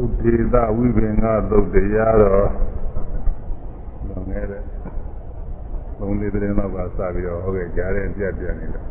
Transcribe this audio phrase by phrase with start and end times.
[0.00, 2.48] ဥဒေသဝိပင်္ဂသုတ်တရားတော်
[4.06, 4.62] လွန်ခဲ့တဲ့
[5.98, 8.84] သုံးလေးသတင်းလောက်ကစပြီးတော့ဟုတ်ကဲ့ကြားတဲ့ပြက်ပြက်နေတယ်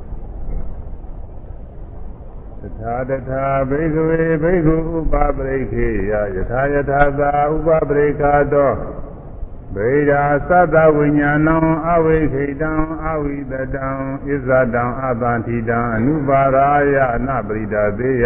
[2.62, 8.72] တထာတထာဘိက္ခဝေဘိက္ခုဥပပရိခေယယထာယထာသာဥပပရိခာတော
[9.76, 11.58] ဗေဒာသတ္တဝိညာဏံ
[11.88, 12.72] အဝိခိတံ
[13.06, 13.88] အဝိတတံ
[14.26, 18.26] ဣဇတံအတန္တိတံအနုပါရာယအနပရိဒသေယ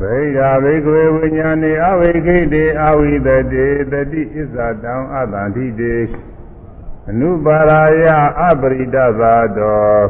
[0.00, 5.96] ဗေဒာဘိကွေဝိညာဏေအဝိခိတေအဝိတတေတတိဣဇတံအတန္တိတေ
[7.08, 8.04] အနုပါရာယ
[8.40, 10.06] အပရိဒသာတော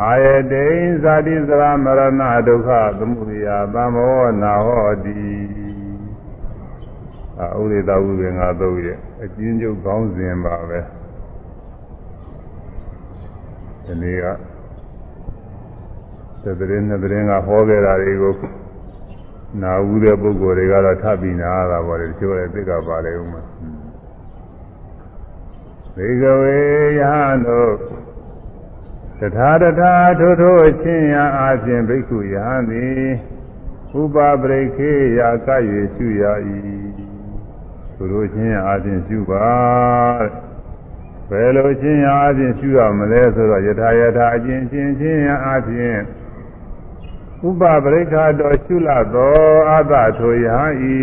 [0.00, 0.66] အာယတိ
[1.02, 5.18] ဇာတိစရမရဏဒုက္ခသမုဒယသံမောနာဟောတိ
[7.40, 10.80] အာဥရိသဝုပင်္ဂသုတ်ရဲ့အကျဉ်းချုပ်ကောင်းစဉ်ပါပဲ
[13.84, 14.26] ဒီနေ့က
[16.44, 18.34] သတရင်နဲ့တရင်ကဟောခဲ့တာတွေကို
[19.62, 23.42] နာဝူတဲ့ပုဂ္ဂိုလ်တွေကတော့ထပ်ပြီးနာရတာပါလေတချို့လည်းသိကပါလေဦးမှာ
[25.96, 26.58] ဘေကဝေ
[27.00, 27.72] ယဟန်တို့
[29.20, 33.04] တထာတထာထိုထိုအချင်းရာအချင်းဘိက္ခုယဟန်သည်
[34.00, 35.48] ဥပပရိခေယက၍
[35.94, 36.24] ရှုရ၏
[37.96, 39.48] သူတို့ချင်းရာအချင်းရှုပါ
[41.30, 46.00] ဘယ်လိုချင်းရာအချင်းရှုရမလဲဆိုတော့ယထာယထာအချင်းချင်းချင်းရာအချင်း
[47.48, 49.34] ဥပပရိခါတော်ရှုလသော
[49.76, 51.00] အသထိုယဟဤ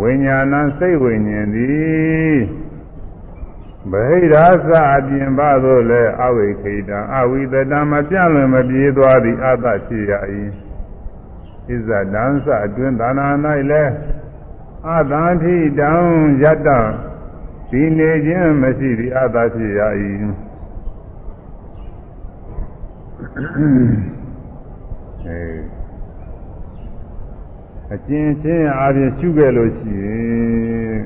[0.00, 2.36] ဝိညာဏစိတ်ဝိညာဉ်သည်
[3.90, 10.12] ဗဟိရာသအပြင်ပါသို့လည်းအဝိခိတံအဝိတတံမပြန့်လွင်မပြေးသွားသည်အသရှိရ၏
[11.66, 13.28] ဣဇဒံသအတွင်းသာနာ၌
[13.70, 13.92] လည်း
[14.94, 15.90] အသံထိတံ
[16.42, 16.68] ယတ္တ
[17.70, 19.80] ဒီနေခြင်းမရှိသည်အသရှိရ၏
[25.26, 25.40] အဲ
[27.94, 31.00] အကျဉ်းချင်းအပြင်ရှုခဲ့လို့ရှိရင်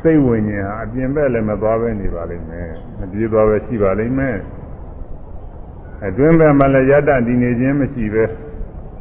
[0.00, 4.36] စိတ်ဝိညာဉ်ဟာအပြင်ဘက်လည်းမသွားပဲနေပါလိမ့်မယ်မပြေးသွားပဲရှိပါလိမ့်မယ်
[6.06, 8.24] အတွင်းဘက်မှာလည်းယတ္တတည်နေခြင်းမရှိပဲ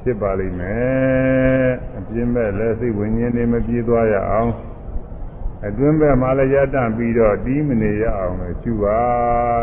[0.01, 4.51] ဖြစ်ပါလိမ့်မယ်အပြင်ဘက်လည်းစိတ်ဝိညာဉ်တွေမပြေးသွားရအောင်
[5.67, 8.99] အတွင်းဘက်မှာလည်းယတ္တပြီးတော့တီးမနေရအောင်လို့ရှုပါ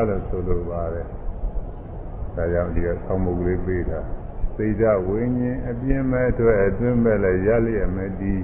[0.08, 1.19] လို့ဆိုလိုပါတယ်
[2.34, 4.00] ဒါကြောင့်ဒီကဆောင်းမုတ်ကလေးပေးတာ
[4.56, 8.34] စိတ်ဓာတ်ဝိညာဉ်အပြင်းမဲ့အတွက်အတွင်းမဲ့လည်းရလျက်မဲ့ဒီ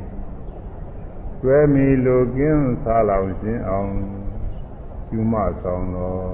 [1.42, 3.90] တွဲမီလိုကင်းစားလောင်ခြင်းအောင်
[5.08, 6.30] ကျူးမဆောင်တော်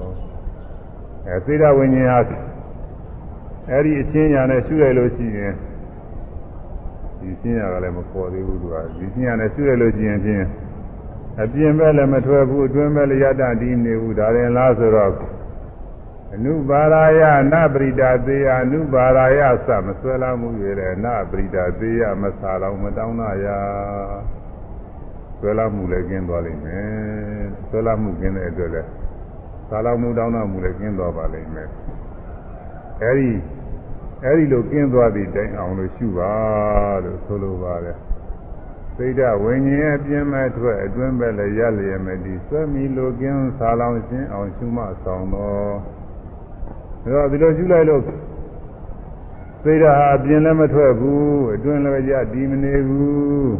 [1.27, 2.37] အဲစိတ်ဓာတ်ဝိညာဉ်ဟာ
[3.69, 5.53] အဲ့ဒီအချင်းညာနဲ့ရှုရလို့ရှိရင်
[7.19, 10.45] ဒီချင်းညာကလည်းမပေါ်သေးဘူးသူကဒီချင်းညာနဲ့ရှုရလို့ရှိရင်ဖြင့်
[11.41, 15.11] အပြင်းမဲ့လည်းမထွက်ဘူးအတွင်းမဲ့လည်းရတ္တတည်နေဘူးဒါရင်လားဆိုတော့
[16.35, 17.21] အနုပါရာယ
[17.51, 23.45] နပရိဒါသေယအနုပါရာယသမဆွဲလာမှုရတဲ့နပရိဒါသေယမဆာတော်မတောင်းနာယ
[25.39, 28.89] ဆွဲလာမှုလည်းကျင်းသွားလိမ့်မယ်ဆွဲလာမှုကျင်းတဲ့အတွက်လည်း
[29.69, 31.69] ဆာလောင်မှုတောင်းနာမှုလည်းကျင်းသွားပါလိမ့်မယ်
[33.03, 33.31] အဲဒီ
[34.25, 36.33] အဲဒီလိုကျင်းသွားသည့်တိုင်အောင်လို့ရှုပါ
[37.03, 37.97] လို့ဆိုလိုပါတယ်
[38.95, 45.73] စိတ်ဓာတ်ဝิญဉ်အပြင်းမဲ့ထွက်အတွင်းပဲလည်းရလျက်မဲ့ဒီဆွဲမီလိုကင်းဆာလောင်ခြင်းအောင်ရှုမှဆောင်တော့
[47.03, 48.01] ဒါတော့ဒီလိုရှုလိုက်လို့
[49.63, 53.53] စိတ်ဓာတ်ဟာအပြင်းလည်းမထွက်ဘူးအတွင်းလည်းရဒီမနေဘူး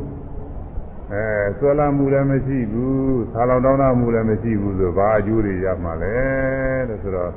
[1.11, 1.25] အဲ
[1.57, 6.15] ဆွဲလာမှုလည်းမရှိဘူးဆာလောင်တောင်းတမှုလည်းမရှိဘူးဆိုဘာအကျိုးတွေရမှာလဲ
[6.89, 7.31] လို့ဆိုတော့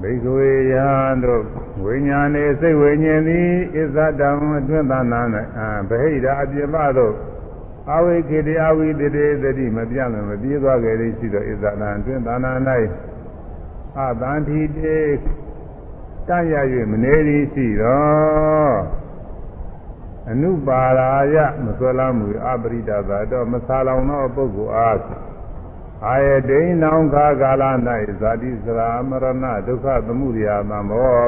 [0.00, 0.86] ဘိက္ခဝေယံ
[1.24, 1.42] တို့
[1.84, 5.20] ဝိညာဉ်နေစိတ်ဝိညာဉ်သည်ဣဇတံအတွင်းသာနာ၌
[5.58, 7.14] အာဗဟိတာအပြင်မသို့
[7.90, 12.52] အဝိခေတအဝိတတေသတိမပြတ်လည်းမပြေးသွားကြလေရှိသောဣဇတံအတွင်းသာနာ၌
[13.98, 14.98] အတန်တိတေ
[16.28, 16.54] တန့်ရ၍
[16.90, 18.72] မနေသည်ရှိသော
[20.30, 24.98] အနုပါရာယမဆွဲလာမှုအပရိဒသာတော့မဆာလောင်သောပုဂ္ဂိုလ်အား
[26.06, 27.64] အာယဒိဏောခါကာလ၌
[28.20, 31.26] ဇာတိစရာမရဏဒုက္ခသမုဒယသံမော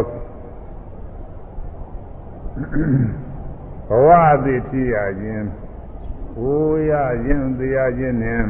[3.88, 4.08] ဘဝ
[4.44, 5.46] သည်ဖြစ်ရခြင်း
[6.38, 6.92] ဝိုးရ
[7.24, 8.46] ခြင်းတရားခြင်းနှင့်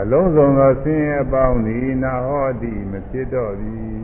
[0.00, 3.94] အလုံးစုံသောဆင်းရဲပေါင်းဤနာဟောတိမဖြစ်တော့သည်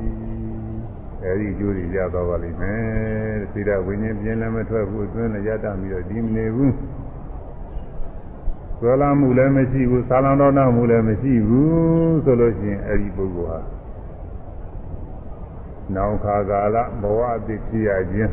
[1.24, 6.74] အဲဒီကျိုးတွေရတော့ပါလိမ့်မယ်သိရဝိညာဉ်ပြင်းလည်းမထွက်ဘူးအတွင်းလည်းရတတ်ပြီးတော့ဒီမနေဘူး
[8.78, 13.58] ဆွဲလာမှုလည်းမရှိဘူးဆာလောင်တော်နာမှုလည်းမရှိဘူးဆိုလို့ရှိရင်အဲဒီပုဂ္ဂိုလ်ဟာ
[15.94, 18.32] နောင်ခါကာလဘဝအသိဖြစ်ရခြင်း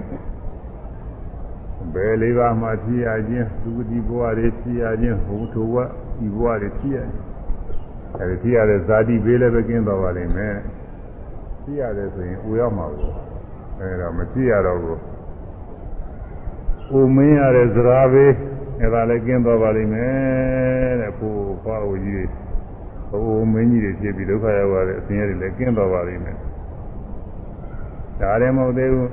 [1.93, 5.75] ဘယ်လေးပါးမှဖြစ်ရခြင်းသူတိဘဝတွေဖြစ်ရခြင်းဘုထုဘဝ
[6.17, 7.36] ဒီဘဝတွေဖြစ်ရခြင်း
[8.15, 10.55] အဲဒီဖြစ်ရတဲ့ဇာတိဘေးလည်းပဲကင်းသွားပါလိမ့်မယ်
[11.63, 13.11] ဖြစ်ရတယ်ဆိုရင်အိုရောက်မှာကို
[13.79, 15.01] အဲဒါမဖြစ်ရတော့ဘူး
[16.91, 18.33] အိုမင်းရတဲ့ဇရာဘေး
[18.81, 21.33] အဲဒါလည်းကင်းသွားပါလိမ့်မယ်တဲ့ကို
[21.63, 22.25] ဖွားအိုကြီးတွေ
[23.11, 26.37] အိုမင်းကြီးတွေဖြစ်ပြီးဒုက္ခရောက်ရတဲ့အစဉ်ရတွေလည်းကင်းသွားပါလိမ့်မယ်
[28.21, 29.09] ဒါလည်းမဟုတ်သေးဘူး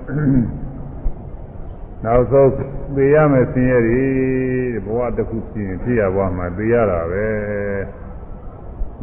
[2.04, 2.50] နောက်ဆုံး
[2.96, 4.02] သိရမယ်ဆင်းရဲတွေ
[4.86, 7.26] ဘဝတစ်ခုဖြစ်ရင်ဖြစ်ရဘဝမှာသိရတာပဲ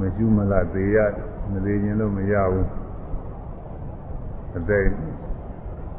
[0.02, 0.98] မကျူးမလားသိရ
[1.52, 2.68] မသိရင်လို့မရဘူး
[4.58, 4.86] အသက်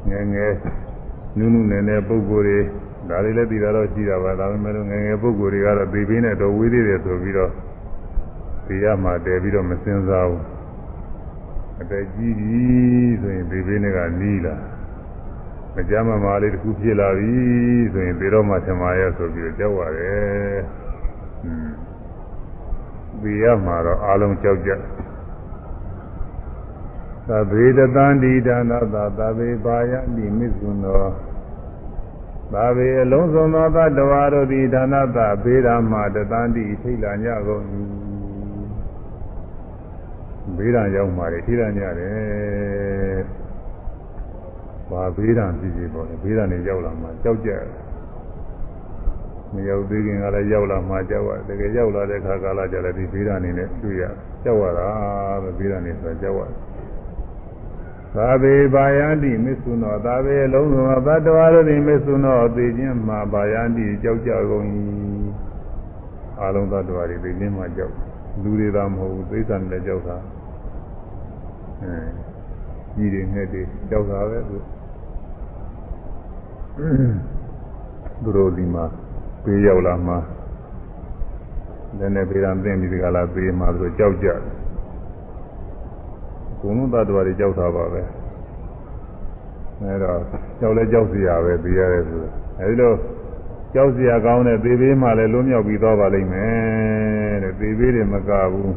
[0.08, 0.52] ငယ်ငယ်
[1.38, 2.58] နုနုနယ်နယ်ပုံကိုယ်တွေ
[3.08, 7.52] ဒါလေးလည်းသိတာတော့ရှိတာပါဒါပေမဲ့ငယ်ငယ်ပုံကိုယ်တွေကတော့သိပေးနဲ့တော့ဝေးသေးတယ်ဆိုပြီးတော့
[8.66, 10.42] သိရမှတည်ပြီးတော့မစင်စားဘူး
[11.80, 12.60] အသက်ကြီးပြီ
[13.20, 14.56] ဆိုရင်သိပေးနဲ့ကနီးလာ
[15.74, 17.34] မကြမ်းမမာလေးတစ်ခုဖြစ်လာပြီ
[17.92, 20.58] ဆိုရင်သေတော့မှသမာရဲ့ဆိုပြီးတော့ကြောက်ရတယ်။
[21.44, 21.81] อืม
[23.22, 24.70] သေရမှာတော့အလုံးကြောက်ကြ
[27.28, 31.04] သဗေတတန္တိဒါနသာသဗေပါယတိမစ္ဆုနော
[32.52, 37.64] သာဝေအလုံးစုံသောသတ္တဝါတို့သည်ဒါနသဘေးဓမ္မာတတန္တိထိတ်လာညကုန်၏
[40.56, 43.20] ဘေးဓာရောက်မှာထိတ်လာညတယ်
[44.90, 47.81] ဘာဘေးဓာဖြစ်ဖြစ်ပေါ့လေဘေးဓာနေရောက်လာမှကြောက်ကြတယ်
[49.54, 54.04] မရောက်သေးခင်ကလည်းရောက်လာမှကြောက်ရတယ်တကယ်ရောက်လာတဲ့ခါကာလကျလည်းဒီဘေးဓာနေနဲ့တွေ့ရ
[54.44, 54.88] ကြောက်ရတာ
[55.42, 56.72] ပဲဘေးဓာနေဆိုကြောက်ရတယ်
[58.16, 64.66] သာဘေဘာယန္တိမစ္ဆုနောသာဘေလုံးစုံသောသတ္တဝါတို့သည်မစ္ဆုနောသိခြင်းမှာဘာယန္တိကြောက်ကြကုန်၏
[66.40, 67.94] အလုံးသတ္တဝါတွေသိခြင်းမှာကြောက်
[68.42, 70.16] လူတွေသာမဟုတ်ဘူးသိစ္စာနဲ့ကြောက်တာ
[71.82, 71.94] အဲ
[72.96, 74.56] ကြီးတွေငှက်တွေကြောက်တာပဲသူ
[78.22, 78.84] သူတို့ဒီမှာ
[79.44, 80.14] ပေးရောက်လာမှ
[81.98, 84.40] လည်းနဲ့ပေးတာသိပြီးဒီကလာပေးမှသူတို့ကြောက်ကြတယ်
[86.60, 88.02] ဘုံလုံးသတ္တဝါတွေကြောက်တာပါပဲ
[89.80, 90.18] အဲတော့
[90.60, 92.20] ကြောက်လဲကြောက်စရာပဲသိရတယ်ဆို
[92.60, 92.92] အဲဒီလို
[93.74, 98.74] ကြောက်စရာကောင်းတဲ့သေသေးမှလည်းလွံ့မြောက်ပြီးသွားပါလိမ့်မယ်တဲ့သေသေးတွေမကဘူး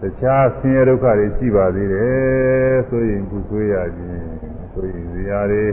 [0.00, 4.28] တခြားဆင်းရဲဒုက္ခတွေရှိပါသေးတယ်ဆိုရင်ပူဆွေးရခြင်း
[4.72, 5.64] ဆိုရင်ဇရာတွေ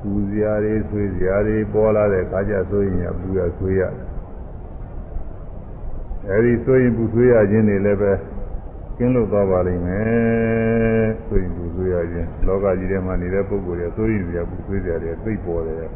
[0.00, 3.82] ပူဇရာတွေဆွေးဇရာတွေပေါ်လာတဲ့အခါကျဆိုရင်ပူရဆွေးရ
[6.28, 8.12] အဲဒီဆိုရင်ပူဆွေးရခြင်းတွေလည်းပဲ
[8.96, 15.90] ကင်းလို့သွားပါလိမ့်မယ်ဆိုရင်ပူဆွေးရခြင်းလောကကြီးထဲမှာနေတဲ့ပုဂ္ဂိုလ်တွေဆိုရင်ဇရာပူဆွေးဇရာတွေသိပေါ်တယ်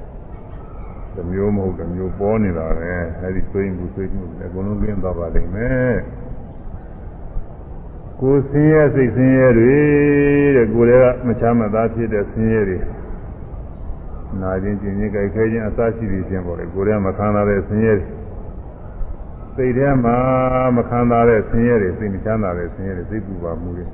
[1.17, 5.97] တမျိုးမဟုတ်တမျိုးပေါ်နေတာပဲအဲဒီဆိုရင်ပူဆွေးမှုအကုန်လုံးကင်းသွားပါလိမ့်မယ်
[8.21, 9.75] ကိုယ်ဆင်းရဲစိတ်ဆင်းရဲတွေ
[10.57, 12.79] တဲ့ကိုယ်တွေကမချမ်းမသာဖြစ်တဲ့ဆင်းရဲတွေ
[14.41, 18.07] နာခြင်းကျင်ခြင်းကြိုက်ခဲခြင်းအစရှိပြီးခြင်းပေါ့လေကိုယ်တွေကမခံစားတဲ့ဆင်းရဲတွေ
[19.57, 20.17] စိတ်ထဲမှာ
[20.77, 23.87] မခံစားတဲ့ဆင်းရဲတွေစိတ်မချမ်းသာတဲ့ဆင်းရဲတွေစိတ်ပူပါမှုတွေ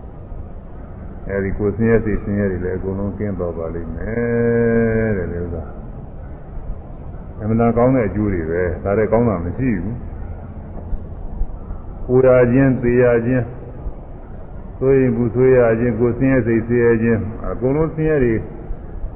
[1.29, 5.64] အဲဒီကိုယ်ဆင်းရဲစိတ်ဆင်းရဲတွေလည်းအကုန်လုံးကင်းသွားပါလိမ့်မယ်တဲ့လေဥစ္စာ
[7.40, 9.96] အမှန်တရားကောင်းတဲ့အကျိုးတွေပဲဒါလည်းကောင်းတာမရှိဘူး
[12.06, 13.44] ပူရခြင်းသေရခြင်း
[14.79, 17.20] ဆိုရင်ဘူးဆွေးရခြင်းကိုဆင်းရဲစိတ်ဆင်းရဲခြင်း
[17.50, 18.35] အကုန်လုံးဆင်းရဲတွေ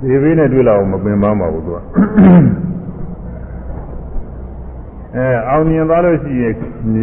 [0.00, 1.78] ဒီဘေးနဲ့တွေ့လောက်မပင်ပန်းပါဘူးသူက
[5.16, 6.52] အဲအောင်မြင်သွားလို့ရှိရင်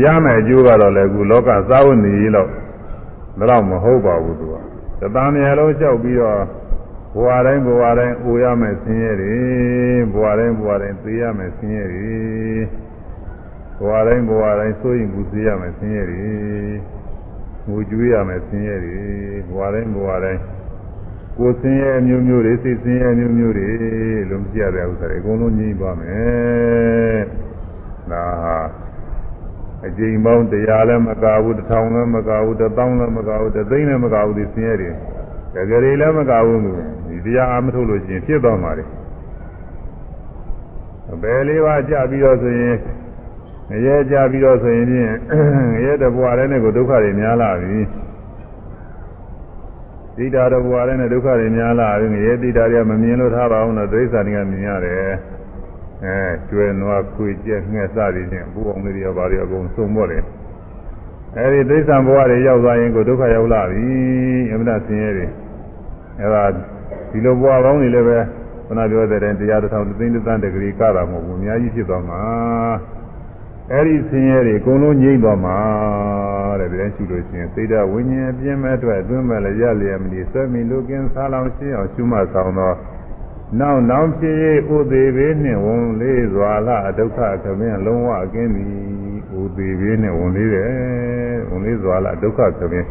[0.03, 2.48] ရမယ်အကျိုးကတော့လည်းအခုလောကစားဝတ်နေရေးတော့
[3.50, 4.55] တော့မဟုတ်ပါဘူးသူက
[5.00, 6.39] တသားများလုံးလျှောက်ပြီးတော့
[7.15, 9.36] ဘဝတိုင်းဘဝတိုင်းအိုရမယ်ဆင်းရဲတွေ
[10.13, 12.12] ဘဝတိုင်းဘဝတိုင်းသိရမယ်ဆင်းရဲတွေ
[13.78, 16.26] ဘဝတိုင်းဘဝတိုင်းစိုးရင်ဘူးသိရမယ်ဆင်းရဲတွေ
[17.68, 18.99] ငိုကြွေးရမယ်ဆင်းရဲတွေ
[19.49, 20.40] ဘဝတိုင်းဘဝတိုင်း
[21.38, 23.68] ကိုယ်ဆင်းရဲအမျိုးမျိုးတွေစိတ်ဆင်းရဲအမျိုးမျိုးတွေ
[24.30, 27.21] လုံးပြရတဲ့ဥစ္စာတွေအကုန်လုံးညှိပါမယ်
[28.11, 28.56] ဒါဟာ
[29.87, 34.90] အကျိန်ပေါင်းတရားလည်းမကဘူးတစ်ထောင်လည်းမကဘူးတစ်သောင်းလည်းမကဘူးတစ်သိန်းလည်းမကဘူးဒီဆင်းရဲတွေ
[35.54, 36.61] တကယ်လည်းမကဘူး
[37.09, 38.85] ဒီတရားအမထုတ်လို့ရှိရင်ဖြစ်သွားမှာလေ
[41.23, 42.76] ဘယ်လေးပါးကြပြီးတော့ဆိုရင်
[43.70, 45.12] ငရဲကြပြီးတော့ဆိုရင်ဖြင့်
[45.73, 47.80] ငရဲတဘွားလည်းနဲ့ကိုဒုက္ခတွေများလာပြီ
[50.16, 55.11] ဒိဋ္ဌာတဘွားလည်းနဲ့ဒုက္ခတွေများလာပြီငရဲဒိဋ္ဌာတွေကမမြင်လို့ထားပါဘူးနော်ဒိဋ္ဌာတွေကမြင်ရတယ်
[56.04, 56.16] အဲ
[56.49, 60.18] ကျွဲနွားခွေကျက်ငှက်စသည်ဖြင့်ဘူအောင်လေးတွေဘာတွေအကုန်စုံပေါ့လေ
[61.37, 63.87] အဲဒီဒိဋ္ဌံဘဝတွေရောက်သွားရင်ကိုဒုက္ခရောက်လာပြီ
[64.52, 65.26] အမှန်ဆင်းရဲတွေ
[66.20, 66.44] အဲဒါ
[67.11, 68.18] ဒီလိုဘဝကောင်းတွေလည်းပဲ
[68.66, 72.23] ခဏပြောတဲ့တရားတစ်ထောင်သိန်းတစ်သန်းတဂရီကတာမဟုတ်ဘူးအများကြီးဖြစ်သွားမှာ
[73.73, 75.58] အဲ့ဒီဆင်းရဲတွေအကုန်လုံးငြိမ့်သွားမှာ
[76.61, 82.76] တဲ့ဒီတိုင်းရှုလို့ရှိရင်သိတာဝိညာဉ်အပြင်းမဲ့အတွက်အတွင်းမဲ့လည်းရလျက်မဒီဆွဲမိလူကင်းစားလောင်ရှင်းအောင်ရှုမှတ်ဆောင်တော့
[83.61, 84.37] နောက်နောက်ဖြစ်၍
[84.76, 88.70] ဥသေးဘေးနှင့်ဝန်လေးစွာလာဒုက္ခသမင်းလုံးဝအကင်းသည်
[89.40, 90.70] ဥသေးဘေးနှင့်ဝန်လေးတယ်
[91.50, 92.88] ဝန်လေးစွာလာဒုက္ခသမင်း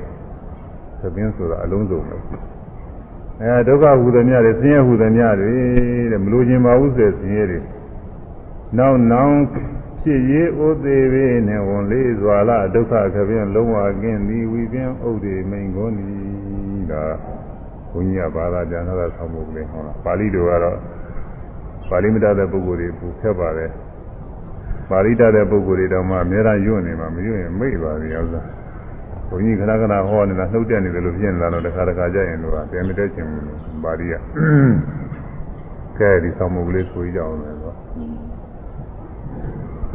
[1.01, 2.15] သမင်းဆိုတာအလုံးစုံပဲ
[3.41, 5.53] အဲဒုက္ခဟူသည်များတွေဆင်းရဲဟူသည်များတွေ
[6.12, 7.60] တဲ့မလို့ခြင်းပါဘူးဆိုဆင်းရဲတွေ
[8.77, 9.36] နောက်နောက်
[10.07, 17.03] ဖြစ်ရေးဥသေးဘေးနှင့်ဝန်လေးစွာလာဒုက္ခသမင်းလုံးဝကင်းသည်ဝိပင်ဥဒိမိန်ကုန်သည်ဒါ
[17.91, 20.77] ဘုန်းကြီးကဘာသာပြန်တော့ဆောင်းဖို့လေဟောပါဠိတော်ကတော့
[21.89, 23.71] ပါဠိမတတ်တဲ့ပုဂ္ဂိုလ်တွေပူခက်ပါတယ်
[24.89, 28.41] ပါဠိတတ်တဲ့ပုဂ္ဂိုလ်တွေတော့မှအများအားယွတ်နေမှာမယွတ်ရင်မိတ်ပါပြီဥစ္စာ
[29.29, 34.13] ဘုန်းကြီးခဏခဏဟောနေတာနှုတ်တက်နေတယ်လို့ဖြစ်နေတာတော့တစ်ခါတစ်ခါကြရင်တော့တဲမတက်ချင်ဘူးပါဠိက
[36.00, 37.54] ကဲဒီဆောင်းဖို့လေးဆိုကြအောင်လေ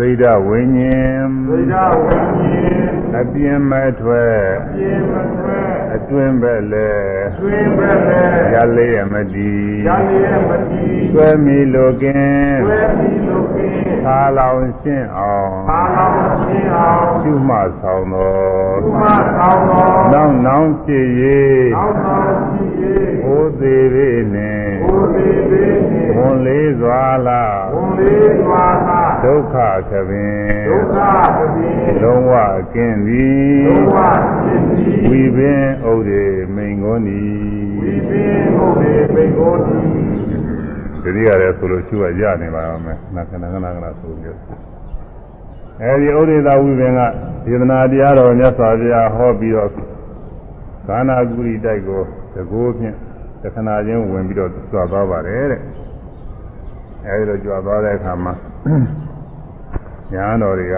[0.00, 6.90] တော့သိဒဝိညာဉ်သိဒဝိညာဉ်အပြင်းမဲ့ထွက်အပြင်းမဲ့ထွက်အတွင်းပဲလေ
[7.30, 8.20] အတွင်းပဲလေ
[8.54, 9.52] ရလေးရမတိ
[9.86, 21.06] ရလေးရမတိဆွဲမီလိုကင်းဆွဲမီလိုကင်းသာလောင်ရှင်းအောင်သာလောင်ရှင်းအောင်ရှုမှဆောင်တော်ရှုမှဆောင်တော်နောက်နောက်ဖြစ်၍
[21.76, 29.56] နောက်နောက်ဖြစ်၍ဘုသေးပေနှင့်ဘုသေးပေနှင့်ဝန်လေးစွာလာဝန်လေးစွာလာ ဒုက္ခ
[29.90, 30.96] ခပင်ဒုက္ခ
[31.36, 32.32] ခပင်လုံးဝ
[32.72, 33.96] ကင်းသည်လုံးဝ
[34.44, 36.24] ကင်းသည်ဝိပင်ဥဒေ
[36.54, 37.28] မိန်ကုန်သည်
[37.80, 39.84] ဝိပင်ဥဒေမိန်ကုန်သည်
[41.02, 44.36] ဒီနေ့ရတယ်ဆိုလို့ရှိရရနေပါမယ်နာခဏခဏခဏဆိုပြီး
[45.82, 47.00] အဲဒီဥဒေသာဝိပင်က
[47.44, 49.70] ဒေသနာတရားတော်မြတ်စွာဘုရားဟောပြီးတော့
[50.86, 52.00] ကာနာဂုရိတိုက်ကို
[52.34, 52.96] တကိုးဖြင့်
[53.42, 55.60] တခဏချင်းဝင်ပြီးတော့ကြွားသွားပါတယ်တဲ့
[57.06, 58.34] အဲဒီလိုကြွားသွားတဲ့အခါမှာ
[60.12, 60.74] ညာတော်တွေက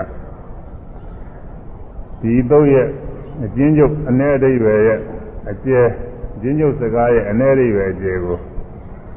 [2.20, 2.86] ဒီတော့ရဲ့
[3.44, 4.98] အကျဉ်းချုပ်အ ਨੇ အဓိပ္ပာယ်ရဲ့
[5.50, 5.86] အကျယ်
[6.34, 8.38] အကျဉ်းချုပ်စကားရဲ့အ ਨੇ အဓိပ္ပာယ်အကျယ်ကို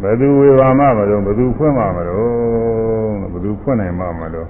[0.01, 2.29] ဘယ်သူဝေဘာမှမလို့ဘယ်သူဖွင့်မှမလို့
[3.31, 4.47] ဘယ်သူဖွင့်နိုင်မှမလို့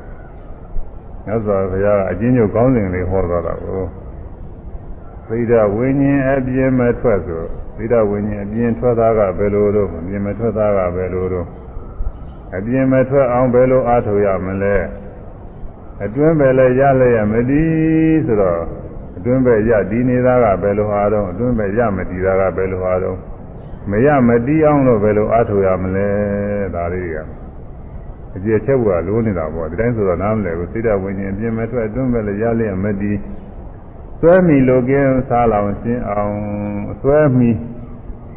[1.25, 3.83] မြတ်စွာဘုရားအကျဉ်းချုပ်ကောင်းစဉ်လေးဟောသွားတာကို
[5.27, 7.43] သိဒဝိညာဉ်အပြင်းမထွက်ဆို
[7.77, 11.47] သိဒဝိညာဉ်အပြင်းထွက်သားကဘယ်လိုလို့အပြင်းမထွက်သားကဘယ်လိုလို့
[12.55, 14.75] အပြင်းမထွက်အောင်ဘယ်လိုအားထုတ်ရမလဲ
[16.03, 18.61] အတွင်းပဲလဲရလဲရမတည်ဆိုတော့
[19.17, 23.17] အတွင်းပဲရဒီနေတာကဘယ်လိုဟာတော့အတွင်းပဲရမတည်တာကဘယ်လိုဟာတော့
[23.91, 26.09] မရမတည်အောင်လို့ဘယ်လိုအားထုတ်ရမလဲ
[26.75, 27.19] ဒါလေးတွေက
[28.35, 33.17] အကျေချက်ဘုရားလိုးနေတာပေါ့ဒီတိုင်းဆိုတော့နားမလဲဘူးစိတ်ဓာတ်ဝိညာဉ်အပြင်မထွက်အတွင်းပဲလဲရလဲရမတည်
[34.19, 36.35] ဆွဲမိလိုကင်းစားလောင်ရှင်းအောင်
[37.01, 37.49] ဆွဲမိ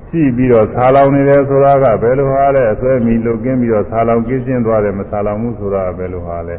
[0.09, 6.57] ရှိပြီးတော့ဆာလောင်နေတယ်ဆိုတာကဘယ်လိုဟာလဲအဆွဲမိလိုကင်းပြီးတော့ဆာလောင်ကင်းရှင်းသွားတယ်မဆာလောင်မှုဆိုတာကဘယ်လိုဟာလဲ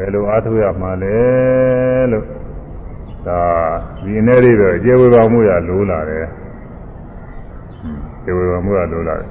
[0.00, 1.16] ဘယ်လိုအားထုတ်ရမှာလဲ
[2.12, 2.24] လို့
[3.26, 3.40] ဒါ
[4.02, 6.26] ဒီနေ့လေးပဲကျေဝေပါမှုရလိုးလာတယ်
[8.24, 9.28] ကျေဝေပါမှုရလိုးလာတယ်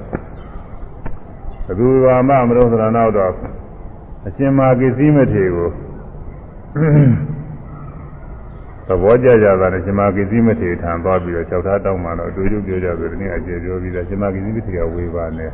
[1.66, 3.32] ဘသူကမှမလို့ဆိုတာနောက်တော့
[4.26, 5.68] အရှင်မာကိစ္စည်းမထေကို
[8.86, 15.50] သဘောကျကြတာနဲ့ရှင်မာကိစ္စည်းမထေထံသွားပြီးတော့ကြောက်ထားတောင်းမှတော့အတူတူပြောကြဆိုဒီနေ့အကျေပြောပြီးတော့ရှင်မာကိစ္စည်းမထေကဝေပါနဲ့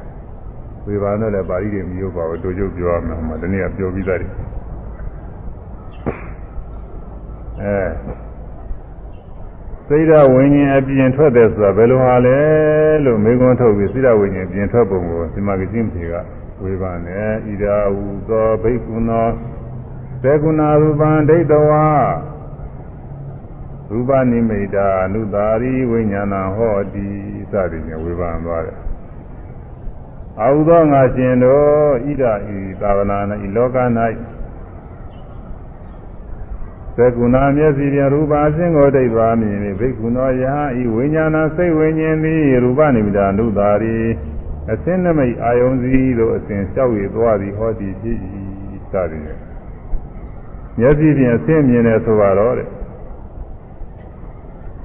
[0.86, 4.30] ဝေပါနဲ့လည်းပါဠိတွေမပြောပါဘူးအတူတူပြောရမှာဒီနေ့ကပြောပြီးသားတယ်
[7.62, 7.78] အဲ
[9.88, 12.38] စိတ်ဓာတ်ဝိညာဉ်အပြင်ထွက်တယ်ဆိုတာဘယ်လိုဟာလဲ
[13.04, 16.14] လို့မေးခွန်းထုတ်ပြီးစိတ်ဓာတ်ဝိညာဉ်အပြင်ထွက်ပုံကိုဒီမှာကင်းဖြေက
[16.62, 19.26] ဝေဘာနဲ့ဣဒာဟုသောဘိက္ခုနော
[20.22, 21.86] သေကုဏရူပံဒိဋ္ဌဝါ
[23.90, 27.06] ရူပနိမိတာအနုတာရိဝိညာဏဟောတိ
[27.50, 28.78] စသည်ဖြင့်ဝေဘာသွားတယ်
[30.40, 33.76] အာဟုသောငါရှင်တို့ဣဒာဤသာဝနာ၌ဤလောက၌
[36.96, 43.96] သကုဏမျက်စီဖြင့်ရူပါအစဉ်ကိုဒိဋ္ဌဝါမြင်ပြီးဘိက္ခုနောယဟဤဝိညာဏစိတ်ဝိညာဉ်သည်ရူပနိမိတာအနုတာရိ
[44.72, 48.18] အစဉ်နမိတ်အာယုံစီတို့အစဉ်လျှောက်ရသွားသည်ဟောသည်ဖြစ်၏
[48.90, 49.40] စသည်ဖြင့်
[50.78, 52.68] မျက်စိဖြင့်အစဉ်မြင်တယ်ဆိုတော့တဲ့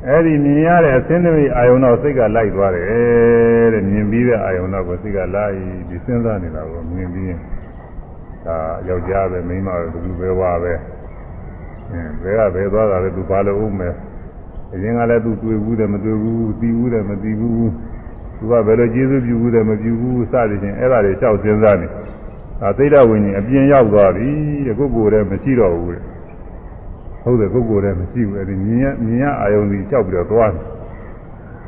[0.07, 5.53] အဲ့ဒီမြင်ရတဲ့အစင်းသမီးအာယုံတော့စိတ်ကလိုက်သွားတယ်တဲ့မြင်ပြီးတဲ့အာယုံတော့ကိုစိတ်ကလိုက်
[5.87, 7.39] ပြီးစဉ်းစားနေတာကိုမြင်ပြီးရင်
[8.45, 10.98] ဒါယောက်ျားပဲမိန်းမပဲသူပဲဝါပဲအင်း
[11.91, 13.93] ဘယ်ကဘယ်သွားတာလဲသူဘာလို့ဦးမယ်
[14.73, 17.69] အရင်ကလည်းသူတွေ့ဘူးတယ်မတွေ့ဘူးသိဘူးတယ်မသိဘူး
[18.37, 21.87] သူကဘယ်လိုကျေးဇူးပြုဘူးတယ်မပြုဘူးစသည်ချင်းအဲ့ဒါတွေလျှောက်စဉ်းစားနေ
[22.61, 24.29] ဒါသိတဲ့ဝိညာဉ်အပြင်ရောက်သွားပြီ
[24.65, 26.01] တဲ့ကိုယ်ကိုယ်တည်းမရှိတော့ဘူးတဲ့
[27.23, 30.63] ဟုတ်တယ်ပုဂ္ဂိုလ်လည်းမရှိဘူးအဲဒီမြင်ရမြင်ရအာယုံကြီးကြောက်ပြီးတော့သွားတယ်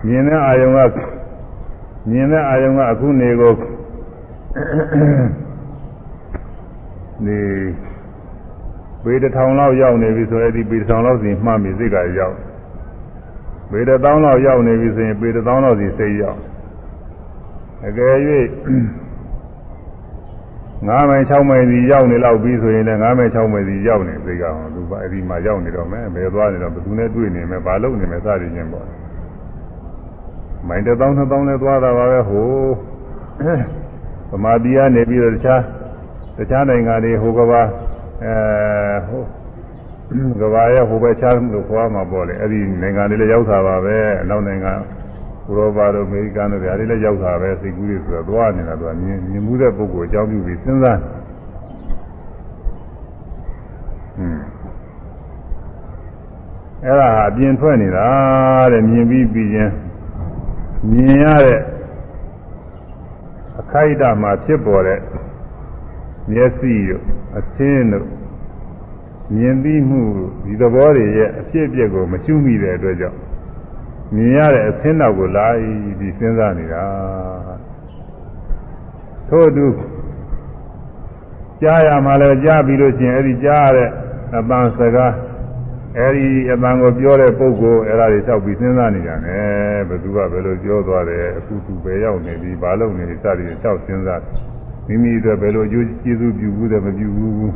[0.05, 0.95] မြင်တဲ့အာယုံက
[2.09, 3.53] မြင်တဲ့အာယုံကအခုနေကို
[7.25, 7.39] နေ
[9.03, 12.35] ပေတစ်ထောင်လောက်ရောက်နေပြီဆိုရင်ဒီပေတစ်ထောင်လောက်စီမှတ်ပြီးစိတ်ကရောက်
[13.71, 16.39] ပေတစ်သောင်းလောက်ရောက်နေပြီဆိုရင်ပေတစ်သောင်းလောက်စီစိတ်ရောက်
[17.87, 18.15] အကယ်၍
[20.87, 28.85] 9မိုင်6မိုင်စီရောက်နေလောက်ပြီးဆိုရင်လည်း9မိုင်6မိုင်စီရောက်နေသိကအောင်သူပါအဲဒီမှာရောက်နေတော့မယ်ဘယ်သွားနေတော့ဘယ်သူနဲ့တွေ့နေမယ်ဘာလုပ်နေမယ်စသည်ချင်းပေါ့
[30.67, 30.87] မိုင်1000
[31.21, 32.49] 2000နဲ့သွားတာပါပဲဟို
[34.31, 35.61] ဗမာပြည်ကနေပြီးတော့တခြား
[36.37, 37.61] တခြားနိုင်ငံတွေဟိုကဘာ
[38.23, 38.35] အဲ
[39.07, 39.23] ဟို
[40.39, 44.73] ကဘာရဲ့ဟိုဘက်ခြားလို့ခေါ်မှာပေါ့လေအဲ့ဒီနိုင်ငံတွေလည်းရောက်တာပါပဲအနောက်နိုင်ငံ
[45.49, 54.41] ဥရောပတို့အမေရိကန်တို့ဒါတွေလည်းရောက်တာပဲစိတ်ကူးတွေဆိုတော့သွားနေတာသူကမြင်မြင်မှုတဲ့ပုဂ္ဂိုလ်အကြောင်းပြုပြီးစဉ်းစားဟွန်း
[56.85, 58.07] အဲ့ဒါဟာအပြင်ထွက်နေတာ
[58.73, 59.73] တဲ့မြင်ပြီးပြီးချင်း
[60.91, 61.59] မြင်ရတဲ့
[63.59, 64.99] အခိုက်အတန့်မှာဖြစ်ပေါ်တဲ့
[66.29, 67.03] မျက်စိတို့
[67.37, 68.07] အသင်းတို့
[69.35, 70.01] မြင်ပြီးမှု
[70.45, 73.17] ဒီသဘောတွေရဲ့အဖြစ်အပျက်ကိုမကျွမိတဲ့အတွက်ကြောင့်
[74.15, 75.47] မြင်ရတဲ့အသင်းတော်ကိုလာ
[75.99, 76.83] ပြီးစဉ်းစားနေတာ
[79.29, 79.67] ထို့အတူ
[81.61, 83.89] ကြားရမှလည်းကြားပြီးလို့ရှိရင်အဲ့ဒီကြားရတဲ့
[84.37, 85.13] အပန်းစကား
[85.97, 89.19] အဲ့ဒီအပန်းကိုပြောတဲ့ပုဂ္ဂိုလ်အဲ့ဒါတွေလျှောက်ပြီးစဉ်းစားနေကြတယ်
[89.87, 94.21] ဘယ်သူကဘယ်လိုပြောသွားတယ်အခုသူပဲရောက်နေပြီဘာလုပ်နေလဲစသည်ဖြင့်လျှောက်စဉ်းစား
[94.91, 97.51] မိမိအတွက်ဘယ်လိုအကျိုးကျေးဇူးပြုဘူးတယ်မပြုဘူး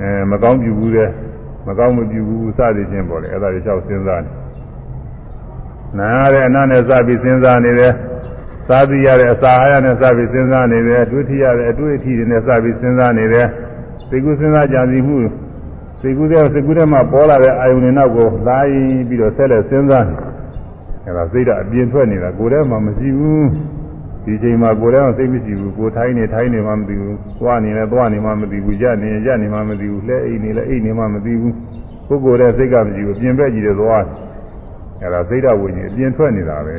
[0.00, 1.10] အဲမကောင်းပြုဘူးတယ်
[1.66, 4.30] မကောင်းမပြုဘူးစသည်ဖြင့်ပေါ့လေအဲ့ဒါတွေလျှောက်စဉ်းစားနေ
[5.98, 7.92] နာရတဲ့အနနဲ့စပြီးစဉ်းစားနေတယ်
[8.68, 13.46] စားသိရတဲ့အစာအာရနဲ့စပြီးစဉ်းစားနေတယ်တွေ့ထရတဲ့အတွေ့အထိတွေနဲ့စပြီးစဉ်းစားနေတယ်
[14.10, 15.16] သိကုစဉ်းစားကြံစီမှု
[16.02, 18.58] သိကုတဲ့သိကုတဲ့မှာပေါ်လာတဲ့အာယုန်တွေနောက်ကိုလာ
[19.08, 20.14] ပြီးတော့ဆက်လက်စဉ်းစားနေ
[21.04, 23.46] အဲ့ဒါစိတ်ဓာတ်အပြင်ထွက်နေတာကိုယ်ထဲမှာမရှိဘူး
[24.24, 31.54] ဒီချိန်မှာကိုယ်ထဲမှာသိမရှိဘူးကိုယ်ထိုင်းနေထိုင်းနေမှမသိဘူးသွားနေလဲသွားနေမှမသိဘူးကြနေကြနေမှမသိဘူးလှဲအိတ်နေလဲအိတ်နေမှမသိဘူး
[32.08, 34.04] ကိုယ်ကိုယ်ထဲစိတ်ကမရှိဘူးပြင်ပက်ကြည့်တယ်သွား
[35.00, 36.76] အဲ့ဒါစိတ်ဓာတ်ဝိညာဉ်အပြင်ထွက်နေတာပဲ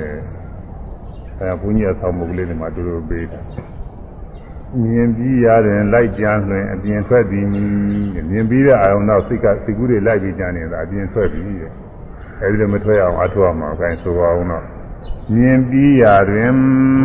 [1.39, 3.41] အဲဘုန်းကြီးအဆောင်မုတ်ကလေးတွေမှာတူတူပေးတာ
[4.82, 11.71] မြင်ပြီးရတယ်လိုက်ကြမ်းလွင်အပြင်ထွက်သည်မြင်ပြီးတဲ့အာရုံတော့စိတ်ကစိတ်ကူးတွေလိုက်ပြီးကြမ်းနေတာအပြင်ထွက်ပြီးတဲ့
[12.41, 14.65] အဲဒီလိုမထွက်အောင်အထောက်အောင်အကိုင်းဆိုပါအောင်တော့
[15.31, 16.53] မြင်ပြီးရာတွင်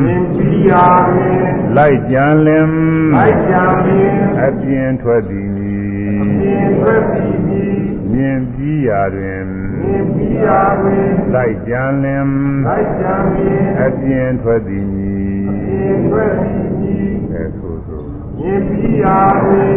[0.04, 1.36] မြင်ပြီးရာတွင်
[1.76, 2.68] လိုက်ကြမ်းလင်
[3.14, 7.78] လိုက်ကြံမြင်အပြင်ထွက်သည်မည်မြင်ထွက်ပြီးမြင်
[8.12, 9.44] မြင်ပြီးရာတွင်
[9.82, 12.26] မြင်ပြီးရာတွင်လိုက်ကြမ်းလင်
[12.66, 18.02] လိုက်ကြံမြင်အပြင်ထွက်သည်မည်မြင်ထွက်ပြီးမြင်အဲဆိုဆို
[18.38, 19.76] မြင်ပြီးရာတွင်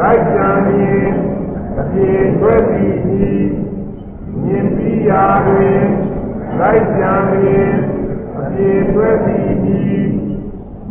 [0.00, 1.06] လိုက်ကြံမြင်
[1.80, 3.46] အပြင်ထွက်ပြီးမြင်
[4.44, 5.80] မြင်ပြီးရာတွင်
[6.60, 7.70] လိုက်ကြံမြင်
[8.38, 10.08] အပြင်ထွက်ပြီးမြင်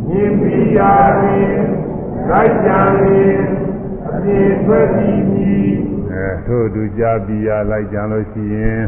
[0.08, 1.48] မြင်ပြီးရာတွင်
[2.30, 3.36] လိုက်ကြံမြင်
[4.08, 5.74] အပြင်ထွက်ပြီးမြင်
[6.12, 8.82] အဲထို့သူကြားပြီးရလိုက်ကြလို့ရှိရင်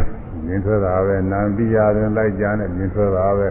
[0.44, 3.48] မြင်ထွက်တာပဲနာပြီးရရင်လိုက်ကြနဲ့မြင်ထွက်တာပဲ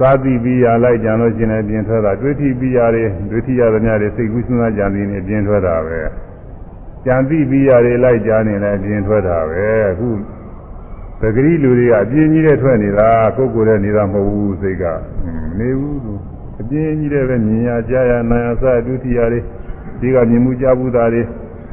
[0.00, 6.00] သာတိပြီးရလိုက်ကြလို့ရှိရင်လည်းပြင်ထွက်တာတွေ့ထိပြီးရတယ်တွေ့ထိရသမျှတွေစိတ်ကူးစဉ်းစားကြံနေနေပြင်ထွက်တာပဲ
[7.06, 10.08] ကြံတိပြီးရတယ်လိုက်ကြနေလည်းပြင်ထွက်တာပဲအခု
[11.20, 14.84] သဂရီလူတွေကအပြင်းကြီးတဲ့ထွက်နေတာကိုယ်ကိုယ်နဲ့နေတာမဟုတ်ဘူးစိတ်က
[15.24, 16.12] မနေဘူးသူ
[16.60, 19.40] အပြင်းကြီးတဲ့ပဲမြင်ရကြားရနာရစဒုတိယတွေ
[20.00, 21.22] ဒီကမြင်မှုကြားဘူးတာတွေ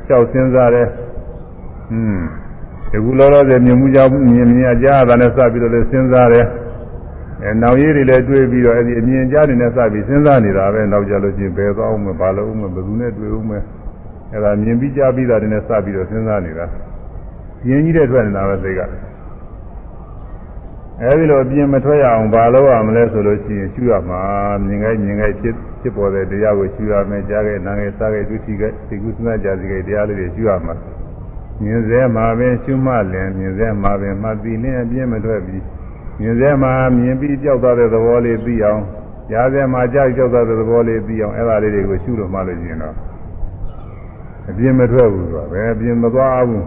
[0.07, 0.87] ကြောက်စဉ်းစားတယ်
[1.91, 2.19] อืม
[2.91, 6.45] ဒီကူလောလောဆယ်မြင်မှုကြောင့်မြင်မြင်အကြတာနဲ့စပြီးတော့လည်းစဉ်းစားတယ်
[7.43, 13.51] အဲနောက်ရည်တွေလည်းတွေးပြီးတော့အဲဒီအမြင်ကြားတွေနဲ့စပြီးစဉ်းစားနေတာပဲနောက်ကြလို့ချင်းဘယ်သွားအောင်မဘာလို့အောင်မဘယ်သူနဲ့တွေ့အောင်မ
[14.33, 16.65] အဲဒါမြင်ပြီးကြားပြီးတာတွေနဲ့စပြီးတော့စဉ်းစားနေတာ
[17.63, 18.81] ပြင်းကြီးတဲ့ထွက်နေတာပဲစိတ်က
[21.03, 24.21] အဲဒီလိုအပြင်မထွက်ရအောင်ဘာလို့ရမလဲဆိုလို့ရှိရင်ရှုရမှာ
[24.65, 30.75] မြင်ခိုင်းမြင်ခိုင်းဖြစ်ဖြစ်ပေါ်တဲ့တရားကိုရှုရမယ်ကြားခဲ့နားခဲ့စားခဲ့တွေ့ထိခဲ့ဒီကုသနာကြာစီခဲ့တရားလေးတွေရှုရမှာ
[31.63, 35.63] မြင်စေမှာပင်ရှုမှလင်မြင်စေမှာပင်မှသိလင်းအပြင်းမထွက်ပြီး
[36.19, 38.81] မြင်စေမှာမြင်ပြီးကြောက်သွားတဲ့သဘောလေးသိအောင်
[39.29, 42.95] ကြားစေမှာကြောက်ကြောက်သွားတဲ့သဘောလေးသိအောင်အဲ့ဒါလေးတွေကိုရှုလို့မှလို့ရှိရင်တော့
[44.49, 46.65] အပြင်းမထွက်ဘူးဆိုတာပဲအပြင်းမသွားဘူး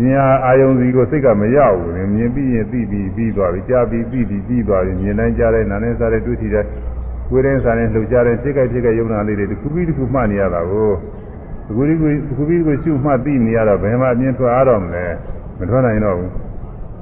[0.00, 6.68] မြင်အာယုံစီကိုစိတ်ကမရောက်ဘူးလေမြင်ပြီးရင်သိပြီးပြီးသွားပြီကြားပြီးပြီးပြီးပြီးသွားပြီမြင်တိုင်းကြားတိုင်းနားတိုင်းစားတိုင်းတွေ့ထိတိုင်း
[7.30, 10.90] ကိုယ်တိုင်းစားတိုင်းလှုပ်ရှားတိုင်းစိတ်ကဖြစ်ကယုံနာလေးတွေတစ်ခုပြီးတစ်ခုမှတ်နေရတာကို
[11.66, 15.04] ဒီခုဒီခုဒီခုပြီးကိုရှုမှတ်သိနေရတော့ဘယ်မှာအမြင်ထွက်အားတော့မလဲ
[15.58, 16.32] မထွက်နိုင်တော့ဘူး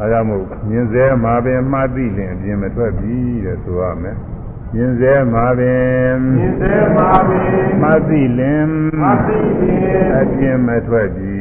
[0.00, 4.16] အဲဒါမို့မြင်စေမှာပင်မှတ်သိလင်အပြင်မထွက်ပြီတဲ့ဆိုရမယ်
[4.76, 7.48] မြင်စေမှာပင်မြင်စေမှာပင်
[7.80, 8.68] မှတ်သိလင်
[9.00, 11.38] မသိပင်အပြင်မထွက်ပြီ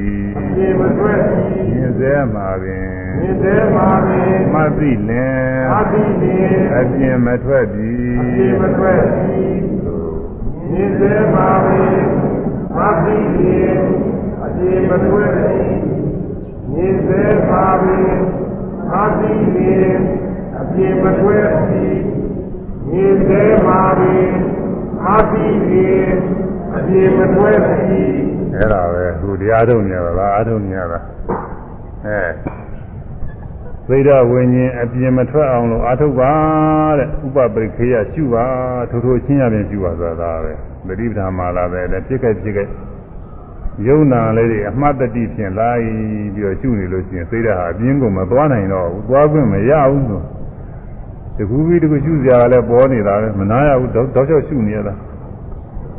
[0.55, 2.87] ဒီမတွေ့သည်မြင်စေမှာပင်
[3.19, 7.91] မြင်စေမှာပင်မှတ်သိလင်မသိပင်အပြင်မထွက်ပြီ
[8.35, 9.55] ဒီမတွေ့သည်
[10.69, 11.95] မြင်စေမှာပင်
[12.77, 13.75] မသိပင်
[14.57, 15.73] ဒီမတွေ့သည်
[16.71, 18.11] မြင်စေမှာပင်
[18.91, 19.93] မသိပင်
[20.73, 22.12] ဒီမတွေ့သည်
[22.89, 24.29] မြင်စေမှာပင်
[25.03, 26.07] မသိပင်
[26.87, 27.69] ဒီမတွေ့သ
[27.99, 28.15] ည်
[28.55, 30.99] အဲ့ဒါပဲသူတရားထုတ်နေပါလားအထုတ်နေပါ
[32.05, 32.19] အဲ
[33.87, 36.33] သိဒဝိညာဉ်အပြင်မထွက်အောင်လို့အာထုတ်ပါ
[36.97, 38.45] တဲ့ဥပပရိခေယရှုပါ
[38.89, 40.53] ထိုးထိုးချင်းရပြင်ရှုပါဆိုတာပဲ
[40.87, 42.67] သတိပဋ္ဌာန်မာလာပဲလည်းဖြစ်ခဲ့ဖြစ်ခဲ့
[43.87, 45.81] ယုံနာလေးတွေအမှတ်တတိဖြင့်လိုက်
[46.35, 50.25] ပြီးတော့ရှုနေလို့ရှိရင်သိဒဟာအပြင်းကုန်မသွားနိုင်တော့ဘူးသွားခွင့်မရဘူးလို့
[51.37, 54.93] တခုပြီးတခုရှုစရာလည်းပေါ်နေတာပဲမနာရဘူးတောက်တောက်လျှောက်ရှုနေရတာ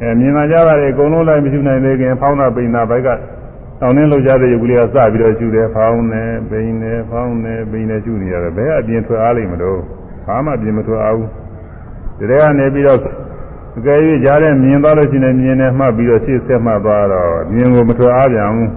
[0.00, 3.08] အဲမြင်လာကြတာတွေအကုန်လုံးလိုက်မရှုနိုင်သေးခင်ဖောင်းတာပိန်တာဘက်က
[3.80, 9.78] တောင်းနှင်းလောက်ကြတဲ့ရုပ်ကလေးကစပြီးတော့ရှုတယ်ဖောင်းနေပိန်နေဖောင်းနေပိန်နေရှုနေရတယ်ဘယ်အပြင်ထွက်အားလိမ့်မလို့
[10.26, 11.28] ဘာမှအပြင်မထွက်အားဘူး
[12.18, 12.98] ဒီထဲကနေပြီးတော့
[13.78, 18.70] အကယ်၍ကြားတဲ့မြင်သွားလို့ရှိရင်မြင်နေမှတ်ပြီးတော့ရှေ့ဆက်မှတ်သွားတော့မြင်ကိုမထွက်အားပြန်ဘူး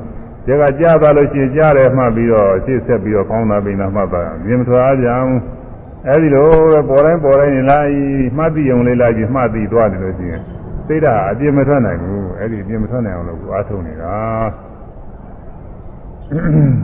[0.45, 5.41] ဒီကကြားသွားလို့ရှိရင်ကြားတယ်မှတ်ပြီးတော့ရှေ့ဆက်ပြီးတော့ဖောင်းတာပိန်တာမှတ်သွားမြင်မထွက်အားပြန်ဘူး
[6.09, 7.91] အဲဒီလိုပဲပေါ်တိုင်းပေါ်တိုင်းနေလိုက်
[8.37, 10.41] မှတ်သိုံလေးလိုက်ပြီးမှတ်သိသွားတယ်လို့ရှိရင်
[10.87, 14.15] သိတာအပြင်းမထွက်နိုင်ဘူးအဲ့ဒီအပြင်းမထွက်နိုင်အောင်လို့အားထုတ်နေတာ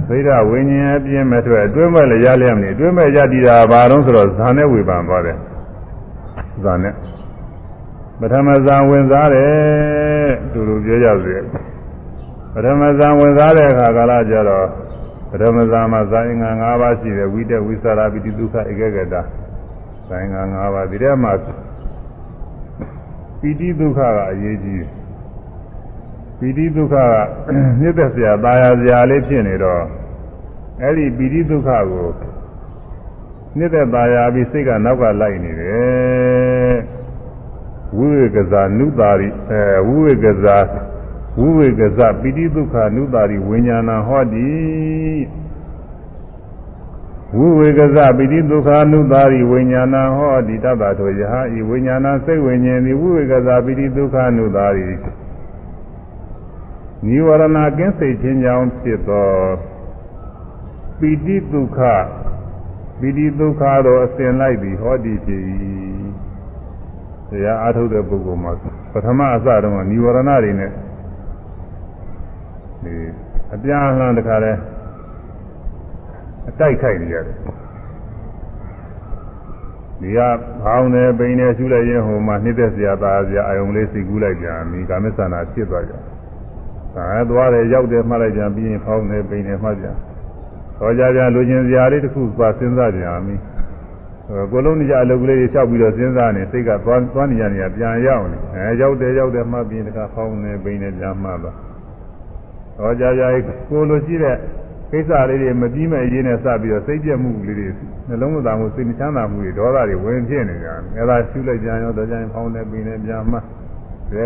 [0.09, 5.37] သိတာဝိညာဉ်အပြင်းမထွက်အတွင်းမဲ့လည်းရလျက်မနေအတွင်းမဲ့ရတည်တာဘာလို့ဆိုတော့ဇာနဲ့ဝေပန်သွားတယ်
[6.63, 6.93] ဇာနဲ့
[8.19, 11.35] ပထမဇာဝင်စားတယ်သူတို့ပြောကြစေ
[12.53, 14.67] ပထမဇာဝင်စားတဲ့အခါကာလကျတော့
[15.32, 19.14] ပထမဇာမှာဇာင်ငါ၅ပါးရှိတယ်ဝိတက်ဝိသရာပိတိဒုက္ခဧကဂတ
[20.08, 21.32] ဇာင်ငါ၅ပါးဒီထဲမှာ
[23.40, 24.86] ပိတိဒုက္ခကအရေးကြီး
[26.38, 29.82] ပိတိဒုက္ခကမြစ်သက်စရာตายရစရာလေးဖြစ်နေတော့
[30.82, 32.08] အဲ့ဒီပိတိဒုက္ခကို
[33.56, 36.76] မြစ်သက်ตายရပြီးစိတ်ကနောက်ကလိုက်နေတယ်
[37.96, 40.56] ဝိဝေကဇာနုတာရိအဲဝိဝေကဇာ
[41.39, 44.49] ဝိဝေကဇပိတိဒုက္ခနုတာရိဝိညာဏဟောတိ
[47.37, 54.85] ဝိဝေကဇပိတိဒုက္ခနုတာရိဝိညာဏဟောတိတတ္တထောယဟဤဝိညာဏစိတ်ဝိညာဉ်သည်ဝိဝေကဇပိတိဒုက္ခနုတာရိ
[57.05, 59.29] နိဝရဏကင်းစိတ်ခြင်းကြောင့်ဖြစ်သော
[60.99, 61.79] ပိတိဒုက္ခ
[62.99, 65.41] ပိတိဒုက္ခသောအစဉ်လိုက်သည်ဟောတိဖြစ်၏
[67.29, 68.51] တရားအားထုတ်တဲ့ပုဂ္ဂိုလ်မှာ
[68.91, 70.71] ပထမအစတုန်းကနိဝရဏတွေနဲ့
[72.85, 72.95] ဒီ
[73.53, 74.53] အပြားလှမ်းတခါလဲ
[76.49, 77.35] အတိုက်ခိုက်နေရတယ်
[80.01, 80.19] ဒီက
[80.63, 89.95] ဘောင်းနေပိန်နေရှုလိုက်ရင်ဟိုမှာနှိမ့်သက်စရာသားစရာအယုံလေးစိတ်ကူးလိုက်ပြန်ပြီကာမစ္ဆန္ဒဖြစ်သွားကြဒါအဲသွားတယ်ရောက်တယ်မှတ်လိုက်ကြပြီးရင်ဘောင်းနေပိန်နေမှတ်ပြန်
[90.79, 93.39] တော့ကြကြလူချင်းစရာလေးတစ်ခုပါစဉ်းစားကြရမည်
[94.51, 101.57] ကိုလုံးနေကြအလုပ်ကလေးတွေလျှောက်ပြီးတော့စဉ်းစားနေစိတ်ကသွားသွားနေကြနေရပြန်ရောက်နေအဲရောက်တယ်ရောက်တယ်မှတ်ပြီးတခါဖောင်းနေပိန်နေပြန်မှတ်သွား
[102.77, 103.23] တော့ကြကြ
[103.69, 104.35] ကိုလိုရှိတဲ့
[104.91, 107.67] ကိစ္စလေးတွေမပြီးမဲ့ရေးနဲ့စပြီးတော့စိတ်ပြက်မှုလေးတွေ
[108.07, 113.43] နှလုံးသားမှုစိတ်မချမ်းသာမှုတွေဒေါသတွေဝင်ဖြစ်နေကြတယ်အဲဒါရှုလိုက်ကြရောတော့ကြရင်ဖောင်းနေပိန်နေပြန်မှတ်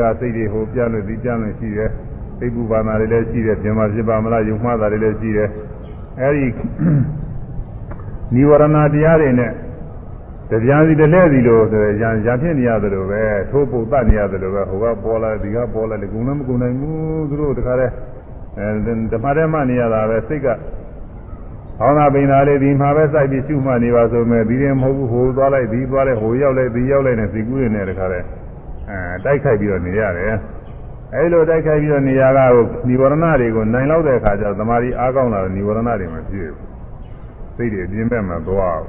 [0.03, 1.89] ဒါကစိတ်တွေဟိုပြလို့ဒီပြလို့ရှိတယ်
[2.39, 5.49] စိတ်ပူပါနာတွေလည်းရှိတယ်ပြင်မာဖြစ်ပါမလားယုံမှားတာတွေလည်းရှိတယ်
[6.19, 6.47] အဲဒီ
[8.33, 9.51] និဝရဏတရားတွေနဲ့
[10.49, 17.93] တရားစီတလဲစီလို့ဆိုရံရဖြစ်နေရတယ်လို့ပဲထိုးပုတ်တတ်နေရတယ်လို့ပဲဟိုကပေါ်လာဒီကပေါ်လာလေကုံလည်းမကုံနိုင်ဘူးသူတို့တခါတည်း
[18.58, 18.68] အဲ
[19.12, 20.48] ဓမ္မထဲမှနေရတာပဲစိတ်က
[21.78, 28.20] ဟောင်းသာပိန်သာလေးဒီမှာပဲစိုက်ပြီးရှုမှတ်နေပါဆိုမဲ့ဒီရင်မဟုတ်ဘူးဟိုသွားလိုက်ဒီသွားလိုက်ဟိုရောက်လိုက်ဒီရောက်လိုက်နဲ့စီကူးရနေတခါလဲ
[28.90, 30.36] အဲတိုက်ခိုက်ပြီးတော့နေရတယ်
[31.14, 36.66] အဲဒီလိုတိုက်ခိုက်ပြီးတော့နေရကကိုនិဝရဏတွေကိုနိုင်လောက်တဲ့အခါကျတော့သမာဓိအားကောင်းလာတော့និဝရဏတွေမပြည့်ဘူး
[37.56, 38.88] စိတ်တွေအပြင်းမဲ့မှာသွားဘူ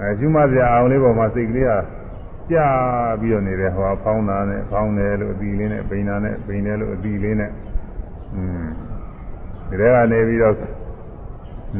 [0.00, 1.72] အဲရှုမှတ်စရာအောင်လေးပေါ်မှာစိတ်ကလေးက
[2.50, 2.68] ကြာ
[3.20, 7.67] ပြီးတော့နေတယ်ဟောဖောင်းတာနဲ့ဖောင်းတယ်လို့အတီလေးနဲ့ပိန်တာနဲ့ပိန်တယ်လို့အတီလေးနဲ့อืม
[9.69, 10.55] ဒီထဲကနေပြီးတော့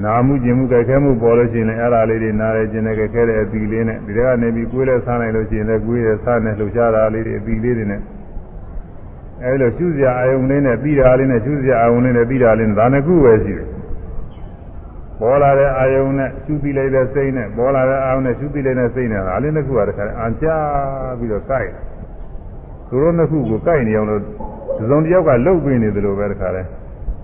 [0.04, 8.02] နာမှုကျင်မှုကြိုက်ခဲမှုပေါ်လို့ရှိရင်လည်းအဲ့ဒါလေးတွေနားရကျင်တဲ့ကြိုက်ခဲတဲ့အတီလေးနဲ့ဒီထဲကနေပြီးကိုယ်လည်းစားနိုင်လို့ရှိရင်လည်းကိုယ်ရဲ့စားနဲ့လှုပ်ရှားတာလေးတွေအတီလေးတွေနဲ့
[9.44, 13.68] အဲ့လိုရှုစရာအာယုံလေးနဲ့ပြီးတာလေးနဲ့ရှုစရာအာယုံလေးနဲ့ပြီးတာလေးနဲ့ဒါနှစ်ခုပဲရှိတယ်
[15.20, 20.46] ပေါ်လာတဲ့အာယုံနဲ့ရှုပြီးလိုက်တဲ့စိတ်နဲ့ပေါ်လာတဲ့အာယုံနဲ့ရှုပြီးလိုက်တဲ့စိတ်နဲ့ဒါလေးနှစ်ခုကတခါအန်ချ
[21.20, 21.70] ပြီးတော့ကြိုက်
[22.90, 24.22] သူတို့နှစ်ခုကိုကြိုက်နေအောင်လို့
[24.90, 26.64] သုံးတယောက်ကလှုပ်ပြီးနေတယ်လို့ပဲတခါလဲ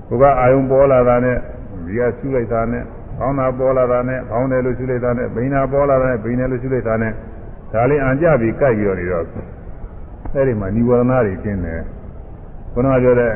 [0.08, 1.38] ကိုကအာယုံပေါ်လာတာနဲ့
[1.86, 2.84] ဒီကရှုလိုက်တာနဲ့
[3.18, 7.12] ခေါင်းသာပေါ်လာတာနဲ့ခေါင်းတယ်လို့ရှုလိုက်တာနဲ့ဘိန်းသာပေါ်လာတာနဲ့ဘိန်းတယ်လို့ရှုလိုက်တာနဲ့
[7.74, 9.26] ဒါလေးအန်ကြပြီးကြိုက်ပြီးတော့နေတော့
[10.34, 11.82] အဲ့ဒီမှာនិဝရဏတွေကျင်းတယ်
[12.74, 13.34] ခုနကပြောတဲ့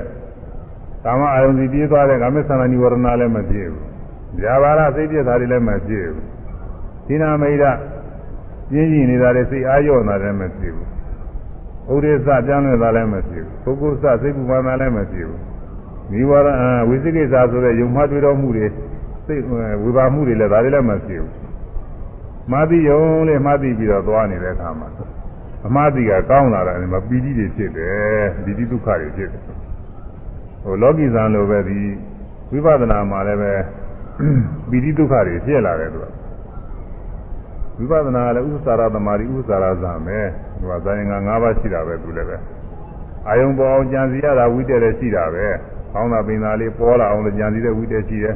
[1.06, 3.86] ကာမအာယုန်စီပြေးသွားတဲ့ကာမသန္တာនិဝရဏလည်းမပြေဘူး။
[4.42, 6.24] ဇာဘာရစိတ်ပြည့်တာတွေလည်းမပြေဘူး။
[7.08, 7.80] သီနာမိတ်ပြင်း
[8.92, 10.88] ကြီးနေတာတွေစိတ်အားလျော့နေတာလည်းမပြေဘူး။
[11.93, 15.39] ဥဒိစ္စပြောင်းနေတာလည်းမပြေဘူး။ပုဂ္ဂိုလ်စစိတ်ပူပန်တာလည်းမပြေဘူး။
[16.13, 16.49] និဝရဏ
[16.89, 18.67] ဝိသိကိစ္စဆိုတဲ့ယုံမှတွေ့တော်မှုတွေ
[19.27, 19.43] စိတ်
[19.83, 21.33] ဝေဘာမှုတွေလည်းဒါတွေလည်းမပြေဘူး။
[22.53, 24.89] မာတိယုံလေးမာတိပြီးတော့သွားနေတဲ့အခါမှာ
[25.67, 29.43] အမှားတိကကောင်းလာတာလည်းမပီတိတွေဖြစ်တယ်ပီတိဒုက္ခတွေဖြစ်တယ်
[30.63, 31.81] ဟိုလောကီဇံလိုပဲဒီ
[32.53, 33.53] ဝိပဿနာမှာလည်းပဲ
[34.71, 36.05] ပီတိဒုက္ခတွေဖြစ်လာတယ်သူက
[37.79, 40.19] ဝိပဿနာကလည်းဥစ္စာရသမารိဥစ္စာရဇံပဲ
[40.60, 42.38] သူကဇာယင်္ဂ၅ပါးရှိတာပဲသူလည်းပဲ
[43.28, 45.46] အာယုံပေါ်အောင်ကြံစီရတာဝိတ္တလည်းရှိတာပဲ
[45.94, 48.36] ကောင်းတာပင်သာလေးပေါ်လာအောင်လည်းကြံစီတဲ့ဝိတ္တရှိတယ်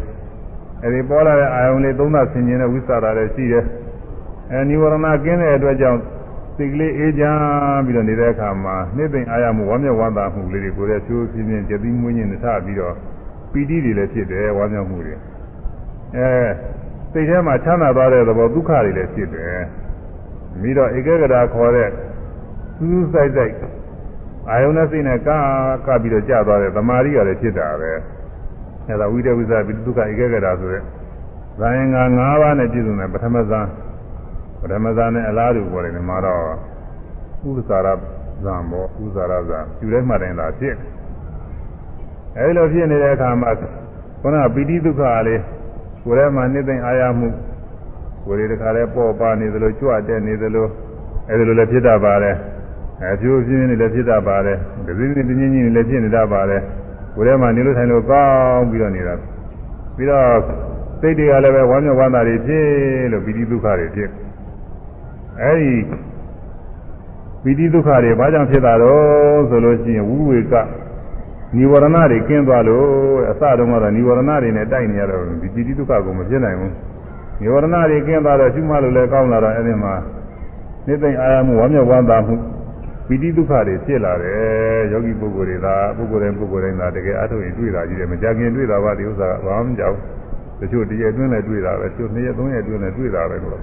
[0.84, 3.66] အဲဒီပေါ်လာတဲ့အာယုံလေးသုံးသဆင်ခြင်တဲ့ဝိစ္စာရလည်းရှိတယ်
[4.52, 6.00] အဲនិဝရဏကင်းတဲ့အတွက်ကြောင့်
[6.56, 12.96] စိတ်ကလေးအေးချမ်းပြီးတော့နေတဲ့အခါမှာနှစ်သိမ့်အားရမှုဝမ်းမြောက်ဝမ်းသာမှုလေးတွေကိုလည်းချိုးပြင်းပြင်းကြည်ပြီးမွေးညင်ထပြီးတော့
[13.52, 15.16] ပီတိတွေလည်းဖြစ်တယ်ဝမ်းမြောက်မှုတွေ
[16.16, 16.28] အဲ
[17.12, 19.60] စိတ်ထဲမှာချမ်းသာသွားတဲ့သဘောဒုက္ခတွေလည်းဖြစ်တယ်
[20.62, 21.90] ပြီးတော့ဧကဂရာခေါ်တဲ့
[22.78, 23.54] စူးစူးဆိုင်ဆိုင်
[24.50, 25.30] အာယုန်နဲ့စိတ်နဲ့က
[25.88, 27.92] ကပြီးတော့ကြာသွားတဲ့သမာဓိကလည်းဖြစ်တာပဲ
[28.88, 30.84] အဲဒါဝိတဝိဇ္ဇပိဒုက္ခဧကဂရာဆိုတဲ့
[31.60, 33.68] ဇာယင်္ဂါ၅ပါးနဲ့ပြည့်စုံတဲ့ပထမဇန်
[34.62, 36.44] ပထမဇာနဲ့အလားတူပေါ်တယ်မှာတော့
[37.50, 37.88] ဥစ္စာရ
[38.44, 40.76] ဇံဘောဥစ္စာရဇံယူထဲမှတိုင်းသာဖြစ်
[42.38, 43.52] အဲဒီလိုဖြစ်နေတဲ့အခါမှာ
[44.22, 45.42] ခုနပီတိဒုက္ခလေး
[46.04, 47.30] ကိုယ်ထဲမှာနှိမ့်သိမ့်အာရမှု
[48.26, 50.68] ကိုယ်တွေတခါလဲပေါ့ပါနေသလိုကြွတက်နေသလို
[51.30, 52.36] အဲဒီလိုလည်းဖြစ်တတ်ပါတယ်
[53.02, 54.54] အကျိုးပြင်းနေလည်းဖြစ်တာပါလေ
[54.86, 56.58] ဒသိသိတင်းချင်းချင်းလည်းဖြစ်နေတာပါလေ
[57.16, 59.14] ကိုယ်ထဲမှာနေလို့ထိုင်လို့ကောင်းပြီးတော့နေတာ
[59.96, 60.28] ပြီးတော့
[61.02, 62.68] စိတ်တွေကလည်းပဲဝမ်းမြောက်ဝမ်းသာတွေဖြစ်
[63.12, 64.10] လို့ပီတိဒုက္ခတွေဖြစ်
[65.42, 65.74] အဲဒီ
[67.44, 70.54] ပီတိဒုက္ခတွေဘာကြောင့်ဖြစ်တာတော့ဆိုလို့ရှိရင်ဝိဝေက
[71.56, 72.88] နိဝရဏတွေကင်းသွားလို့
[73.30, 76.74] အစတုန်းကတော့နိဝရဏတွေနဲ့တိုက်နေရတော့ဒီပီတိဒုက္ခကိုမဖြစ်နိုင်ဘူး
[77.42, 79.94] နိဝရဏတွေကင်းသွားတော့ရှုမှလို့လည်းကောင်းလာတော့အဲဒီမှာ
[80.88, 82.36] နေသိမ့်အာရမှုဝမ်းမြောက်ဝမ်းသာမှု
[83.08, 89.98] ပီတိဒုက္ခတွေဖြစ်လာတယ်ယောဂီပုဂ္ဂိုလ်တွေသာပုဂ္ဂိုလ်တိုင်းပုဂ္ဂိုလ်တိုင်းသာတကယ်အထုတ်ရင်တွေ့တာကြီးတယ်မကြခင်တွေ့တာပါဒီဥစ္စာကဘာမှမကြောက်
[90.60, 93.62] တချို့တရက်အတွင်းလည်းတွေ့တာပဲတချို့နှစ်ရက်သုံးရက်အတွင်းလည်းတွေ့တာပဲလို့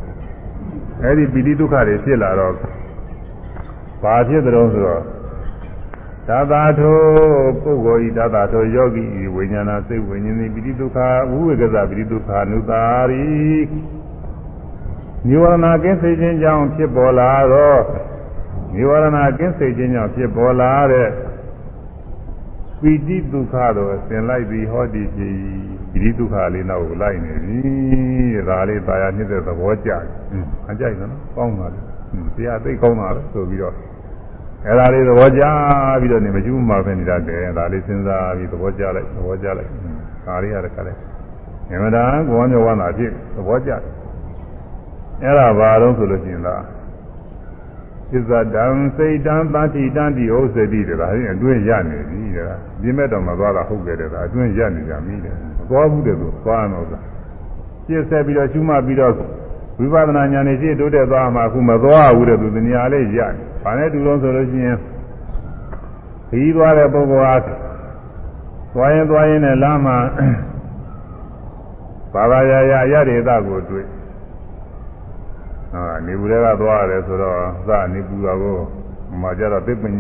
[1.05, 2.55] အဲဒီပိဋိဒုက္ခတွေဖြစ်လာတော့
[4.03, 5.03] ဘာဖြစ်တဲ့တော့ဆိုတော့
[6.29, 6.99] သာသာထို
[7.63, 10.99] ပုဂ္ဂိုလ်ဤသာသာထိုယောဂီဤဝိညာဏစိတ်ဝိညာဉ်ဤပိဋိဒုက္ခ
[11.31, 13.25] ဝိဝေကဇပိဋိဒုက္ခနုတာရိ
[15.27, 17.81] နိဝရဏကင်းစေခြင်းကြောင့်ဖြစ်ပေါ်လာတော့
[18.75, 21.09] နိဝရဏကင်းစေခြင်းကြောင့်ဖြစ်ပေါ်လာတဲ့
[22.81, 25.39] ပိဋိဒုက္ခတော့ဆင်လိုက်ပြီးဟောဒီကြည်
[25.93, 27.59] ပိဋိဒုက္ခလေးနောက်ကိုလိုက်နေပြီ
[28.49, 30.03] ဒါလေးတာယာနှစ်တဲ့သဘောကျတယ်
[30.71, 31.81] အကြိုက်နော်ကောင်းပါလေ
[32.37, 33.75] တရားသိကောင်းတာလေဆိုပြီးတော့
[34.67, 35.43] အဲ့ဒါလေးသဘောကျ
[36.01, 39.71] ပြီးတော့နေမကျူးမှာပဲနေတတ်တယ်ဒါလေးစဉ်းစားပြီးသဘောကျလိုက်သဘောကျလိုက်
[40.27, 40.97] ဒါလေးရတယ်ခါလေး
[41.71, 43.81] ငမတာကိုဝမ်းမြောက်ဝမ်းသာဖြစ်သဘောကျတယ်
[45.23, 46.63] အဲ့ဒါဘာလို့ဆိုလို့ရှိရင်လား
[48.13, 52.47] သစ္စာတံစိတ်တံတတိတံတိဥစ္စတိတဲ့ဒါဟင်းအတွင်းရနေပြီတဲ့
[52.81, 55.35] ပြင်းမဲ့တော်မှာသွားတာဟုတ်ကြတယ်ဒါအတွင်းရနေကြပြီတဲ့
[55.69, 57.05] သွားဘူးတဲ့ဆိုသွားတော့လား
[57.87, 59.13] ပြည့်ဆက်ပြီးတော့ရှုမှတ်ပြီးတော့
[59.79, 64.77] ဝိပဿနာဉာဏ်နဲ့ရှင်းတိုးတက်သွားမှအခုမသွားဘူးတဲ့သူဉာဏ်လေးရနေ။ဘာနဲ့တူလို့ဆိုလို့ရှိရင်
[66.29, 67.37] ခီးသွားတဲ့ပုဂ္ဂိုလ်ဟာ
[68.75, 69.97] သွားရင်သွားရင်နဲ့လမ်းမှာ
[72.15, 73.87] ဘာသာရာရာရဒေသကိုတွေ့။
[75.73, 78.57] ဟာနေဘူးတွေကသွားရတယ်ဆိုတော့သနေပူတာကို
[79.21, 79.95] မှကြတော့သစ်ပင်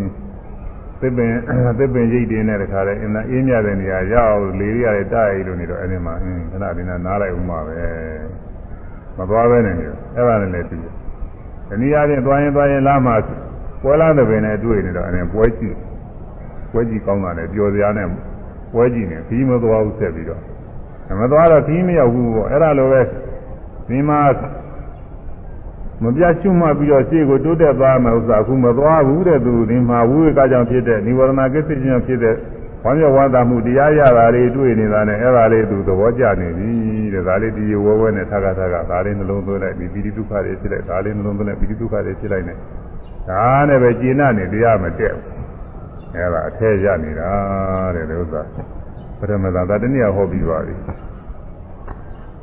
[1.01, 1.31] သစ်ပင်
[1.79, 7.79] သစ်ပင်ရိတ်တွေနဲ့တခါလဲအင်းအေးမြတဲ့နေရာရောက်လေတွေရတယ်တာရီလို့နေတော့အဲ့ဒီမှာအင်းခဏဒီနာနားလိုက်ဦးမှာပဲ
[9.17, 10.95] မသွားပဲနေတယ်အဲ့ဒါနဲ့လည်းပြီးတယ်
[11.69, 13.13] ဒီနည်းအားဖြင့်သွားရင်သွားရင်လာမှ
[13.83, 15.77] ပွဲလာတဲ့ပင်နဲ့တွေ့နေတော့အဲ့ပွဲကြည့်
[16.73, 18.09] ပွဲကြည့်ကောင်းတာနဲ့ပျော်စရာနဲ့
[18.73, 20.41] ပွဲကြည့်နေခီးမသွားဘူးဆက်ပြီးတော့
[21.21, 23.01] မသွားတော့ခီးမရောက်ဘူးပေါ့အဲ့ဒါလိုပဲ
[23.89, 24.19] ဒီမှာ
[26.05, 32.37] မပြတ်ရှုမှတ်ပြီးတော့ရှေ့ကိုတိုးတက်သွားမယ်ဥစ္စာအခုမသွားဘူးတဲ့သူဒီမှာဝိဝေကကြောင့်ဖြစ်တဲ့និဝရဏကိစ္စချင်းဖြစ်တဲ့
[32.85, 36.71] ဝမ်းမြောက်ဝမ်းသာမှုတရားရတာတွေတွေ့နေတာနဲ့အဲ့ဒါလေးသူသဘောကျနေပြီ
[37.15, 42.55] တဲ့ဒါလေးဒီဝဲဝဲနဲ့ထပ်ခါထပ်ခါဒါလေးနှလုံးသွင်းလိုက်ပြီးပိဋိဒုက္ခတွေဖြစ်လိုက်ဒါလေးနှလုံးသွင်းလိုက်ပိဋိဒုက္ခတွေဖြစ်လိုက်နေ
[43.29, 45.41] ဒါနဲ့ပဲကျင့်နေတရားမတက်ဘူး
[46.15, 47.31] အဲ့ဒါအထက်ရနေတာ
[47.95, 48.43] တဲ့ဒီဥစ္စာ
[49.19, 50.75] ပထမသာဒါတနည်းဟောပြီးပါပြီ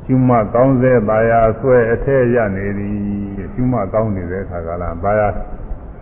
[0.04, 5.28] ကျူးမကောင်းစေပါရာဆွဲအထက်ရနေသည် ကျူးမကောင်းနေတဲ့အခါကလာပါရာ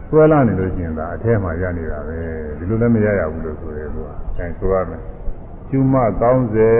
[0.09, 2.19] ဆွဲလာနေလို့ရှိရင်ဒါအထက်မှာရနေတာပဲ
[2.59, 5.01] ဒီလိုလည်းမရရဘူးလို့ဆိုရဲသူကအဲဆိုရမယ်
[5.71, 6.75] ကျူးမကောင်းစေ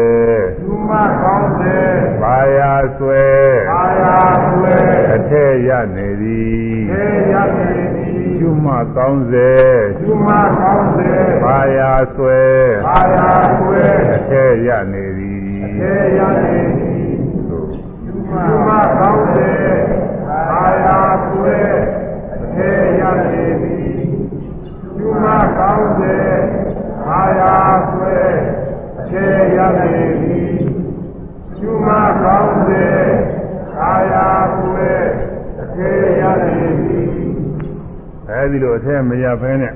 [0.63, 1.79] သူမကောင်းစေ
[2.23, 3.25] ပါရာဆွဲ
[3.73, 4.17] အာယာ
[4.49, 4.77] ဆွေ
[5.15, 9.53] အထက်ရနေသည်သေရနေသည်ကျူးမကောင်းစေ
[10.01, 10.29] သူမ
[10.61, 11.11] ကောင်းစေ
[11.45, 12.41] ပါရာဆွဲ
[12.89, 13.81] အာယာဆွေ
[14.15, 15.41] အထက်ရနေသည်
[15.81, 17.07] သေရနေသည်
[17.49, 17.69] သို့
[18.07, 18.33] သူမ
[18.99, 19.96] ကောင်းစေ
[20.57, 21.59] အာယာဆွေ
[22.57, 23.97] သေရနေသည်
[24.97, 25.25] သူမ
[25.59, 26.17] ကောင်းစေ
[27.09, 27.55] အာယာ
[27.91, 28.17] ဆွေ
[29.11, 29.25] သေ
[29.57, 29.87] ရနေ
[30.21, 30.55] သည်
[31.59, 31.89] သူမ
[32.23, 32.87] ကောင်းစေ
[33.81, 34.91] အာယာဆွေ
[35.77, 35.91] သေ
[36.21, 37.09] ရနေသည်
[38.29, 39.75] အဲဒီလိုအထက်မရဖဲနဲ့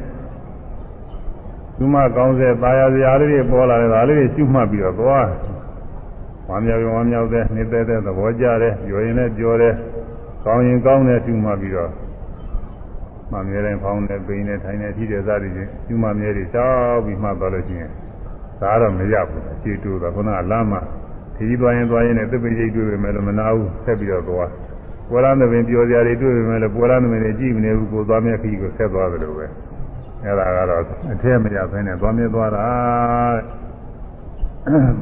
[1.76, 5.28] သူမကောင်းစေပါရစရာလေးတွေပေါ်လာတယ်ဒါလေးတွေရှုမှတ်ပြီးတော့သွား
[6.48, 9.74] ဝမ်းမြောက်ရင်ဝမ်းမြောက်တဲ့နေတဲ့တဲ့သဘောကြတယ်ပြောရင်လည်းပြောတယ်
[10.44, 11.90] ကောင်းရင်ကောင်းတယ်ရှုမှတ်ပြီးတော့
[13.32, 17.90] မှမြဲတိုင်းဖောင်းတယ်ပိန်တယ်ထိုင်တယ်ထိတယ်စသည်ဖြင့်ရှုမှတ်မြဲတွေတောက်ပြီးမှတ်သွားလို့ရှိရင်
[18.60, 20.80] ဒါတော့မရဘူးအခြေတူတာခုနကလမ်းမှာ
[21.36, 24.50] ခီးသွားရင်သွားရင်လည်းသစ်ပင်ရိပ်တွေ့ပေမဲ့လည်းမနာဘူးဆက်ပြီးတော့သွား
[25.10, 29.46] ပွဲလမ်းသဘင်ပြောစရာတွေတွေ့ပေမဲ့လည်းပွဲလမ်းသဘင်တွေကြည့်မနေဘူးကိုသွားမြဲခီးကိုဆက်သွားတယ်လို့ပဲ
[30.24, 30.80] အဲ့ဒါကတော့
[31.12, 32.66] အထက်မရဘဲနဲ့သွားမြဲသွားတာ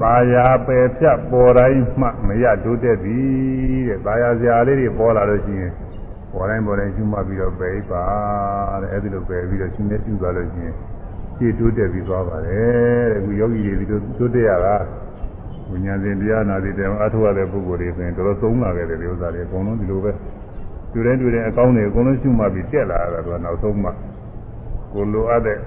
[0.01, 5.73] ဘာယာပယ်ဖြတ်ပေါ်တိုင်းမှမရတိုးတက်သည်တဲ့ဘာယာစရာလေးတွေပေါ်လာလို့ရှိရင်
[6.33, 8.05] ပေါ်တိုင်းပေါ်တိုင်းရှုမှတ်ပြီးတော့ပယ်ပါ
[8.83, 10.75] တဲ့အဲ့ဒီလိုပယ်ပြီးတော့ရှင်းနေရှုသွားလို့ရှိရင်
[11.37, 14.77] ရှင်းတိုးတက်ပြီးသွားပါတယ်တဲ့အခုယောဂီတွေဒီလိုတိုးတက်ရတာ
[15.71, 20.13] ဝိညာဉ်စဉ်တရားနာတိတယ်အထောက်ရတဲ့ပုဂ္ဂိုလ်တွေဆိုရင်တော်တော်သုံးလာခဲ့တယ်ဒီဥစ္စာတွေအကုန်လုံးဒီလိုပဲ
[20.93, 23.91] တွေ့တိုင်းတွေ့တိုင်းအကောင်းတွေအကုန်လုံးရှုမှတ်ပြီးတက်လာတာတော့နောက်ဆုံးမှ
[24.93, 25.59] ကိုလိုအပ်တဲ့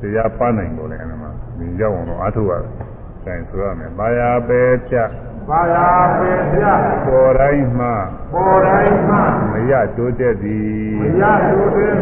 [0.00, 2.72] တရားပန်းနိုင်ပေါ်တယ်အဲ့မှာဒီရောက်အောင်တော့အထောက်ရတယ်။
[3.26, 5.10] အဲဆိုရမယ်။ဘာယာပဲဖြတ်
[5.50, 6.64] ဘာယာပေပြ
[7.06, 7.86] ပေါ်တိုင်းမှ
[8.32, 9.16] ပေါ်တိုင်းမှ
[9.52, 11.94] မရတိုးတက်သည်မရတို့သည်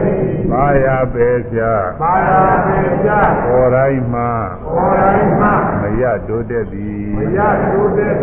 [0.51, 3.11] ဘာယာပဲဖြတ်ဘာယာပေပြ
[3.45, 4.23] ပေါ်တိုင်းမှ
[4.65, 5.49] ပေါ်တိုင်းမှ
[5.83, 7.41] မရတိုးတက်သည်မရ
[7.73, 8.15] တို့သည်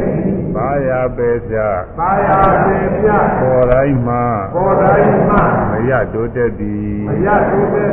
[0.56, 3.10] ဘာယာပဲဖြတ်ဘာယာပေပြ
[3.42, 4.16] ပေါ်တိုင်းမှ
[4.56, 5.36] ပေါ်တိုင်းမှ
[5.72, 7.92] မရတိုးတက်သည်မရတို့သည်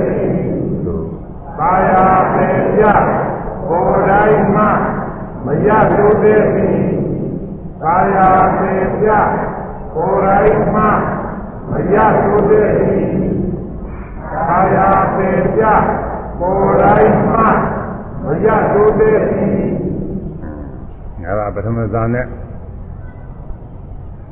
[0.86, 1.08] သို့
[1.58, 2.82] ဘာယာပေပြ
[3.68, 4.64] ပေါ်တိုင်းမှ
[5.48, 6.42] မရတို့သည်
[7.82, 9.08] ဘာယာပေပြ
[9.94, 10.82] ပေါ်တိုင်းမှ
[11.70, 12.72] မရတို့သည်
[14.48, 15.62] ဘာယာပေပြ
[16.38, 17.40] ပေါ်တိုင်းမှ
[18.24, 19.20] မရတို့သည်
[21.22, 22.26] ငါကပထမဇာနဲ့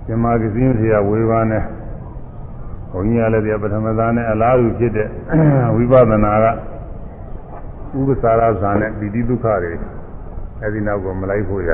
[0.07, 1.63] ဇမကစင်းစီရဝေဘာနဲ့
[2.91, 5.09] ဘုန်းကြီးကလည်းဒီပထမဇာနဲ့အလားတူဖြစ်တဲ့
[5.77, 6.47] ဝိပဿနာက
[7.99, 9.73] ဥပ္ပစာရဇာနဲ့ပိဋိဒုက္ခတွေ
[10.63, 11.71] အဲဒီနောက်ကမလိုက်ဖို့ရ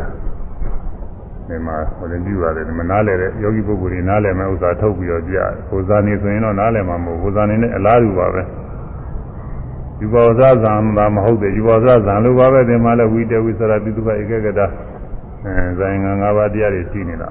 [1.49, 8.43] ဒီမှာဟိုလည်းပြုရတယ်ဒီမှာနားလဲတဲ့ယောဂီပုဂ္ဂိုလ်တွေနားလဲမဲ့ဥစ္စာထုတ်ပြီးတော့ကြည့်ဟိုဇာနေဆိုရင်တော့နားလဲမှာမဟုတ်ဟိုဇာနေနဲ့အလားတူပါပဲ
[10.01, 14.67] ယူပါဇာဇံသာမဟုတ်တယ်ယူပါဇာဇံလိုပါပဲဒီမှာလဲဝိတဝိသရပိတုခဧကကတာ
[15.45, 17.31] အဲဇာယင်္ဂ၅ပါးတရားတွေရှိနေတာ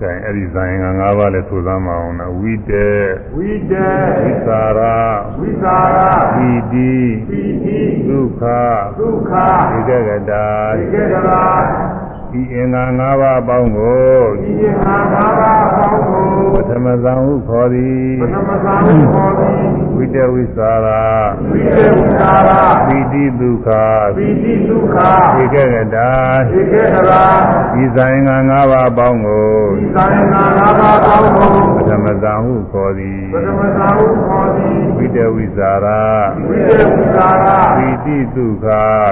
[0.00, 2.90] ကဲအဲ့ဒီဇာယင်္ဂ၅ပါးလဲဆိုသမ်းမအောင်နော်ဝိတေ
[3.36, 3.88] ဝိတေ
[4.22, 4.96] ဝိသရာ
[5.38, 5.98] ဝိသာရ
[6.34, 6.94] ပိတိ
[7.28, 7.78] ပိတိ
[8.08, 8.42] ဒုက္ခ
[8.98, 9.32] ဒုက္ခ
[9.76, 10.46] ဧကကတာ
[10.78, 11.44] ဒီကေတရာ
[12.32, 21.02] ဒီအင်္ဂါ၅ပါးအပေါင်းကိုဒီယငါဘာဘာပေါင်းကိုပထမဇံဟုခေါ်သည်ပထမဇာဟုခေါ်သည် ဝိတဝိသရာ
[21.50, 22.50] ဝိတေဝိသာရ
[22.86, 23.68] ပိတိဒုက္ခ
[24.16, 24.96] ပိတိဒုက္ခ
[25.40, 26.10] ဧကကတာ
[26.50, 27.24] ဒီကေတရာ
[27.74, 36.00] ဒီဇာယင်္ဂါ၅ပါးအပေါင်းကိုဒီသာယနာငါဘာပေါင်းကိုပထမဇံဟုခေါ်သည်ပထမဇာဟုခေါ်သည်ဝိတဝိသရာ
[36.48, 38.66] ဝိတေဝိသာရပိတိဒုက္ခ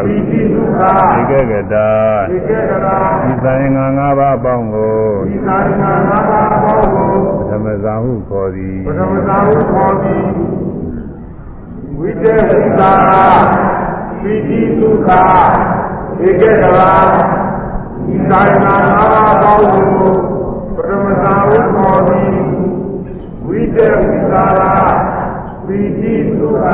[0.06, 0.82] ပိတိဒုက္ခ
[1.18, 1.90] ဧကကတာ
[2.30, 10.24] ဒီကေတရာဒီဇာယင်္ဂါ၅ပါးအပေါင်းကိုဒီသာယနာငါဘာပေါင်းကိုပထမဇာဟုခေါ်သည်ပထမသာဟုခေါ်သည်
[11.98, 12.92] ဝိတေသီသာ
[14.20, 15.08] ပိတိသုခ
[16.26, 16.92] ဧကေကလာ
[18.04, 19.04] ဒီတိုင်းနာနာ
[19.42, 20.12] ပေါင်းကို
[20.74, 22.36] ပထမသာဟုခေါ်သည်
[23.46, 24.46] ဝိတေသီသာ
[25.66, 26.66] ပိတိသုခ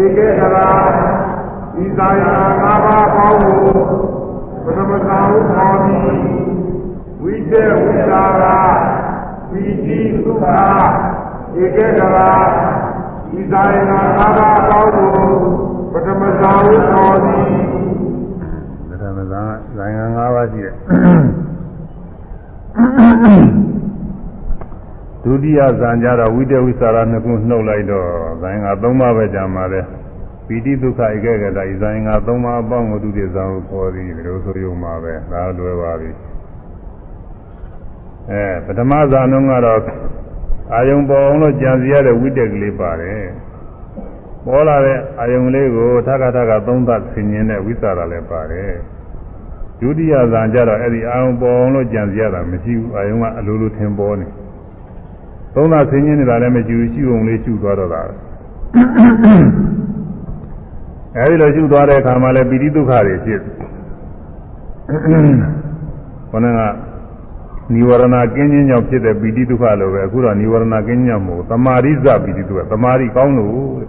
[0.00, 0.70] ဧကေကလာ
[1.74, 2.74] ဒီတိုင်းနာနာ
[3.14, 3.70] ပေါင်းကို
[4.64, 6.20] ပထမသာဟုခေါ်သည်
[7.22, 8.24] ဝိတေဝိသာ
[9.50, 10.44] ပီတိသုခ
[11.60, 12.30] ဧကေကလာ
[13.36, 15.08] ဤသာယနာသာသာကောင်းကို
[15.92, 17.44] ပထမဇာဟုခေါ်သည်
[18.88, 19.42] ပထမဇာ
[19.76, 20.74] ဇာယံ၅ပါးရှိတယ်
[25.24, 28.06] ဒုတိယဇာန်ကြတော့ဝိတဝိသရာနှစ်ခုနှုတ်လိုက်တော့
[28.42, 29.80] ဇာယံက၃ပါးပဲကြာမှာလဲ
[30.46, 36.10] ပီတိဒုက္ခဧကေကတာဤဇာယံက၃ပါးအပေါင်းကိုဒုတိယဇာဟုခေါ်သည်ဒီလိုဆိုရုံမှာပဲဒါလွယ်ပါပြီ
[38.30, 39.80] အဲပထမဇာနှုံးကတော့
[40.74, 43.24] အာယုံပေါ်အောင်လို့ကြံစီရတဲ့ဝိတက်ကလေးပါတယ်
[44.46, 48.72] ပေါ်လာတဲ့အာယုံလေးကိုထပ်ခါထပ်ခါသုံးသပ်ဆင်ញင်းတဲ့ဝိသရာလည်းပါတယ်
[49.80, 54.26] ဒုတိယဇာန်ကြတော့အဲ့ဒီအာယုံပေါ်အောင်လို့ကြံစီရတာမရှိဘူးအာယုံကအလိုလိုထင်ပေါ်နေ
[55.54, 58.02] သုံးသပ်ဆင်ញင်းနေတာလည်းမရှိဘူးရှိုံလေးရှိသွားတော့တာ
[61.16, 63.40] အဲဒီလိုရှိသွားတဲ့အခါမှာလည်းပိဋိဒုက္ခတွေဖြစ်
[66.30, 66.60] ခொနက
[67.72, 73.88] နိဝရဏကင်းခြင်းကြောင့်ဖြစ်တဲ့ပိဋိဒုက္ခလိုပဲအခုတော့နိဝရဏကင်းခြင်းကြောင့်မဟုတ်သမာရိဇပိဋိဒုက္ခသမာရိကောင်းလို့တဲ့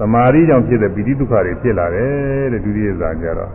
[0.00, 3.52] သမာရိကြောင့်ဖြစ်တဲ့ပိဋိဒုက္ခတွေဖြစ်လာတယ်တဲ့ဒုတိယဇာကြတော့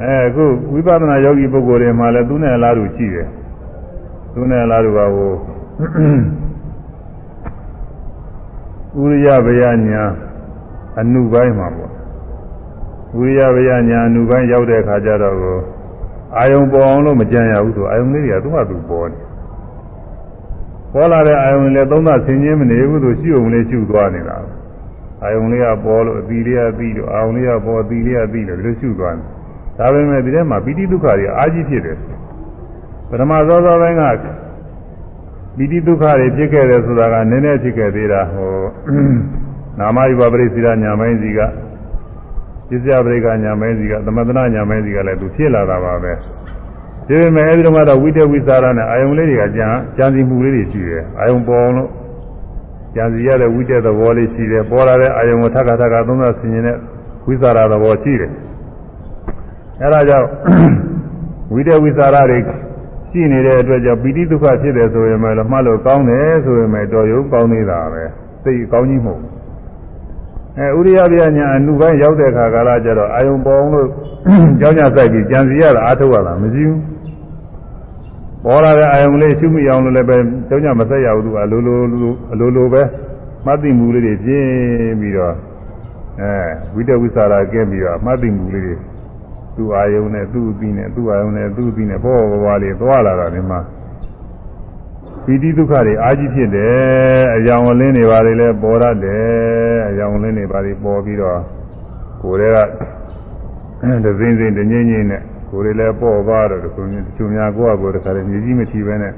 [0.00, 3.28] အဲအခုဝိပဿနာယောဂီပုဂ္ဂိုလ်တွေမှာလည်းသူနဲ့အလားတူရှိတယ်
[4.34, 5.32] သူနဲ့အလားတူပါဟို
[9.02, 10.04] ဥရိယဗယညာ
[11.00, 11.92] အနုပိုင်းမှာပေါ့
[13.18, 15.58] ဥရိယဗယညာအနုပိုင်းရောက်တဲ့အခါကျတော့ကို
[16.38, 19.18] အာယုံပေါ်အောင်လို့မကြံရဘူးဆိုအာယုံလေးတွေကသူ့ဟာသူပေါ်နေ
[20.92, 24.36] ပေါ်လာတဲ့အာယုံလည်းသုံးသဆင်ခြင်းမနေဘူးဆိုရှိုံလေးရှုသွားနေတာ
[25.22, 29.26] အာယုံလေးကပေါ်လို့အသီလေးကပြီးလို့အာယုံလေးကပေါ်အသီလေးကပြီးလို့ဒီလိုရှုသွားတယ်
[29.78, 31.96] ဒါပေမဲ့ဒီထဲမှာပိဋိဒုက္ခတွေအာကြီးဖြစ်တယ်
[33.08, 34.02] ပထမသောသောပိုင်းက
[35.56, 38.52] ပိဋိဒုက္ခတွေဖြစ်ခဲ့တယ်ဆိုတာကနည်းနည်းဖြစ်ခဲ့သေးတာဟို
[39.78, 41.40] နာမယုဘပရိစ္ဆေရညာမိုင်းစီက
[42.70, 46.12] ပစ္စယပရိကညာမဲစီကသမထနာညာမဲစီကလည်းသူဖြစ်လာတာပါပဲ
[47.06, 49.66] ဒီပေမဲ့အဲဒီတော့ကတော့ဝိတဝိသရာနဲ့အာယုံလေးတွေကကြံ
[49.96, 51.90] ကြံစီမှုလေးတွေရှိတယ်အာယုံပေါ်အောင်လို့
[52.94, 56.76] ကြံစီရတဲ့ဝိတသဘောလေးရှိတယ်ပေါ်လာတဲ့အာယုံကိုထပ်ခါထပ်ခါသုံးသဆင်ရင်တဲ့
[57.26, 58.30] ဝိသရာသဘောရှိတယ်
[59.82, 60.28] အဲဒါကြောင့်
[61.52, 62.38] ဝိတဝိသရာတွေ
[63.10, 68.02] ရှိနေတဲ့အတွက်ကြောင့်ပိဋိဒုက္ခဖြစ်တယ်ဆိုရင်လည်းမှတ်လို့ကောင်းတယ်ဆိုရင်လည်းတော်ရုံကောင်းနေတာပဲ
[68.44, 69.39] သိကောင်းကြီးမဟုတ်ဘူး
[70.58, 73.88] အဲဥရိယပြညာအနုပိုင်းရောက်တဲ့အခါကာလကျတော့အာယုံပေါ်အောင်လို့
[74.60, 76.80] ကြောင်းကြဆိုင်ပြီးကြံစီရတာအားထုတ်ရတာမရှိဘူး
[78.44, 80.16] ပေါ်လာတဲ့အာယုံလေးရှုမိအောင်လို့လည်းပဲ
[80.48, 81.76] ကြောင်းကြမဆက်ရဘူးသူအလိုလို
[82.32, 82.82] အလိုလိုပဲ
[83.46, 85.34] မှတ်သိမှုလေးတွေပြင်းပြီးတော့
[86.20, 86.32] အဲ
[86.74, 88.74] ဝိတဝိသရာကဲပြီးတော့မှတ်သိမှုလေးတွေ
[89.56, 93.60] သူ့အာယုံနဲ့သူ့အပြီးနဲ့သူ့အာယုံနဲ့သူ့အပြီးနဲ့ပေါ်ပေါ်ပါလေးသွားလာတာဒီမှာ
[95.24, 101.40] ပီတိဒုက္ခတွေအာကြီးဖြစ်တယ်အယောင်လင်းတွေပါလေလဲပေါ်ရတယ်အယောင်လင်းတွေပါလေပေါ်ပြီးတော့
[102.22, 102.58] ကိုယ်တွေက
[104.04, 109.12] ဒဇင်းစင်းတငိမ့်ငိမ့်နဲ့ကိုယ်တွေလည်းပေါ်သွားတော့တခုတချို့များကိုယ့်အကိုယ်တခါတည်းမြေကြီးမထီပဲနဲ့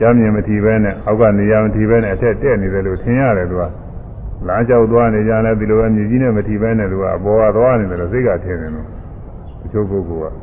[0.00, 3.64] ကြားမြင်မထီပဲနဲ့အောက်ကနေရာမထီပဲနဲ့အထက်တက်နေတယ်လို့ထင်ရတယ်သူက
[4.46, 8.86] လမ်းကြောက်သွားနေကြလဲဒီလိုပဲမြေကြီးနဲ့မထီပဲနဲ့သူကအပေါ်ကသွားနေတယ်လို့စိတ်ကထင်တယ်လို့
[9.60, 10.34] တချို့ပုဂ္ဂိုလ်က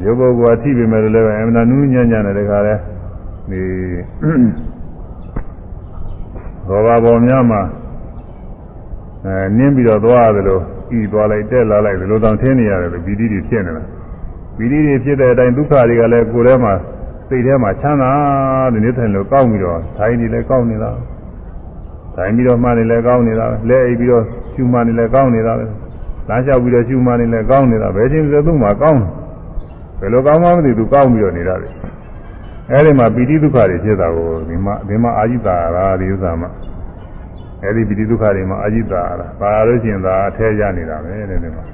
[0.00, 2.74] မျိုးပုဂ္ဂိုလ်ကထိပေမဲ့လည်းအမှန်တန်နူးညံ့ညံ့တဲ့တခါလဲ
[3.50, 3.62] ဒီ
[6.68, 7.62] ရောဘာပေါ်များမှာ
[9.24, 10.62] အဲနင်းပြီးတော့သွားရတယ်လို့
[10.98, 13.84] ဤသွားလိုက်တက်လာလိုက်ဒီလိုတောင်ထင်းနေရတယ်လို့ဗီဒီတွေဖြစ်နေတာ
[14.58, 16.74] ဗီဒီတွေဖြစ်တဲ့အတိုင်းဒုက္ခတွေကလည်းကိုယ်ထဲမှာ
[17.28, 18.10] စိတ်ထဲမှာချမ်းသာ
[18.72, 20.90] တဲ့နေထိုင်လို့ကောင်းပြီးတော့ထိုင်နေလည်းကောင်းနေတာ
[22.14, 25.64] ထိုင်ပြီးတော့မှနေလည်းကောင်းနေတာလဲအိပ်ပြီးတော့ရှူမှနေလည်းကောင်းနေတာပဲ
[26.28, 29.02] လမ်းလျှောက်ပြီးတော့ရှူမှနေလည်းကောင်းနေတာဘယ်ချင်းစသူ့မှာကောင်း
[30.00, 31.68] ဘယ်လိုကောင်းမှမသိသူကောင်းပြီးတော့နေတာလေ
[32.72, 36.48] အဲဒီမှာပိဋိဒုက္ခတွေဖြစ်တာကိုဒီမှာဒီမှာအာဇိတာရာဒီဥစ္စာမှာ
[37.64, 41.64] အဲဒီပိဋိဒုက္ခတွေမှာအာဇိတာရာပါလို့ရှိရင်ဒါအထဲရနေတာပဲတဲ့ဒီမှာ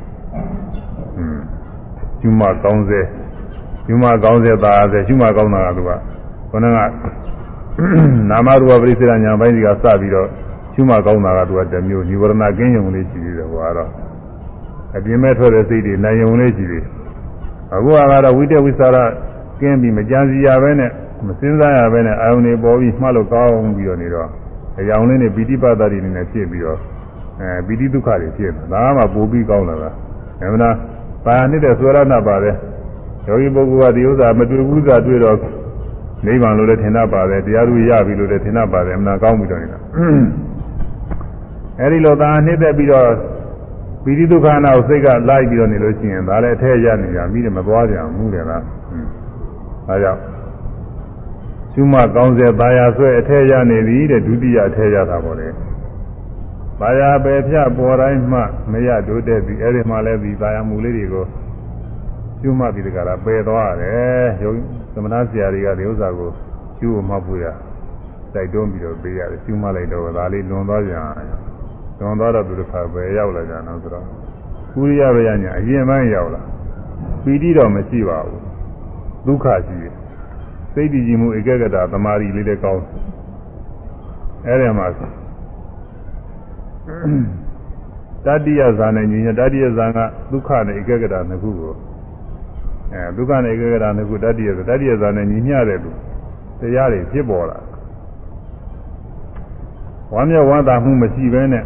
[1.18, 1.38] อืม
[2.22, 3.00] ယူမကောင်းစေ
[3.88, 5.90] ယူမကောင်းစေသာစေယူမကောင်းတာကသူက
[6.50, 6.78] ခေါင်းက
[8.30, 10.28] နာမရူပပရိစ္ဆေညာပိုင်းကြီးကစပြီးတော့
[10.74, 13.90] ယူမကောင်းတာကသူကတမျိုးနိဝရဏကင်းယုံလေးရှိသေးတယ်ဟောတော့
[14.96, 16.92] အပြင်းမဲ့ထွက်တဲ့စိတ်တွေနိုင်ယုံလေးရှိသေးတယ်
[17.74, 19.04] အခုကတော့ဝိတ္တဝိသရာ
[19.60, 20.90] ကင်းပြီးမကြံစီရပဲနဲ့
[21.26, 24.28] မစင်းစားရပဲနဲ့အာယုန်တွေပေါ်ပြီးမှတ်လို့ကောင်းပြီးတော့နေတော့
[24.80, 26.78] အယောင်လေးနဲ့ပိဋိပတ်တာတွေနဲ့ဖြစ်ပြီးတော့
[27.40, 29.90] အဲပိဋိဒုက္ခတွေဖြစ်တယ်ဒါမှပိုပြီးကောင်းလာတာ
[30.40, 30.70] အဲမနာ
[31.26, 32.56] ပါနေတဲ့ဆွေရဏပါတယ်
[33.26, 35.38] ယောဂီပုဂ္ဂိုလ်ကဒီဥစ္စာမတွေ့ဘူးသာတွေ့တော့
[36.26, 39.78] နိဗ္ဗာန်လို့လည်းထင်တတ်ပါတယ်တရားသူရပြီလို့လည်းထင်တတ်ပါတယ်အမှန်ကောင်းပြီတော့နေတာ
[41.80, 43.08] အဲဒီလိုသာနှိမ့်သက်ပြီးတော့
[44.04, 48.62] ပိဋိဒုက္ခနာကိုစိတ်ကလိုက်ပြီးတော့နေလို့ရှိရင်ဒါလည်းအထက်ရနေကြမိတယ်မသွားကြဘူးတယ်လား
[49.88, 50.20] ဒါကြောင့်
[51.72, 55.48] ရှုမှတ်ကောင်းစေပါရဆွဲအထက်ရနေပြီတဲ့ဒုတိယအထက်ရတာပေါ့လေ
[56.80, 58.40] ပါရပဲဖြတ်ပေါ်တိုင်းမှ
[58.72, 61.24] မရတိုးတက်ပြီအဲဒီမှလည်းဒီပါရမူလေးတွေကို
[62.40, 64.52] ရှုမှတ်ပြီးတကလားပယ်သွားရတယ်ယုံ
[64.94, 66.30] သမဏဆရာတွေကဒီဥစ္စာကို
[66.78, 67.46] ရှုမှတ်ဖို့ရ
[68.34, 70.94] တိုက်တွန်းပြီးတော့ပေးရတယ်ရှုမှတ်လိုက်တော့ဒါလေးလွန်သွားကြ
[71.98, 74.06] လွန်သွားတော့သူတစ်ခါပဲရောက်လာကြတော့ဆိုတော့
[74.74, 76.42] ကုရိယဘယညာအရင်ပိုင်းရောက်လာ
[77.22, 78.43] ပီတိတော့မရှိပါဘူး
[79.26, 79.94] ဒုက္ခရှိတယ်
[80.72, 82.84] စိတ်တည်ကြည်မှုဧကဂတသမာဓိလေးလည်းကောင်း
[84.46, 84.86] အဲ့ဒီမှာ
[88.26, 89.98] တတိယဇာနဲ့ညီညာတတိယဇာက
[90.30, 91.72] ဒုက္ခနဲ့ဧကဂတနှစ်ခုကို
[92.92, 95.90] အဲဒုက္ခနဲ့ဧကဂတနှစ်ခုတတိယတတိယဇာနဲ့ညီမျှတဲ့လူ
[96.60, 97.58] တရားတွေဖြစ်ပေါ်လာ
[100.12, 101.64] ဝမ်းမြောက်ဝမ်းသာမှုမရှိဘဲနဲ့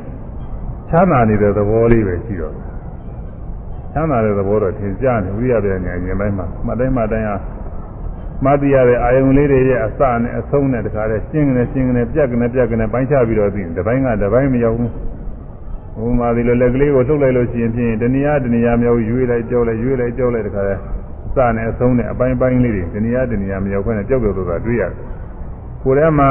[0.88, 2.67] ချမ်းသာနေတဲ့သဘောလေးပဲရှိတော့
[3.92, 7.40] ချမ်းသာတဲ့သဘောတော့ထင်ရှားနေဝိရပြညာဉာဏ်ပိုင်းမှာမှတ်တိုင်းမှတ်တိုင်းအား
[8.44, 14.92] မှတ်သိရတဲ့အာယုံလေးတွေရဲ့အစနဲ့အဆုံးနဲ့တခါတည်းရှင်းကနေရှင်းကနေပြက်ကနေပြက်ကနေပိုင်းခြားပြီးတော့သိတယ်တစ်ပိုင်းကတစ်ပိုင်းမရောက်ဘူး
[15.98, 20.80] ဘုမာဒီလိုလက်ကလေးကိုလှုပ်လိုက်လို့ရှိရင်ဖြင့်တဏှာတဏှာမြောက်ရွေးလိုက်ကြောက်လိုက်ရွေးလိုက်ကြောက်လိုက်တခါတည်း
[21.26, 24.92] အစနဲ့အဆုံးနဲ့အပိုင်းပိုင်းလေးတွေတဏှာတဏှာမြောက်ခွင့်နဲ့ကြောက်ကြောက်တော့တွေ့ရတယ်
[25.82, 26.28] ကိုယ်ထဲမှာ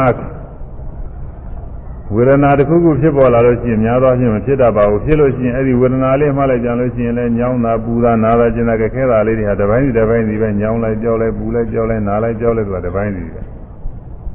[2.16, 13.42] ဝေဒနာတစ်ခုခုဖြစ်ပေါ်လာလို့ရှိရင်များသောအားဖြင့်မဖြစ်တတ်ပါဘူးဖြစ်လို့ရှိရင်အဲ့ဒီဝေဒနာလေးမှလိုက်ကြလို့ရှိရင်လည်းညောင်းတာပူတာနာတာကျင်တာခဲတာလေးတွေဟာတစ်ပိုင်းစီတစ်ပိုင်းစီပဲညောင်းလိုက်ကြောက်လိုက်ပူလိုက်ကြောက်လိုက်နာလိုက်ကြောက်လိုက်ဆိုတာတစ်ပိုင်းစီပဲ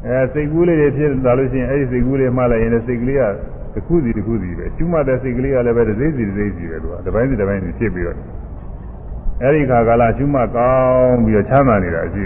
[0.06, 3.22] အဲစိတ်ကူးလေးတွေဖြစ်လာလို့ရှိရင်အဲ့ဒီစိတ်ကူးလေးမှလိုက်ရင်လည်းစိတ်ကလေးက
[3.74, 8.18] တစ်ခုစီတစ်ခုစီပဲကျူးမတဲ့စိတ်ကလေးကလည်းပဲတစ်စိတ်စီတစ်စိတ်စီပဲသူကတစ်ပိုင်းစီတစ်ပိုင်းစီဖြစ်ပြီးတော့
[9.42, 12.24] အဲ့ဒီခါကာလကျူးမကောင်းပြီးတော့ချမ်းသာနေတာရှိ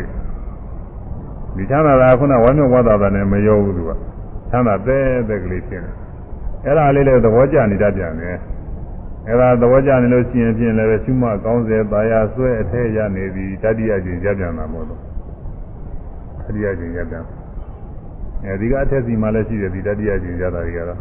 [1.56, 3.90] ဒီချမ်းသာတာခုနဝမ်းမြောက်ဝမ်းသာတာနဲ့မရောဘူးသူက
[4.50, 5.94] ချမ်းသာတဲ့တဲ့ကလေးဖြစ်တယ်
[6.64, 8.36] အဲ့ဒါလေးလည်းသဘောကျနေတတ်ပြန်တယ်
[9.28, 15.00] အဲ့ဒါသဘောကျနေလို့ရှိရင်ဖြင့်လည်းရှုမှတ်ကောင်းစေပါရဆွဲအထက်ရနေပြီတတိယကျင်ရပြန်တာမို့လို့
[16.44, 17.24] တတိယကျင်ရပြန်
[18.44, 21.00] အဲဒီကအထက်စီမှလည်းရှိတယ်ဒီတတိယကျင်ရတာတွေကတော့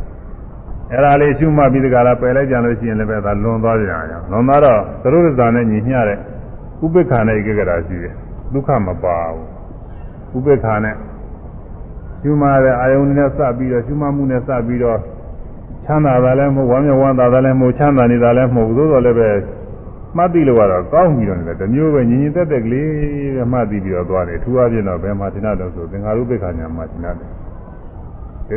[0.91, 6.17] အဲ့ဒါလေးရှုမှတ်ပြီးတကလားပယ်လိုက်ကြလို့ရှိရင်လည်းပဲဒါလွန်သွားကြအောင်လွန်သွားတော့သရုပ်ဇာနဲ့ညီမျှတဲ့
[6.83, 8.13] ဥပိ္ပခာနဲ့ဧကဂရာရှိတယ်
[8.53, 9.17] ဒုက္ခမပါ
[10.31, 10.95] ဘူးဥပိ္ပခာနဲ့
[12.25, 14.99] ရှုမှတဲ့အာယုန်နဲ့စပြီးတော့ရှုမှမှုနဲ့စပြီးတော့
[15.85, 19.29] ချမ်းသာတာလည်းမဟုတ်ဝမ်းမြောက်ဝမ်းသာတာလည်းမဟုတ်ချမ်းသာနေတာလည်းမဟုတ်သို့တော်လည်းပဲ
[20.17, 22.87] မှတ်သိလို့ကတော့ကောင်းပြီးတော့နေတယ်တမျိုးပဲညီညီတက်တက်ကလေး
[23.35, 27.29] ပဲမှတ်သိပြီးတော့သွားတယ်ထူအပြည့်တော့ဘယ်မှာသင်္နာတော့ဆိုသင်္ဃာရုပ္ပခာညာမှာသင်္နာတယ်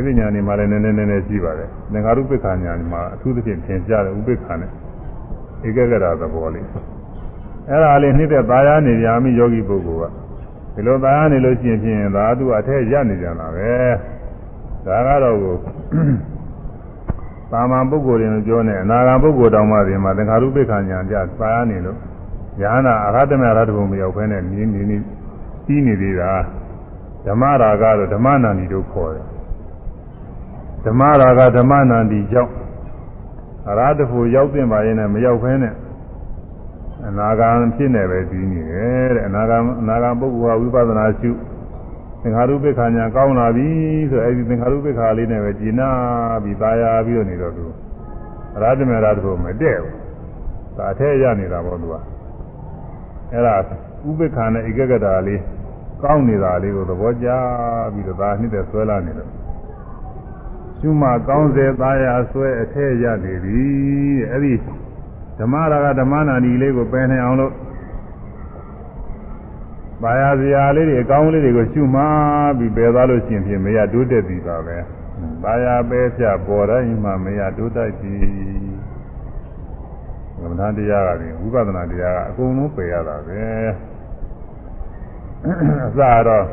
[0.05, 4.71] ဒီပညာနေမှာလည်းနည်းနည်းနည်းနည်းရှိပါတယ်သင်္ဃာရုပ္ပခာညာမှာအထူးသဖြင့်သင်ကြားတဲ့ဥပ္ပခာနဲ့
[5.67, 6.65] ဧကဂရသဘောလေး
[7.69, 10.28] အဲ့ဒါလေးနှိမ့်တဲ့သာယာနေရာမိယောဂီပုဂ္ဂိုလ်က
[10.73, 13.71] ဒီလိုသာနေလို့ရှိရင်ဖြင့်သာသူအထက်ရနေကြတာပဲ
[14.85, 15.55] ဒါကတော့ကို
[17.51, 21.97] သာမန်ပုဂ္ဂိုလ်တွေပြောနေအနာဂံပုဂ္ဂိုလ်တောင်မှဒီမှာသင်္ခါရုပ္ပခဏညာကြသာနေလို့
[22.61, 24.87] ယဟနာအရဟတမေအရဟတဘုံမရောက်ဖဲနဲ့မြင်းမြင်း
[25.65, 26.31] ပြီးနေသေးတာ
[27.25, 29.25] ဓမ္မရာဂတော့ဓမ္မနန္ဒီတို့ခေါ်တယ်
[30.85, 32.53] ဓမ္မရာဂဓမ္မနန္ဒီကြောင့်
[33.69, 35.73] အရဟတဖို့ရောက်တင်ပါရင်လည်းမရောက်ဖဲနဲ့
[37.08, 41.30] အနာဂံဖြစ်နေပဲပြီးနေတယ်တဲ့အနာဂံအနာဂံပုဂ္ဂိုလ်ဟာဝိပဿနာရှု
[42.22, 43.68] သင်္ခါရုပ္ပခာညာကောင်းလာပြီ
[44.10, 45.90] ဆိုအဲဒီသင်္ခါရုပ္ပခာလေးနဲ့ပဲကျင်နာ
[46.42, 47.64] ပြီးตายာပြီးတော့နေတော့သူ
[48.54, 49.94] အရဟတမေရတဖို့မတည့်ဘူး
[50.76, 51.94] ဒါအထက်ရနေတာပေါ့သူက
[53.32, 53.56] အဲ့ဒါ
[54.08, 55.40] ဥပ္ပခာနဲ့ဧကဂတာလေး
[56.02, 57.28] ကောင်းနေတာလေးကိုသဘောကျ
[57.94, 59.30] ပြီးတော့ဒါနှစ်သက်ဆွဲလာနေတော့
[60.78, 63.64] ရှုမှကောင်းစေသားရဆွဲအထက်ရနေပြီ
[64.30, 64.54] အဲ့ဒီ
[65.39, 67.53] ဓမ္မရာဂဓမ္မနာဒီလေးကိုပယ်နိုင်အောင်လို့
[70.01, 72.03] ပါရစရာလေးတွေအကောင်းလေးတွေကိုရှုမှ
[72.57, 74.77] ပြီးပယ်သွားလို့ရှိရင်ဖြင့်မရတိုးတက်ပြီပါပဲ
[75.43, 78.15] ပါရပဲဖြပေါ်တိုင်းမှမရတိုးတက်ပြီ
[80.39, 83.41] ကမ္မဋ္ဌာန်းတရားကပြင်ဝိပဿနာတရားကအကုန်လုံးပယ်ရတာပဲ
[85.85, 86.45] အစတော့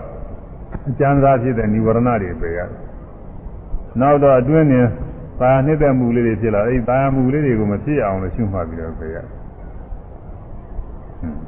[0.89, 2.70] အကျဉ်းစားဖြစ်တဲ့និဝရဏတွေပယ်ရတယ်
[4.01, 4.80] နောက်တော့အတွင်းနေ
[5.41, 9.26] ပါနှစ်သက်မှုလေးတွေဖြစ်လာအဲဒီပါမှုလေးတွေကိုမဖြစ်အောင်လို့ရှုမှတ်ပြီးတော့ပြေရတယ်။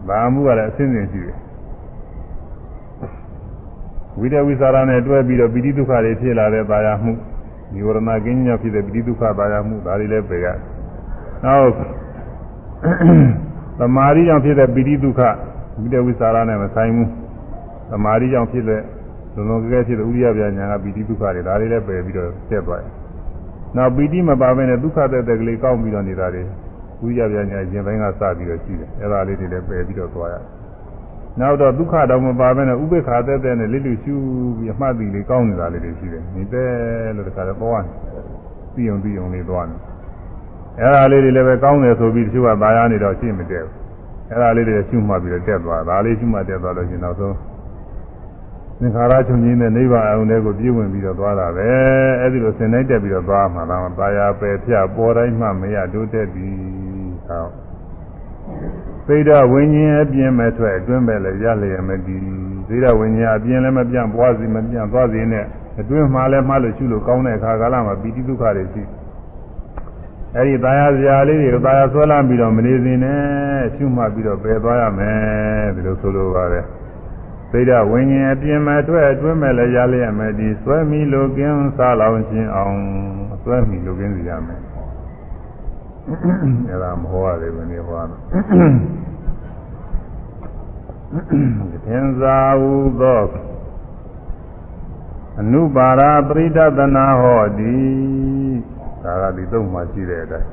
[0.09, 1.37] ပါမှုကလည်းအစဉ်စဉ်ရှိတယ်။
[4.19, 7.13] ဝိတဝိသရာနဲ့တွဲပြီးတော့ပိဋိဒုက္ခတွေဖြစ်လာတဲ့ပါရမှု
[7.75, 10.57] និဝရဏကင်းညဖြစ်တဲ့ပိဋိဒုက္ခပါရမှုဒါတွေလည်းပြေရတယ်။
[11.45, 11.71] နောက်
[13.79, 15.21] သမာဓိကြောင့်ဖြစ်တဲ့ပိဋိဒုက္ခ
[15.81, 17.09] ဝိတဝိသရာနဲ့မဆိုင်ဘူး။
[17.91, 18.83] သမာဓိကြောင့်ဖြစ်တဲ့
[19.35, 22.93] လုံးလုံးကဲဖြစ်တဲ့ဥရိယပြညာကပိဋိဒုက္ခတွေဒါတွေလည်းပယ်ပြီးတော့ကျက်သွားတယ်။
[23.77, 26.43] နောက်ပီတိမပါဘဲနဲ့ဒုက္ခတဲ့တဲ့ကလေးကောင်းပြီးတော့နေတာတွေ
[27.03, 30.45] ဝိရပြညာရင်ပိုင်းကစပြီးတော့ရှိတယ်အဲ့ဒါလေးတွေလည်းပယ်ပြီးတော့သွားရတယ်
[31.41, 34.15] နောက်တော့ဒုက္ခတော့မပါဘဲနဲ့ဥပေက္ခတဲ့တဲ့နဲ့လိလူရှု
[34.57, 36.71] ပြီးအမှတ်တည်လေးကောင်းနေတာလေးတွေရှိတယ်နေတယ်
[37.17, 38.25] လို့တခါတော့ပေါ်ရတယ်
[38.75, 39.79] သိုံသိုံလေးသွားတယ်
[40.81, 43.75] အဲ့ဒါလေးတွေလည်းပဲကောင်းတယ်ဆိုပြီးတချို့ကပါရနေတော့ရှင်းမတည့်ဘူး
[44.31, 47.35] အဲ့ဒါလေးတွေရှုမှတ်ပြီးတော့တက်သွားဒါလေးရှုမှတ်တက်သွားလို့ရှိရင်နောက်ဆုံး
[48.81, 51.71] သင်္ခါရချုပ်ငြိမ်းတဲ့နိဗ္ဗာန်အုံတွေကိုပြည့်ဝင်ပြီးတော့သွားတာပဲ
[52.21, 56.57] အဲဒီလိုဆင်နိုင်တက်ပြီးတော့သွားမှာလားတာယာပယ်ဖြပေါ်တိုင်းမှမရတိုးတက်ပြီး
[57.27, 57.47] ဟော
[59.07, 62.23] သိဒ္ဓဝิญဉ်အပြင်းမဲ့ထွက်အတွင်းပဲလည်းရလျက်မတည်
[62.69, 65.45] သိဒ္ဓဝิญဉ်အပြင်းလည်းမပြန့်ပွားစီမပြန့်သွားစီနဲ့
[65.81, 68.83] အတွင်းမှာလည်းမှလို့ရှုလို့ကောင်းတဲ့အခါကာလမှာပီတိဒုက္ခတွေရှိ
[70.37, 73.21] အဲဒီတာယာစရာလေးတွေကိုတာယာဆွဲလမ်းပြီးတော့မနေစင်းနဲ့
[73.75, 76.65] ရှုမှတ်ပြီးတော့ပယ်သွားရမယ်ဒီလိုဆိုလိုပါတယ်
[77.53, 82.79] သိဒဝိညာဉ်အပြင်မဲ့ထွက်အတွင်းမဲ့လည်းရလျက်မတည်ဆွဲမိလို့ကင်းစားလောင်ခြင်းအောင်
[83.43, 84.61] ဆွဲမိလို့ကင်းစီရမယ်
[86.69, 88.17] အဲ့ဒါမဟောရတယ်ဘယ်နည်းဟောရမလဲ
[91.85, 93.23] သင်္ဇာဟုသော
[95.41, 97.77] အနုပါရပရိဒသနာဟောတိ
[99.03, 100.51] ဒါကဒီသုံးမှရှိတဲ့အတိုင်း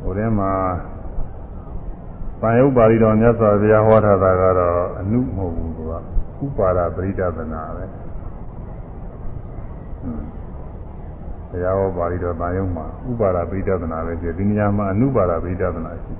[0.00, 0.52] ဟိုထဲမှာ
[2.44, 5.92] ပါယုပါဠိတော်မြတ်စွာဘုရားဟောထားတာကတော့အနုမဟုတ်ဘူးသူက
[6.44, 7.84] ဥပါရပရိဒသနာပဲ
[11.50, 16.14] ဘုရားဟောပါဠိတော်တာယုံမှာဥပါဒပိဋကနာပဲရှိဒီနေရာမှာအနုပါဒပိဋကနာရှိ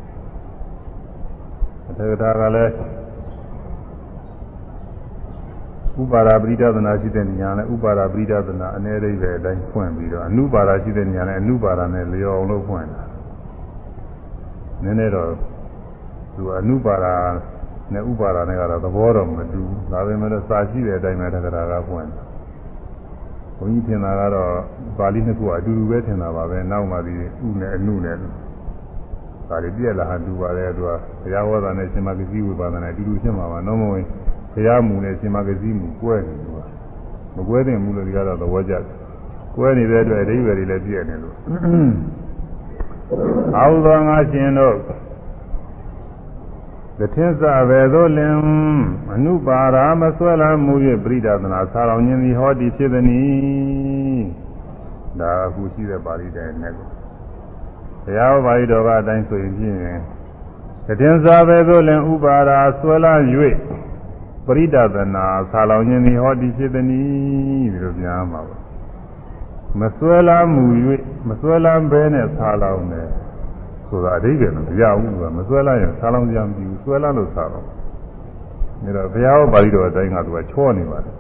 [1.89, 2.73] အထေကထာကလည်း
[6.01, 13.05] ဥပါဒပိဋကနာရှိတဲ့နေရာနဲ့ဥပါဒပိဋကနာအ ਨੇ အိဗယ်အတိုင်းဖွင့်ပြီးတော့အနုပါဒရှိတဲ့နေရာနဲ့အနုပါဒနဲ့လျော်အောင်လို့ဖွင့်တာ
[14.83, 15.54] နည်းနည်းတော့
[16.37, 17.07] သူအနုပါဒ
[17.93, 19.63] နဲ့ဥပါဒနဲ့ကတော့သဘောတော့မတူ
[19.93, 22.23] ဒါပေမဲ့စာရှိတဲ့အတိုင်းပဲတက္ကရာကဖွင့်တာ
[23.59, 24.53] ဘုန်းကြီးထင်တာကတော့
[24.99, 27.15] ပါဠိနှစ်ခုအတူတူပဲထင်တာပါပဲနောက်မှဒီ
[27.47, 30.91] ဥနဲ့အနုနဲ့ဒါတွေပြည့်လာဟန်တူပါတယ်သူက
[31.23, 34.05] ဘုရားဝါဒနဲ့ရှင်မဂစီဝိပါဒနဲ့အတူတူဖြစ်မှာပါနော်မဝင်
[34.53, 36.59] ဘုရားမူနဲ့ရှင်မဂစီမူကွဲနေသူက
[37.37, 38.83] မကွဲတဲ့မူလို့ဒီကတော့သဘောကျတယ်
[39.57, 41.35] ကွဲနေတဲ့အတွက်အဓိပ္ပာယ်တွေလည်းပြည့်နေလို့
[43.57, 44.77] အာဟုသောငါရှင်တို့
[46.99, 48.35] သထင်းစပဲသို့လင်
[49.13, 50.75] အနုပါရာမဆွဲလာမှု၍
[51.05, 54.23] ပရိဒသနာဆာလောင်ခြင်းသည်ဟောဒီဖြစ်သည်
[55.21, 56.89] ဒါအခုရှိတဲ့ပါဠိတဲ့နဲ့ကို
[58.05, 59.79] ဘုရားပါဠိတော်ကအတိုင်းဆိုရင်ဖြင့်
[60.87, 63.13] သထင်းစပဲသို့လင်ဥပါရာဆွဲလာ၍
[64.47, 67.01] ပရိဒသနာဆာလောင်ခြင်းသည်ဟောဒီဖြစ်သည်ဒီ
[67.83, 68.57] လိုပြန်မှာပါ
[69.81, 70.65] မဆွဲလာမှု၍
[71.29, 73.09] မဆွဲလာဘဲနဲ့ဆာလောင်တယ်
[73.89, 77.73] ဆိုတာအဓိပ္ပာယ်မရဘူးကမဆွဲလာရင်ဆာလောင်ကြမပြီးဘူးဆွဲလာလို့ဆာတော့ဒါ
[78.97, 81.15] တော့ဘုရားဟောပါဠိတော်အတိုင်းကသူကချောနေပါတယ်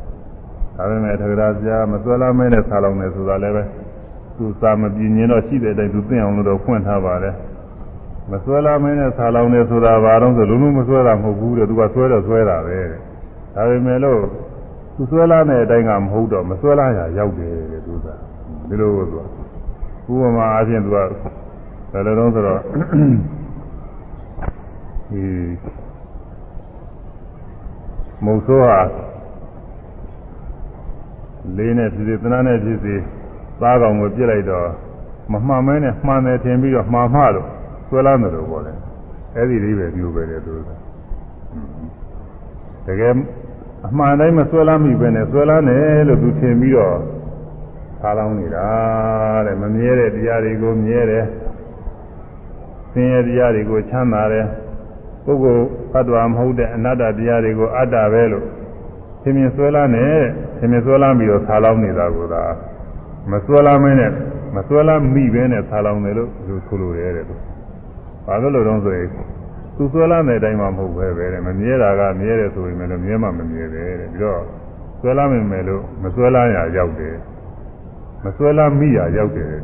[0.77, 3.63] ဒါပေမဲ့ထကြရာဆရာမဆွဲလာမဲနဲ့ဆာလောင်တယ်ဆိုတာလည်းပဲ
[4.37, 7.35] သူစာမပြင်းရင်တော့ရှိတဲ့အတိုင်းသူသိအောင်လို့တော့ဖွင့်ထားပါတယ်
[8.33, 12.79] မဆွဲလာမဲနဲ့ဆာလောင်တယ်ဆိုတာဘာတော့ဆိုလုံးလုံးမဆွဲတာမဟုတ်ဘူးတဲ့သူကဆွဲတော့ဆွဲတာပဲ
[13.55, 14.21] ဒါပေမဲ့လို့
[14.97, 18.07] သူဆွဲလာတဲ့အတိုင်းကမဟုတ်တော့မဆွဲလာရရောက်တယ်တဲ့သူက
[18.69, 19.25] ဒီလိုဆို
[20.13, 20.99] ဥပမာအချင်းသူက
[21.95, 22.61] ဘယ်လိုတော့ဆိုတော့
[25.11, 25.25] ဒီ
[28.25, 28.79] မုတ်ဆိုးဟာ
[31.57, 32.95] လေးနဲ့ဖြစ်စေသနာနဲ့ဖြစ်စေ
[33.61, 34.69] သားကောင်ကိုပြစ်လိုက်တော့
[35.33, 37.49] မမှန်မဲနဲ့မှန်တယ်ထင်ပြီးတော့မှားမှလို့
[37.89, 38.79] ဆွဲလာတယ်လို့ပြောတယ်
[39.37, 40.71] အဲ့ဒီလေးပဲပြောပဲတယ်သူက
[42.87, 43.15] တကယ်
[43.87, 46.99] အမှန်တိုင်းမဆွဲလာမိပဲနဲ့ဆွဲလာတယ်လို့သူထင်ပြီးတော့
[48.01, 48.69] ထားလောင်းနေတာ
[49.47, 51.25] တဲ့မမြဲတဲ့တရားတွေကိုမြဲတယ်
[52.95, 54.47] ဆင်းရဲတရားတွေကိုချမ်းသာတယ်
[55.25, 58.45] ပုဂ္ဂိုလ်ဘတ်တော်မဟုတ်တဲ့အနတ္တတရားတွေကိုအတ္တပဲလို့
[59.23, 60.17] သင်မြင်ဆွဲလာနဲ့
[60.59, 62.43] သင်မြင်ဆွဲလာပြီးတော့ဆာလောင်းနေတာကိုသာ
[63.31, 64.13] မဆွဲလာမင်းနဲ့
[64.57, 67.25] မဆွဲလာမိပဲနဲ့ဆာလောင်းတယ်လို့သူဆိုလိုတယ်တဲ့။
[68.27, 69.09] ဘာလို့လို့တော့ဆိုရင်
[69.77, 74.43] သူဆွဲလာတဲ့အတိုင်းမှမဟုတ်ပဲပဲတဲ့မမြဲတာကမြဲတယ်ဆိုရင်လည်းမြဲမှမမြဲပဲတဲ့ပြီးတော့
[75.01, 77.17] ဆွဲလာမိမယ်လို့မဆွဲလာရရောက်တယ်
[78.25, 79.63] မဆွဲလာမိရရောက်တယ်တဲ့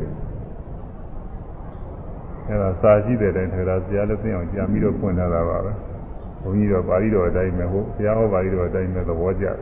[2.51, 5.73] အဲဒါစာရှိတဲ့အတိုင်းထေရဆရာလည်းသိအောင်ကြာပြီးတော့ဖွင့်ထားတာပါပဲ
[6.43, 9.57] ဘုန်းကြီးတော့ပါဠိတော်အတိုင်းပဲဟုတ်ဆရာဟောပါဠိတော်အတိုင်းပဲသဘောကျတယ်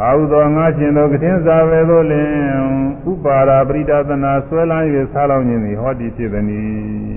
[0.00, 2.30] အာဟုသောငါရှင်သောကထင်းစာပဲသို့လင်
[3.10, 6.68] ဥပါရာပရိဒသနာဆွဲလန်း၍ဆားလောင်ခြင်းသည်ဟောဒီဖြစ်သည်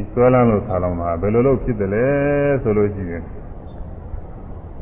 [0.11, 2.05] ။ဆွဲလန်းလို့ဆားလောင်တာဘယ်လိုလုပ်ဖြစ်တယ်လဲ
[2.63, 3.23] ဆိုလို့ရှိရင်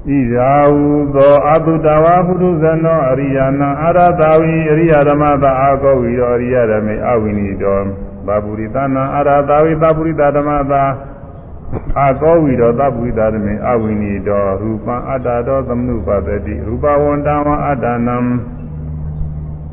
[0.07, 7.79] ဣရာဟုသောအတုတဝါပုရုဇနောအရိယာနာအာရတာဝိအရိယဓမ္မသာအာကောဝိရောအရိယဓမေအဝိနိတော
[8.27, 10.83] ဘာပုရိသနာအာရတာဝိသပုရိသဓမ္မသာ
[11.99, 18.17] အာကောဝိရောသပုရိသဓမေအဝိနိတောရူပံအတ္တတောသမနုပတတိရူပဝန္တဝအတ္တနံ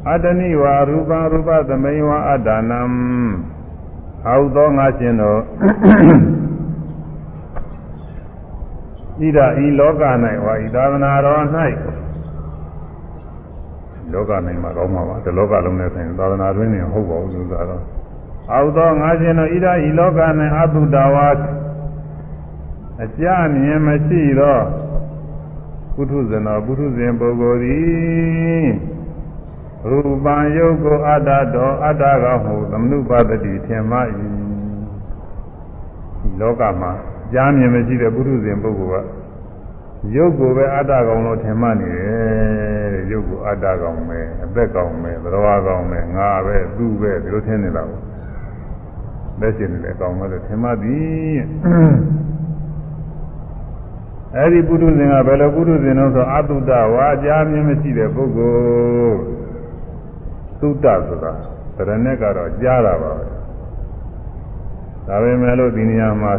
[0.08, 2.80] အတ္တနိဝရူပံရူပသမိဝအတ္တနံ
[4.24, 5.40] ဟောသောငါရှင်တို့
[9.20, 10.02] ဣဒဤလောက၌
[10.44, 11.42] ဝါဤသာသနာတော်၌
[14.12, 14.32] လောက၌
[14.62, 17.82] မှာကောင်းမှာပါဒီလောကလုံးနဲ့ဆိုင်သာသနာတွင်နေဟုတ်ပါဘူးလို့သာတော့
[18.50, 20.20] အောက်သောငါရှင်တို့ဣဒဤလောက၌
[20.58, 21.28] အတုတဝါ
[23.02, 23.24] အကြ
[23.54, 24.58] မြင်မရှိသော
[25.94, 28.68] ပုထုဇဏပုထုဇဉ်ပုဂ္ဂိုလ်သည်
[29.88, 33.98] ရူပံယုတ်ကိုအတ္တတော်အတ္တကဟုသမနုပါတတိထင်မှ၏
[36.40, 36.92] လောကမှာ
[37.32, 39.08] ကြားမြင်မရှိတဲ့ပုထုဇဉ်ပုဂ္ဂိုလ်က
[40.14, 48.11] ရုပ်ကိုပဲအတ္တကောင်လို့ထင်မှနေတယ်တဲ့ရုပ်ကိုအတ္တကောင်ပဲအသက်ကောင်ပဲသရဝကောင်ပဲငါပဲသူ့ပဲဒီလိုထင်နေတာကို
[49.40, 51.40] လက်ရှင်လည်းကောင်ပဲလို့ထင်မှသည်
[54.36, 58.54] အဲ့ဒီပုထုဇဉ်ကဘယ်လိုပုထုဇဉ်လို့ဆိုအတုတ္တဝါကြားမြင်မရှိတဲ့ပုဂ္ဂို
[59.06, 59.18] လ်
[60.60, 61.32] သုတ္တဆိုတာ
[61.76, 63.24] တရဏက်ကတော့ကြားတာပါပဲ
[65.06, 66.32] ဒါပေမဲ့လို့ဒီနေရာမှာ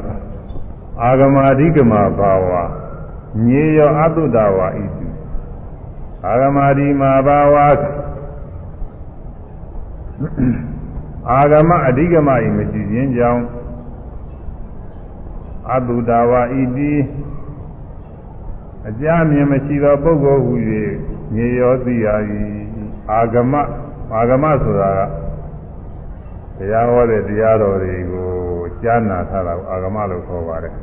[1.02, 2.50] အာဂမအဓိကမဘာဝ
[3.48, 5.08] ညေယောအတုတဝါဣတိ
[6.28, 7.56] အာဂမဒီမာဘာဝ
[11.32, 13.43] အာဂမအဓိကမဤမရှိခြင်းကြောင့်
[15.71, 16.93] အတုတဝါဣတိ
[18.88, 20.53] အကြမြင်မရှိသောပုဂ္ဂိုလ်ဟူ၍
[21.36, 22.07] ညေယောသိရ၏
[23.11, 23.53] အာဂမ
[24.13, 24.99] အာဂမဆိုတာက
[26.57, 28.30] တရားဟောတဲ့တရားတော်တွေကို
[28.82, 30.74] ကြားနာထားတာကိုအာဂမလို့ခေါ်ပါတယ်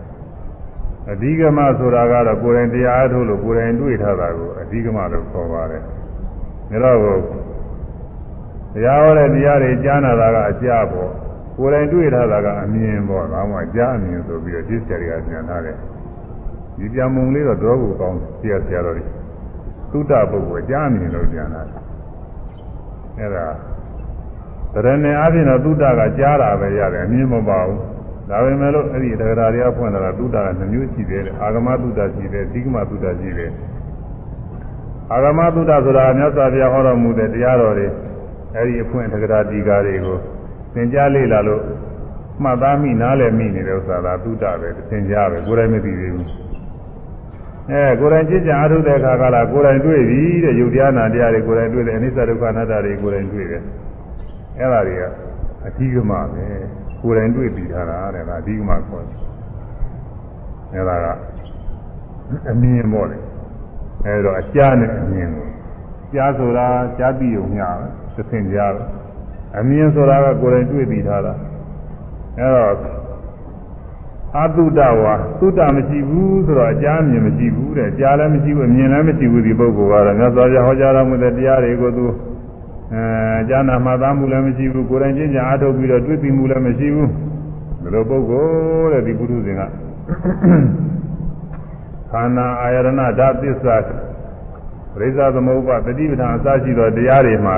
[1.10, 5.82] အဓိကမဆိုတာကတော့ကိုယ်တိုင်တရားအားထုတ်လို့ကိုယ်တိုင်တွေ့ထားတာကိုအဓိကမလို့ခေါ်ပါတယ်
[6.82, 7.20] ဒါတော့
[8.74, 11.10] တရားဟောတဲ့တရားတွေကြားနာတာကအကြပေါ့
[11.56, 15.76] ကိုယ်တိုင်တွေ့ထားတာကအမြင်ပေါ့ဒါမှကြားအမြင်ဆိုပြီးတော့သိစရာတွေကပြန်ထားတယ်
[16.76, 19.04] ဒီပြမုံလေးတော့တော့ကိုကောင်းဆရာဆရာတော်တွေ
[19.92, 21.80] သုတပုဂ္ဂိုလ်ကြားအမြင်လို့ပြန်လာတယ်
[23.18, 23.46] အဲ့ဒါ
[24.72, 27.80] တရဏအပြင်တော့သုတကကြားတာပဲရတယ်အမြင်မပါဘူး
[28.28, 33.50] ဒါပေမဲ့လို့အဲ့ဒီတဂရာတွေကဖွင့်လာတာသုတကနှမျိုးရှိတယ်အာဂမသုတရှိတယ်ဒီကမသုတရှိတယ်
[35.12, 37.88] အာဂမသုတဆိုတာမြတ်စွာဘုရားဟောတော်မူတဲ့တရားတော်တွေ
[38.54, 40.18] အဲ့ဒီအဖွင့်တဂရာဒီကာတွေကို
[40.74, 41.62] သင်ကြားလေ့လာလို့
[42.42, 46.28] မှတ်သားမိနားလည်မိနေတဲ့ဥစ္စာကသုတပဲသင်ကြားပဲကိုယ်တိုင်မသိသေးဘူး
[47.70, 53.62] အဲကိုယ်တိုင်ကြည်ကြအားထုတ်တဲ့အခါကလာကိုယ်တိုင်တွေ့ပြီတဲ့ယုတ်တရားနာတရားတွေကိုယ်တိုင်တွေ့တယ်အနိစ္စဒုက္ခအနတ္တတွေကိုယ်တိုင်တွေ့တယ်
[54.58, 55.02] အဲ့ဒါတွေက
[55.66, 56.46] အဓိကမှပဲ
[57.02, 59.18] ကိုယ်တိုင်တွေ့ပြီးထားတာတဲ့ဒါအဓိကမှခေါ်တယ်
[60.72, 61.06] အဲ့ဒါက
[62.50, 63.18] အမြင်ပေါ့လေ
[64.04, 65.48] အဲ့တော့အကြားနဲ့အမြင်ကို
[66.14, 67.99] ကြားဆိုတာကြားပြီးုံညာပဲ
[68.30, 68.82] သင်ကြားပဲ
[69.58, 71.34] အမြင်ဆိုတာကကိုယ်တိုင်တွေ့ပြီးထားတာ
[72.38, 73.00] အဲ့တော့
[74.38, 82.06] အတုတဝါသုတမရှိဘူးဆိုတော့အကြားမြင်မရှိဘူးတဲ့ကြားလည်းမရှိဘူးအမြင်လည်းမရှိဘူးဒီပုဂ္ဂိုလ်ကတော့မြတ်စွာဘုရားဟောကြားတော်မူတဲ့တရားတွေကိုသူ
[82.92, 87.08] အဲကြားနာမှသားမှုလည်းမရှိဘူးကိုယ်တိုင်ချင်းချာအားထုတ်ပြီးတော့တွေ့ပြီးမှုလည်းမရှိဘူး
[87.82, 88.46] ဒီလိုပုဂ္ဂို
[88.82, 89.62] လ်တဲ့ဒီပုထုဇဉ်က
[92.12, 93.76] ခန္ဓာအာယရဏဓာတ်သစ္စာ
[94.94, 97.56] ပရိစ္ဆသမုပ္ပါတတိပဌာန်အစရှိသောတရားတွေမှာ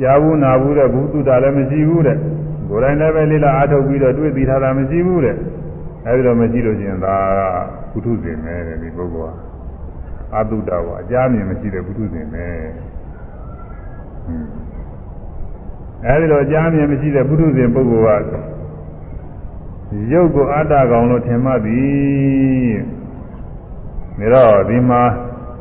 [0.00, 2.16] ကြားဘူးနာဘူးတဲ့ဘုသူတာလည်းမရှိဘူးတဲ့
[2.68, 5.36] ကိုယ်တိုင်လည်းပဲလေးလာအားထုတ်ပြီးတော့တွေ့ပြီးထားတာမရှိဘူးတဲ့
[6.06, 7.40] အဲဒီတော့မရှိလို့ချင်းဒါက
[7.92, 9.36] ပုထုဇဉ်ပဲတဲ့ဒီပုဂ္ဂိုလ်က
[10.34, 12.46] အတုတဝအကြမြင်မရှိတဲ့ပုထုဇဉ်ပဲ
[16.06, 18.32] အဲဒီတော့အကြမြင်မရှိတဲ့ပုထုဇဉ်ပုဂ္ဂိုလ်က
[20.12, 22.74] ရုပ်ကိုအတ္တကောင်လို့ထင်မှသည်
[24.18, 25.02] ဒါတော့ဒီမှာ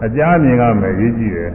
[0.06, 1.54] အကြမြင်ကမယ်ရေးကြည့်တယ်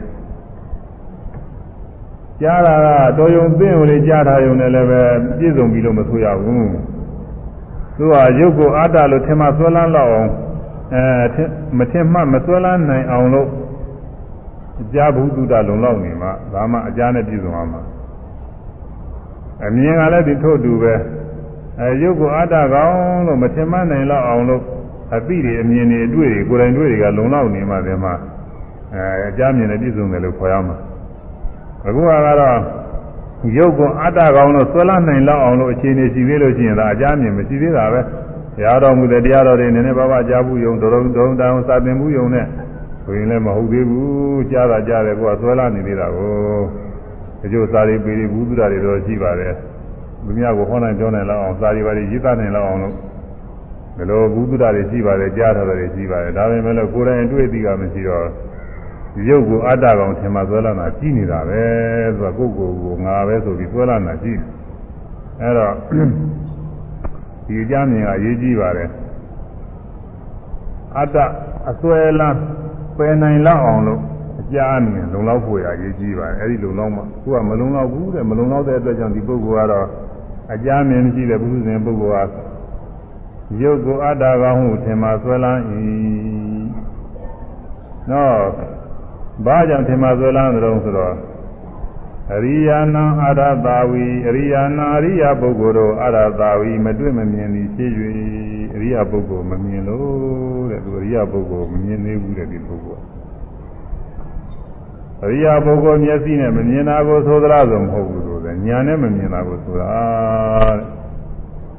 [2.41, 5.01] ကြားတာကတော်ယုံသိုံလေးကြားထားယုံနဲ့လည်းပဲ
[5.37, 6.69] ပြည့်စုံပြီလို့မဆိုရဘူး
[7.97, 10.29] သူကရုပ်ကိုအတ္တလို့ထင်မှဆွဲလန်းလောက်အောင်
[10.93, 11.43] အဲ
[11.77, 13.47] မထင်မှမဆွဲလန်းနိုင်အောင်လို့
[14.93, 17.81] ကြားဘူးတုဒ္ဒလုံလောက်နေမှဒါမှအကြားနဲ့ပြည့်စုံအောင်မှာ
[19.65, 20.93] အမြင်ကလည်းဒီထို့တူပဲ
[21.79, 22.93] အဲရုပ်ကိုအတ္တကောင်
[23.27, 24.61] လို့မထင်မှနိုင်လောက်အောင်လို့
[25.15, 28.13] အသိတွေအမြင်တွေအတွေ့တွေကိုယ်တိုင်တွေ့တွေကလုံလောက်နေမှဒီမှာ
[28.93, 30.77] အဲအကြားမြင်နဲ့ပြည့်စုံတယ်လို့ခေါ်ရမှာ
[31.87, 32.59] အခုကတော့
[33.57, 38.01] ရုပ်ကအတ္တကောင်လို့ဆွဲလန်းနိုင်လောက်အောင်လို့အခြေအနေရှိသေးလို့ရှိရင်ဒါအကြမ်းမြင်မရှိသေးတာပဲ
[38.55, 42.45] တရားတော်မူတဲ့တရားတော်တွေနည်းနည်းပါးပါးကြားဘူးယုံဒုံဒုံတောင်စာသင်ဘူးယုံနဲ့
[43.05, 46.61] ဆိုရင်လည်းမဟုတ်သေးဘူးကြားတာကြားတယ်ကိုကဆွဲလန်းနေသေးတာကို
[47.43, 49.53] အကျိုးစာရီပေရီဘူးသူတာတွေတော့ရှိပါတယ်
[50.25, 52.95] လူများကိုဟောနိုင်ပြောနိုင်လောက်အောင်စာရီပါရီရေးသားနိုင်လောက်အောင်လို့
[53.97, 58.27] ဘယ်လိုဘူးသူတာတွေရှိပါတယ်ကြားထားတာတွေရှိပါတယ်ဒါပေမဲ့လို့ကိုယ်တိုင်တွေ့သိတာမရှိတော့
[59.29, 61.63] ရုပ်ကိုအတ္တကောင်ထင်မှသွဲလာတာကြီးနေတာပဲ
[62.17, 64.39] ဆိုတော့ကိုယ့်ကိုယ်ကိုငါပဲဆိုပြီးသွဲလာတာကြီး
[65.41, 65.73] အဲတော့
[67.45, 68.89] ဒီအကြမြင်ကရေးကြည့်ပါတယ်
[70.97, 71.17] အတ္တ
[71.69, 72.37] အစွဲလန်း
[72.97, 74.01] ပယ်နိုင်လောက်အောင်လို့
[74.39, 74.57] အကြ
[74.91, 79.87] မြင်လုံလောက်ဖို့ရရေးကြည့်ပါတယ်အဲဒီလုံလောက်မှကိုကမလုံလောက်ဘူးတဲ့မလုံလောက်တဲ့အတွက်ကြောင့်ဒီပုဂ္ဂိုလ်ကတော့
[80.53, 85.61] အကြမြင်မရှိတဲ့ပုထုဇဉ်ပုဂ္ဂိုလ်ကရုပ်ကိုအတ္တကောင်းဟုထင်မှဆွဲလန်း၏
[88.11, 88.37] နော်
[89.45, 91.15] ဘာကြောင့်ထင်မှဆွဲလန်းသလဲဆိုတော့
[92.31, 97.91] အရိယာနံအရတာဝီအရိယာနာအရိယာပုဂ္ဂိုလ်တို့အရတာဝီမတွေ့မမြင်သည်ဖြစ်၍
[98.75, 103.03] အရိယာပုဂ္ဂိုလ်မမြင်လို့တဲ့သူအရိယာပုဂ္ဂိုလ်မမြင်သေးဘူးတဲ့ဒီပုဂ္ဂိုလ်
[105.23, 109.93] အရိယာပုဂ္ဂိုလ်မျက်စိနဲ့မမြင်တာကိုဆိုသလားဆိုမဟုတ်ဘူးဆိုတယ်ညာနဲ့မမြင်တာကိုဆိုတာ
[110.77, 110.85] တဲ့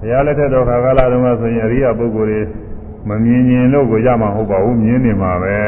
[0.00, 2.40] ဘုရားလက်ထက်တော်ခါကာလတုန်းကဆိုရင်အရိယာပုဂ္ဂိုလ်တွေ
[3.08, 5.58] မမြင်ရင်လို့ကိုရမှာဟုတ်ပါဘူးမြင်နေမှာပဲ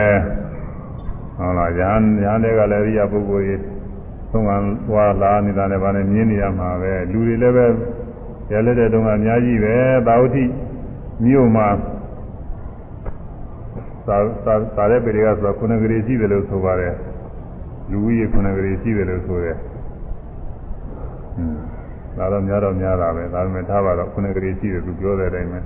[1.39, 1.91] ဟုတ်လားညာ
[2.23, 3.57] ညာတွေကလည်းအရိယာပုဂ္ဂိုလ်တွေ
[4.31, 4.51] သုံးက
[4.89, 7.67] သွားလာနေတာနဲ့ဗာနဲ့မြင်နေရမှာပဲလူတွေလည်းပဲ
[8.53, 9.75] ရလက်တဲ့တုန်းကအများကြီးပဲ
[10.07, 10.45] သာဝတိ
[11.25, 11.69] မြို့မှာ
[14.07, 14.17] သာ
[14.47, 16.95] သာသာတဲ့ပေတွေကဆိုခုနကလေးရှိတယ်လို့ဆိုပါတယ်
[17.91, 19.57] လူကြီးခုနကလေးရှိတယ်လို့ဆိုတယ်
[21.35, 21.57] ဟွန်း
[22.19, 25.61] ဒါတော့များတော့များတာပဲဒါပေမဲ့ထားပါတော့ခုနကလေးရှိတယ်သူပြောတဲ့အတိုင်းပဲ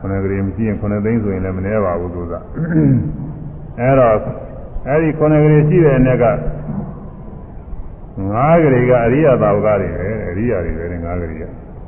[0.00, 2.34] ခုနကလေးမရှိရင်ခုနသိန်းဆိုရင်လည်းမနှဲပါဘူးသူက
[3.80, 4.14] အဲတော့
[4.88, 11.42] အဲ့ဒီခုနကလေးရှိတဲ့အနေကငါးကလေးကအရိယသာဝကတွေပဲအရိယာတွေပဲငါးကလေးက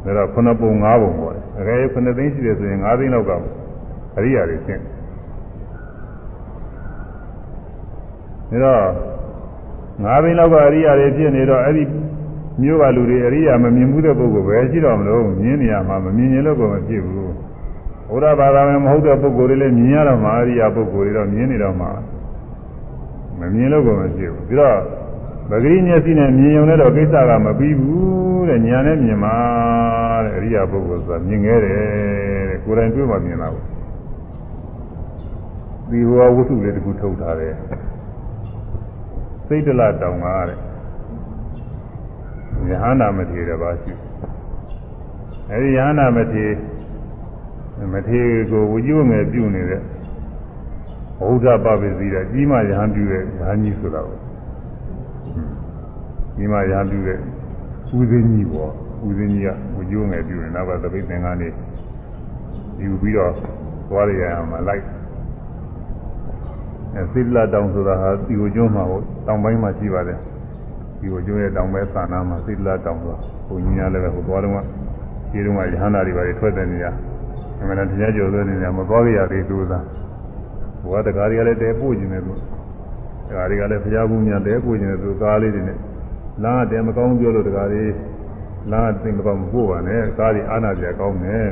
[0.04, 3.30] ဒါတော့ခုနပုံငါးပုံပေါ့လေအကယ်ခုနသိန်းရှိတယ်ဆိုရင်ငါးသိန်းလောက်က
[4.18, 4.82] အရိယာတွေရှင်း
[8.50, 8.82] ဒါတော့
[10.04, 11.84] ငါးသိန်းလောက်ကအရိယာတွေဖြစ်နေတော့အဲ့ဒီ
[12.62, 17.29] မျိုးကလူတွေအရိယာမမြင်ဘူးတဲ့ပုဂ္ဂိုလ်ပဲရှိတော့မလို့မြင်နေရမှာမမြင်ရင်လို့ကိုမဖြစ်ဘူး
[18.10, 21.90] ဘုရားဘာသာဝင်မဟုတ်တဲ့ပုဂ္ဂိုလ်တွေလည်းမြင်ရတော့မှာအရိယာပုဂ္ဂိုလ်တွေတော့မြင်နေတော့မှာ
[23.38, 24.78] မမြင်လို့ကိုမဖြစ်ဘူးပြီးတော့
[25.50, 29.36] ပဂရိမျက်စိနဲ့မြင်ုံနဲ့တော့ကိစ္စကမပြီးဘူးတဲ့ညာနဲ့မြင်မှာ
[30.24, 31.80] တဲ့အရိယာပုဂ္ဂိုလ်ဆိုတာမြင်ခဲ့တယ်
[32.50, 33.66] တဲ့ကိုယ်တိုင်တွေ့မှမြင်တာဘူး
[35.90, 37.54] ဒီဘောဝတ္ထုလေးတစ်ခုထုတ်ထားတယ်
[39.46, 40.58] စိတ်တလတောင်ကားတဲ့
[42.70, 43.92] ယဟနာမထေရပါရှိ
[45.50, 46.46] အဲဒီယဟနာမထေ
[47.92, 48.20] မထေ
[48.50, 49.80] ကိုဝိကျွငယ်ပြုနေတဲ့
[51.18, 54.18] ဘုရားပပစ္စည်းတဲ့ကြီးမယဟန်ပြုတဲ့ယဟန်ကြီးဆိုတာကို
[56.36, 57.18] ဒီမှာရပြုတဲ့
[57.96, 58.70] ဦးစင်းကြီးပေါ့
[59.06, 61.54] ဦးစင်းကြီးကဝကျိုးငယ်ပြုနေနောက်ကသပိတ်သင်္ကန်းလေး
[62.82, 63.32] ယူပြီးတော့
[63.88, 64.84] သွားရရမှာလိုက်
[66.96, 70.18] အဲသီလတောင်ဆိုတာဟာဒီဝကျိုးမှာဟုတ်တောင်ပိုင်းမှာရှိပါတယ်
[71.00, 74.58] ဒီဝကျိုးရဲ့တောင်ဘက်သာနာမှာသီလတောင်ဆိုတာဘုံကြီးများလည်းပဲဟိုသွားတော့က
[75.30, 76.90] ဒီတုန်းကရဟန္တာတွေပါထွက်တဲ့နေရာ
[77.60, 79.80] အမှန်တရားကြော်တဲ့နေရာမသွားရသေးသူသာ
[80.82, 82.32] ဘုရားတကားတွေကလည်းတဲပို့ခြင်းနဲ့သူ
[83.28, 85.78] တကားတွေကလည်းဘုရားဘူးများတဲပို့ခြင်းနဲ့သူကားလေးတွေနဲ့
[86.42, 87.92] လမ်းကတည်းမကောင်းပြောလို့တကားလေး
[88.70, 91.48] လမ်းကသိမကောင်းမပို့ပါနဲ့ကားတွေအာနာပြကောင်းတယ်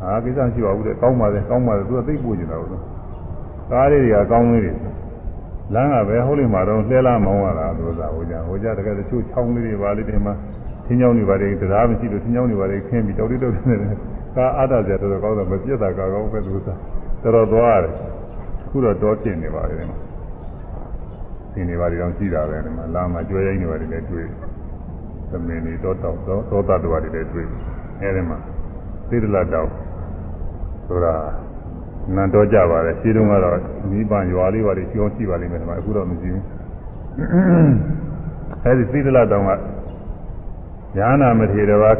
[0.00, 2.82] ဟာကိစ္စရှိပါဘူးတဲ့ကောင်းပါလေကောင်းပါလေသူကသိပို့နေတာဟုတ်
[3.72, 4.72] ကားလေးတွေကကောင်းလေးတွေ
[5.74, 10.34] လမ်းကပဲဟုတ်လိမ့်မှာတော့လှဲလာမောင်းရတာလို့သာဟိုကြဟိုကြတကယ်တချို့ချောင်းလေးတွေပါလေးတွေမှာ
[10.86, 13.96] သင်းချောင်းတွေပါတွေတရားမရှိလို့သင်းချောင်းတွေပါတွေခင်းပြီးတောက်တိတောက်နေတယ်
[14.36, 16.74] ကားအားတာကြတော့ကောင်းတော့မပြတ်တာကားကောင်းပဲသူသာ
[17.22, 17.92] တော်တော်သွားရတယ်
[18.70, 19.98] ခုတော့တော့ပြင်နေပါလေဒီမှာ
[21.52, 24.26] သင်နေပါလေတော့ရှိတာပဲဒီမှာလာမှာကြွယ်ရိုင်းနေပါလေလည်းတွေ့
[25.30, 27.46] သမင်တွေတော့တောက်တော့သောတတော်တွေလည်းတွေ့
[28.00, 28.38] အဲဒီမှာ
[29.08, 29.70] သေဒလတောက်
[30.86, 31.14] ဆိုတာ
[32.14, 33.56] နန်တော့ကြပါလေရှင်းတုန်းကတော့
[33.90, 36.44] မိဘရွာလေးပါလေကျောင်းရှိပါလိမ့်မယ်ဒီမှာအခုတော့မရှိဘူး
[38.64, 39.50] အဲဒီသေဒလတောင်က
[40.96, 41.90] ညာနာမထေရဘာ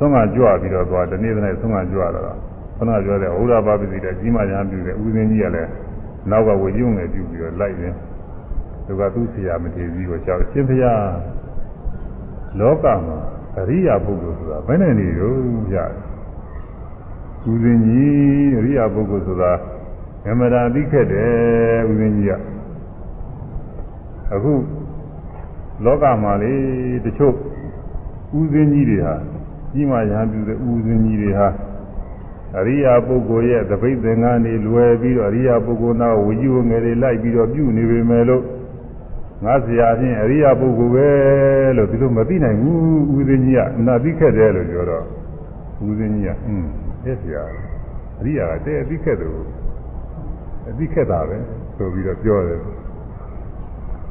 [0.00, 2.36] သုံးကကြွပြီးတော့သွားတနေ့တနေ့သုံးကကြွတော့
[2.76, 5.70] ခဏပြောတဲ့ဟောရပါပစ္စည်းတဲ့ကြီးမညာပြုတဲ့ဦးစင်းကြီးကလည်း
[6.30, 7.94] နောက်ကဝေကျုံငယ်ပြုပြီးတော့လိုက်ရင်
[8.86, 11.04] သူကသူ့ဆရာမထေကြီးကိုကြောက်ရှင်ဖျား
[12.60, 13.18] လောကမှာ
[13.58, 15.32] အရိယာပုဂ္ဂိုလ်ဆိုတာဘယ်နဲ့နေရော
[15.74, 15.92] ရတယ်
[17.50, 19.52] ဦးစင်းကြီးအရိယာပုဂ္ဂိုလ်ဆိုတာ
[20.28, 22.32] အမရာသိခက်တယ်ဦးစင်းကြီးက
[24.34, 24.52] အခု
[25.84, 26.54] လောကမှာလေ
[27.04, 27.34] တချို့
[28.38, 29.14] ဦးစင်းကြီးတွေဟာ
[29.73, 31.47] ကြီးမှရဟန်းပြုတဲ့ဦးစင်းကြီးတွေဟာ
[32.57, 38.43] အရိယာပုဂ္ဂိုလ်ရဲ့သပိတ်သင်္ကန်းတွေလွယ်ပြီးတော့အရိယာပုဂ္ဂိုလ်နာဝိဇ္ဇဝငယ်တွေလိုက်ပြီးတော့ပြုနေပေမဲ့လို့
[39.43, 41.07] ငါဆရာချင်းအရိယာပုဂ္ဂိုလ်ပဲ
[41.77, 42.77] လို့ဒီလိုမသိနိုင်ဘူး
[43.15, 45.03] ဦးစင်းကြီးကအနာသိခက်တယ်လို့ပြောတော့
[45.85, 46.65] ဦးစင်းကြီးကอืม
[47.03, 47.43] တဲ့ဆရာ
[48.19, 49.29] အရိယာကတဲ့အသိခက်တယ်
[50.69, 51.37] အသိခက်တာပဲ
[51.77, 52.59] ဆိုပြီးတော့ပြောတယ်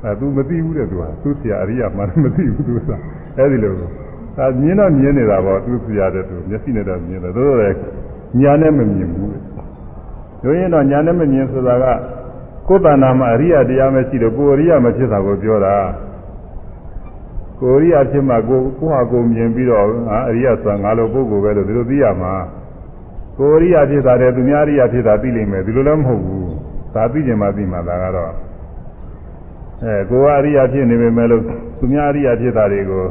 [0.04, 2.90] အဲ तू မသိဘူးတဲ့ तू ဟာသူ့ဆရာအရိယာမှမသိဘူး तू က
[3.38, 3.74] အဲဒီလို
[4.39, 7.77] ဒါမြင်တော့မြင်နေတာပေါ့သူ့ဆရာတဲ့ तू မျက်စိနဲ့တော့မြင်တယ်သို့တော်လည်း
[8.39, 9.29] ညာနဲ့မမြင်ဘူး
[10.43, 11.85] တို့ရင်တော့ညာနဲ့မမြင်ဆိုတာက
[12.67, 15.75] ကိုယ်တဏ္ဍာမှာအရိယာတရားမရှိတော့ကိုယ်အရိယာမဖြစ်တာကိုပြောတာ
[17.59, 22.33] ကိုယ်အရိယာဖြစ်မှကိုကိုဟာကိုမြင်ပြီးတော့ဟာအရိယာဆိုတာငါလိုပုဂ္ဂိုလ်ပဲလို့ဒီလိုသိရမှာ
[23.37, 26.49] ကိုယ်အရိယာဖြစ်တာတဲ့သူများအရိယာဖြစ်တာသိလိမ့်မယ်ဒီလိုလည်းမဟုတ်ဘူး
[26.95, 28.31] ဒါသိကျင်မှသိမှဒါကတော့
[29.83, 31.43] အဲကိုယ်ကအရိယာဖြစ်နေပေမဲ့လို့
[31.79, 33.05] သူများအရိယာဖြစ်တာတွေကို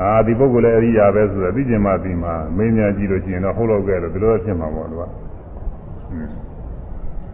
[0.00, 5.02] အာဒီပုဂ္ဂိုလ်လည်းအရိယာပဲဆိုတော့သိကျင်မှသိမှမင်းများကြည့်လို့ရှိရင်တော့ဟုတ်တော့ကဲလို့ဒီလိုဖြစ်မှာပေါ့သူက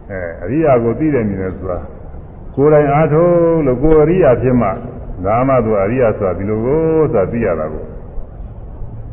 [0.09, 1.79] အဲအရိယာကိုသိတယ်မြင်တယ်ဆိုတာ
[2.55, 3.33] ကိုယ်တိုင်အားထုတ်
[3.65, 4.67] လို့ကိုယ်အရိယာဖြစ်မှ
[5.25, 6.79] ဒါမှသူအရိယာဆိုတာဒီလိုကို
[7.13, 7.83] ဆိုတာသိရတာကို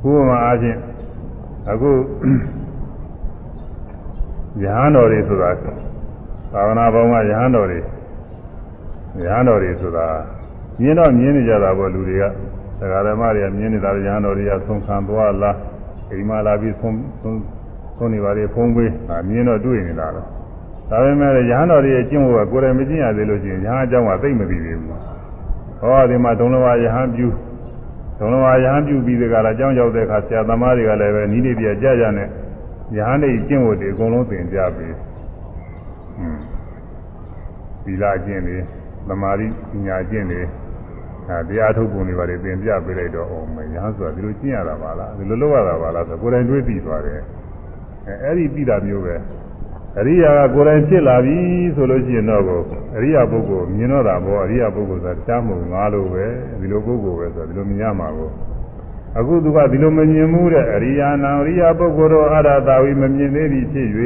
[0.03, 0.79] ကိုယ်မှာအားဖြင့်
[1.71, 1.91] အခု
[4.63, 5.51] ယဟန်တော်တွေဆိုတာ
[6.53, 7.83] သာဝနာပေါင်းကယဟန်တော်တွေယ
[9.33, 10.07] ဟန်တော်တွေဆိုတာ
[10.81, 12.25] မြင်တော့မြင်နေကြတာပေါ့လူတွေက
[12.81, 15.57] ဒကာဓမ္မတွေကမြင်နေတာယဟန်တော်တွေကဆုံးခံသွားလား
[16.11, 17.41] အိမ်မှာလာပြီးဆုံးဆုံး
[17.97, 18.91] ဆုံးနေပါလေဖုံးပေး
[19.29, 20.27] မြင်တော့တွေ့နေတာတော့
[20.91, 24.87] ဒါပေမဲ့ယဟန်တော်တွေရဲ့ကျင့်ဝတ်ကကိုယ်တိုင်မကျင့်ရသေးလို့ရှိရင်ယဟန်အကြောင်းကသိမသိသေးဘူး
[25.81, 27.29] ဟောဒီမှာဒုံလဝယဟန်ပြု
[28.19, 32.27] ဒုံလဝယဟန်ပြုပြီးဒီကလာအကြောင်းရောက်တဲ့အခါဆရာသမားတွေကလည်းပဲနီးနေပြကြကြနဲ့
[32.97, 36.41] ယဟန်တွေကျင့်ဝတ်တွေအကုန်လုံးသင်ကြပြီဟွန်း
[37.85, 38.57] သီလကျင့်တွေ
[39.09, 40.41] သမာဓိပညာကျင့်တွေ
[41.29, 47.21] အဲတရားထုတ်ပုံတွေပါလေသင်ပြပေးလိုက်တော့အော်မယဟန်ဆိုတာဒီလိုကျင့်ရတာပါလားဒီလိုလုပ်ရတာပါလားဆိုကိုယ်တိုင်တွေးပြီးသွားတယ်
[48.07, 49.15] အဲအဲ့ဒီပြီးတာမျိုးပဲ
[49.99, 51.37] အရိယာကကိုယ်တိုင်ဖြစ်လာပြီ
[51.75, 52.61] ဆိုလို့ရှိရင်တော့ကို
[52.97, 56.25] အရိယာပုဂ္ဂိုလ်မြင်တော့တာပေါ့အရိယာပုဂ္ဂိုလ်ဆိုတာကြားမဟုတ်ငါလိုပဲ
[56.61, 58.31] ဒီလိုပုဂ္ဂိုလ်ပဲဆိုတော့ဒီလိုမြင်ရမှာကို
[59.19, 63.89] အခုသူကဒီလိုမမြင်မှုတဲ့အရိယာနာအရိယာပုဂ္ဂိုလ်တော့အရသာဝိမမြင်သေးသည်ဖြစ်၍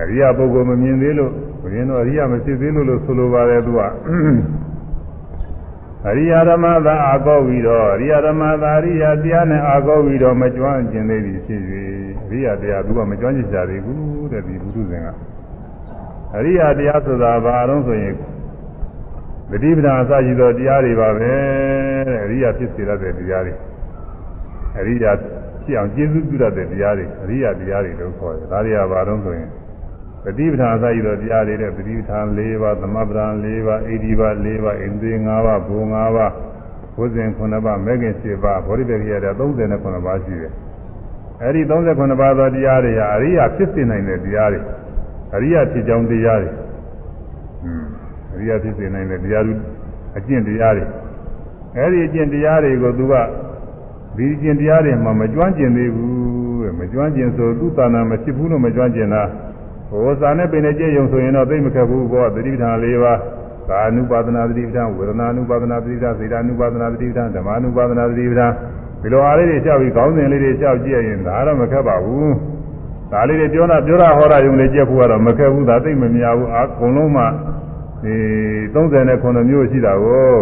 [0.00, 1.32] အရိယာပုဂ္ဂိုလ်မမြင်သေးလို့
[1.62, 3.80] ဘုရင်တော့အရိယာမဖြစ်သေးလို့လို့ဆိုလိုပါတယ်သူက
[6.08, 11.60] အရိယာဓမ္မသာအာကောပြီးတော့အရိယာဓမ္မသာအရိယာတရားနဲ့အာကောပြီးတော့မကျွမ်းကျင်သေးသည်ဖြစ်၍
[12.24, 15.08] အရိယာတရားသူကမကျွမ်းကျင်ကြသေးဘူးတဲ့ဒီဘုသူဇင်က
[16.36, 18.14] အရိယာတရားဆိုတာဘာတော့ဆိုရင်
[19.50, 21.32] ပฏิပဒါအစရှိသောတရားတွေပါပဲ
[22.08, 23.54] တဲ့အရိယာဖြစ်စေရတဲ့တရားတွေ
[24.78, 25.12] အရိယာ
[25.64, 29.48] ဖြစ်အောင်ကျေးဇူးပြုရတဲ့တရားတွေအရိယာတရားတွေလို့ခေါ်တယ်ဒါတွေကဘာတော့ဆိုရင်
[30.25, 36.31] ပฏิပဒါအစရှိသောတရားတွေတဲ့ပฏิပဒါ၄ပါးသမပဒံ၄ပါးဣတိပါ၄ပါးဣန္ဒြေ၅ပါးဘုံ၅ပါး
[36.95, 40.53] ဘုဇင်9ပါးမဲခင်7ပါးဗောဓိပက္ခိယတဲ့39ပါးရှိတယ်
[41.43, 44.59] အဲဒီ39ပါးသောတရားတွေဟာအရိယာဖြစ်စေနိုင်တဲ့တရားတွေ
[45.35, 46.49] အရိယာဖြစ်ကြောင်းတရားတွေ
[47.63, 47.83] อืม
[48.33, 49.53] အရိယာဖြစ်စေနိုင်တဲ့တရားသူ
[50.17, 50.85] အကျင့်တရားတွေ
[51.77, 53.13] အဲဒီအကျင့်တရားတွေကိုသူက
[54.17, 59.23] ဒီအကျင့်တရားတွေမှာမကျွမ်းကျင်သေးဘူးတဲ့မကျွမ်းကျင်ဆိုသူ့သာနာမဖြစ်ဘူးလို့မကျွမ်းကျင်တာ
[59.90, 63.18] ဟိုစာနဲ့ပင်နဲ့ကြည့်ရုံဆိုရင်တော့သိမခက်ဘူးဘောသတိပဋ္ဌာန်၄ပါး
[63.70, 68.52] ကာနုပါဒနာသတိပဋ္ဌာန်ဝေဒနာနုပါဒနာသတိပဋ္ဌာန်စေတနုပါဒနာသတိပဋ္ဌာန်ဓမ္မနုပါဒနာသတိပဋ္ဌာန်
[69.02, 72.32] ဒီလိုအားလေးတွေလျှောက်ပြီးခေါင်းစဉ်လေးတွေလျှောက်ကြည့်ရင်ဒါတော့မခက်ပါဘူး
[73.12, 77.24] ဒါလေးတွေပြောတာပြောတာဟောတာယုံလေးကြက်ဖို့ကတော့မခက်ဘူးဒါသိမများဘူးအကုန်လုံးမှ
[78.02, 78.14] ဒီ
[78.74, 80.34] 39မျိုးရှိတာကို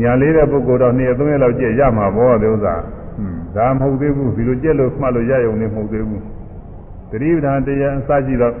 [0.00, 2.74] ညာလေးတဲ့ပုဂ္ဂိုလ်တော့2ရက်3ရက်လောက်ကြက်ရမှာပေါ့ဒီဥစ္စာ
[3.16, 6.22] ဟွန်းဒါမဟုတ်သေးဘူးဒီလိုကြက်လို့မှတ်လို့ရယုံနေမဟုတ်သေးဘူး
[7.10, 8.54] သတိပဋ္ဌာန်တရားအစရှိတော့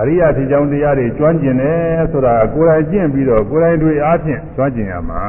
[0.00, 5.22] အရိယာဖြစ်ကြောင်းတရားတွေကျွမ်းကျင်တယ်ဆိုတာကိုယ်တိုင်ကျင့်ပြီးတော့ကိုယ်တိုင်တွေ့အားဖြင့်ကျွမ်းကျင်ရမှာ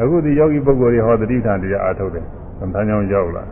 [0.00, 2.24] အခုဒီယောဂီပုဂ္ဂိုလ်တွေဟောသတိဌာန်တရားအားထုတ်တယ်
[2.58, 3.44] သမထကြောင့်ရောက်လာ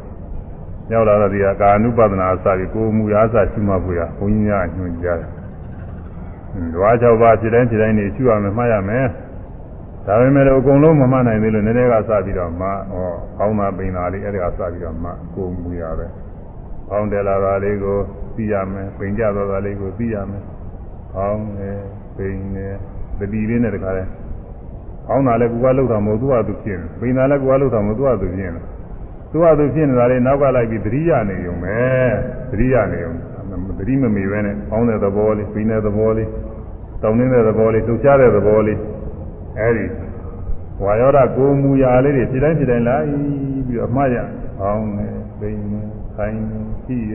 [0.93, 5.31] ရောက်လာတော့ဒီကာနုပဒနာအစပြီးကိုယ်မူရာအစရှိမှကိုရဘုန်းကြီးများညွှန်ကြားတယ်
[6.73, 9.07] ဓဝါ၆ပါးဖြစ်တိုင်းဖြစ်တိုင်းနေရှိရမယ်မှတ်ရမယ်
[10.07, 12.71] ဒါပေမဲ့အကုန်လုံးမမှတ်နိုင်သေးလို့နည်းနည်းကစပြီးတော့မှဩ
[13.39, 16.07] ကောင်းတာပိန်တာလေးအဲ့ဒါကစပြီးတော့မှကိုယ်မူရာပဲ
[16.89, 17.99] ပေါင်းတယ်လာတာလေးကို
[18.37, 20.43] သိရမယ်ပိန်ကြတော့တာလေးကိုသိရမယ်
[21.15, 21.81] ပေါင်းတယ်
[22.17, 22.75] ပိန်တယ်
[23.19, 24.05] တတိလေးနဲ့တခါလဲ
[25.07, 28.63] ပေါင်းတာလည်းကိုယ်ကလှုပ်တာမဟုတ်သူ့ဟာသူဖြစ်နေပိန်တာလည်းကိုယ်ကလှုပ်တာမဟုတ်သူ့ဟာသူဖြစ်နေ
[29.33, 31.77] သူ့ဟာသူဖြစ်နေတာလေးနောက်ကလိုက်ပြီးသတိရနေုံပဲ
[32.51, 33.13] သတိရနေုံ
[33.79, 36.29] သတိမမေပဲနဲ့ပေါင်းတဲ့သဘောလေးပိန်တဲ့သဘောလေး
[37.03, 38.79] တောင်းနေတဲ့သဘောလေးလှုပ်ရှားတဲ့သဘောလေး
[39.59, 39.87] အဲဒီ
[40.83, 43.07] ဝါယောဓကိုမူရာလေးတွေဖြစ်တိုင်းဖြစ်တိုင်းလိုက်
[43.67, 44.17] ပြီးတော့အမှားရ
[44.61, 45.07] အောင်နေ
[45.39, 47.15] ပိန်နေ ခိုင်းနေကြည့်ရ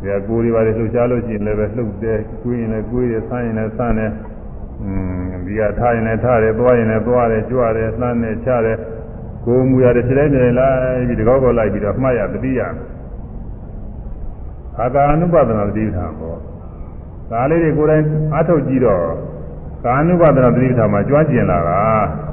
[0.00, 4.12] ဒီကကိုယ်တွေပါလေလှုပ်ရှားလို့ရှိရင်လည်းပဲလှုပ်တယ်၊ကိုယ်ရင်လည်းကိုယ်တယ်၊ဆန်းရင်လည်းဆန်းတယ်။
[4.82, 4.90] อื
[5.22, 8.76] มဒီကထားရင်လည်းထားတယ်၊သွားရင်လည်းသွားတယ်၊ကြွတယ်၊လှမ်းတယ်၊ချတယ်။
[9.44, 10.78] ကိုယ်မူရတယ်ခြေတိုင်းခြေတိုင်းလိုက်
[11.08, 12.60] ပြီးဒီကောက်ကောက်လိုက်ပြီးတော့မှတ်ရတတိယ။
[14.80, 16.38] အာကာနုပဒနာတတိထာပေါ့။
[17.30, 19.04] ဒါလေးတွေကိုယ်တိုင်အားထုတ်ကြည့်တော့
[19.84, 21.82] ကာနုပဒနာတတိထာမှာကြွားကျင်လာတာ။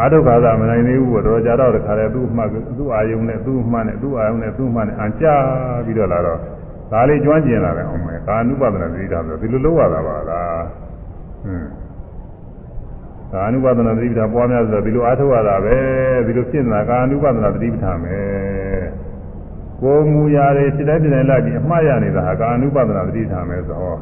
[0.00, 5.26] အာထုခါသာမနိုင်သေးဘူးတော့ကြာတော့တခါလဲသူ့မှတ်သူ့အာယုံနဲ့သူ့မှတ်နဲ့သူ့အာယုံနဲ့သူ့မှတ်နဲ့အန်ကြ
[5.86, 6.40] ပြီးတော့လာတော့
[6.92, 10.62] ဒါလေးကျွမ်းကျင်လာတယ်အောင်မယ်ကာနုပဒနာသတိထားဆိုဒီလိုလုပ်ရတာပါလား
[11.44, 11.68] ဟွန်း
[13.32, 15.76] ကာနုပဒနာသတိထားပွားများဆိုတော့ဒီလိုအားထုတ်ရတာပဲ
[16.26, 18.84] ဒီလိုဖြစ်နေတာကာနုပဒနာသတိထားမယ်
[19.82, 23.98] ကိုမူရာတွေစိတ်တိုင်းစိတ်တိုင်းလိုက်ပြီးအမှားရနေတာဟာကာနုပဒနာသတိထားမယ်ဆိုတော့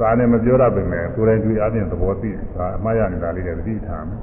[0.00, 4.20] သာနဲ့မပြောရပါမယ်ကိုယ်တိုင်တွေ့အပြင်သဘောသိဒါအမှားရနေတာလေးတွေသတိထားမယ်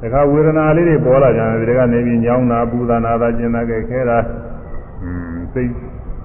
[0.00, 4.18] တခါဝေဒနာလေးတွေပေါ်လာကြတယ်ဒီကနေပြီးညောင်းတာပူတာနာတာကျင်တာကြဲခဲတာ
[5.02, 5.70] อืมစိတ်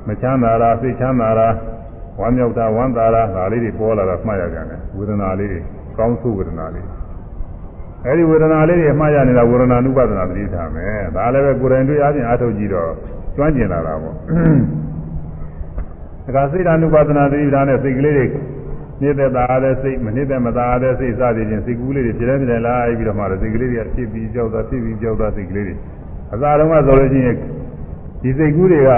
[0.08, 1.48] မချမ်းသာတာစိတ်ချမ်းသာတာ
[2.20, 5.60] ဝမ်းမြောက်တာဝမ်းသာတာဒါလေးတွေပေါ်လာတာမှတ်ရကြတယ်ဝေဒနာလေးတွေ
[5.98, 6.86] ကောင်းဆိုးဝေဒနာလေး
[8.06, 12.90] အဲဒီဝေဒနာလေးတွေအမှားရနေတာဝေဒနာနုပဒနာသတိထားမယ်ဒါလည်းပဲကိုယ်တိုင်တွေ့အချင်းအားထုတ်ကြည့်တော့
[13.36, 14.14] ကျွမ်းကျင်လာတာပေါ့
[16.36, 18.26] ဒါကစိတ်ဓာနုပဒနာသတိထားနဲ့စိတ်ကလေးတွေ
[19.04, 25.76] နှိမ့်သက်သာတဲ့စိတ်မနှိမ့်သက်မသာတဲ့စိတ်စသည်ချင်းစိတ်ကူးလေးတွေဖြစ်နေတယ်လားပြီးတော့မှစိတ်ကလေးတွေကဖြစ်ပြီးကြောက်တာဖြစ်ပြီးကြောက်တာစိတ်ကလေးတွေ
[26.34, 27.36] အသာတုန်းကဆိုလို့ရှိရင်
[28.22, 28.92] ဒီစိတ်ကူးတွေက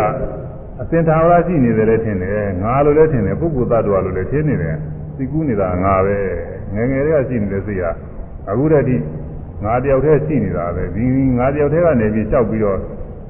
[0.82, 4.76] အစင်သာဝရရှိနေတယ်လည်းထင်တယ်ငါလိုလည်းထင်တယ်ပုဂ္ဂိုလ်သတ္တဝါလိုလည်းထင်နေတယ်
[5.16, 6.18] စိတ်ကူးနေတာငါပဲ
[6.76, 7.84] ငယ်ငယ်လေးကရှိနေတဲ့စိတ်က
[8.50, 9.04] အခုတည်း
[9.62, 11.06] ကငါတယောက်တည်းရှိနေတာပဲဒီ
[11.38, 12.80] ငါတယောက်တည်းကနေပြီးလျှောက်ပြီးတော့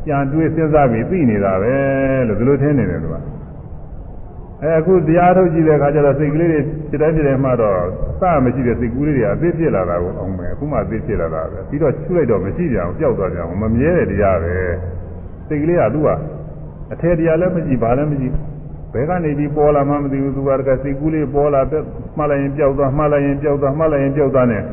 [0.08, 1.74] ကြံတွေးစဉ်းစားပြီးသိနေတာပဲ
[2.28, 3.16] လို့ဒီလိုထင်နေတယ်သူက
[4.64, 7.80] အဲအခုတရားထုတ်ကြည့်တဲ့အခါကျတော့စိတ်ကလေးတွေဖြစ်တိုင်းဖြစ်တိုင်းမှတော့
[8.20, 14.56] စမရှိတဲ့စိတ်ကူးလေးတွေအသေးဖြစ်လာတာကိုအောင်မယ်အခုမှအသေးဖြစ်လာတာပဲပြီးတော့ချွလိုက်တော့မရှိကြအောင်ပျောက်သွားကြအောင်မမြဲတဲ့တရားပဲ
[15.48, 16.10] စိတ်ကလေးကသူက
[16.94, 18.28] အထေတရားလည်းမရှိဘာလည်းမရှိ
[18.94, 21.84] ဘယ်ကနေပြီးပေါ်လာမှမသိဘူးသူကတကစိတ်ကူးလေးပေါ်လာတဲ့
[22.18, 24.64] မှတ်လိုက်ရင်ပျောက်သွားမှတ်လိုက်ရင်ပျောက်သွားမှတ်လိုက်ရင်ပျောက်သွားနဲ့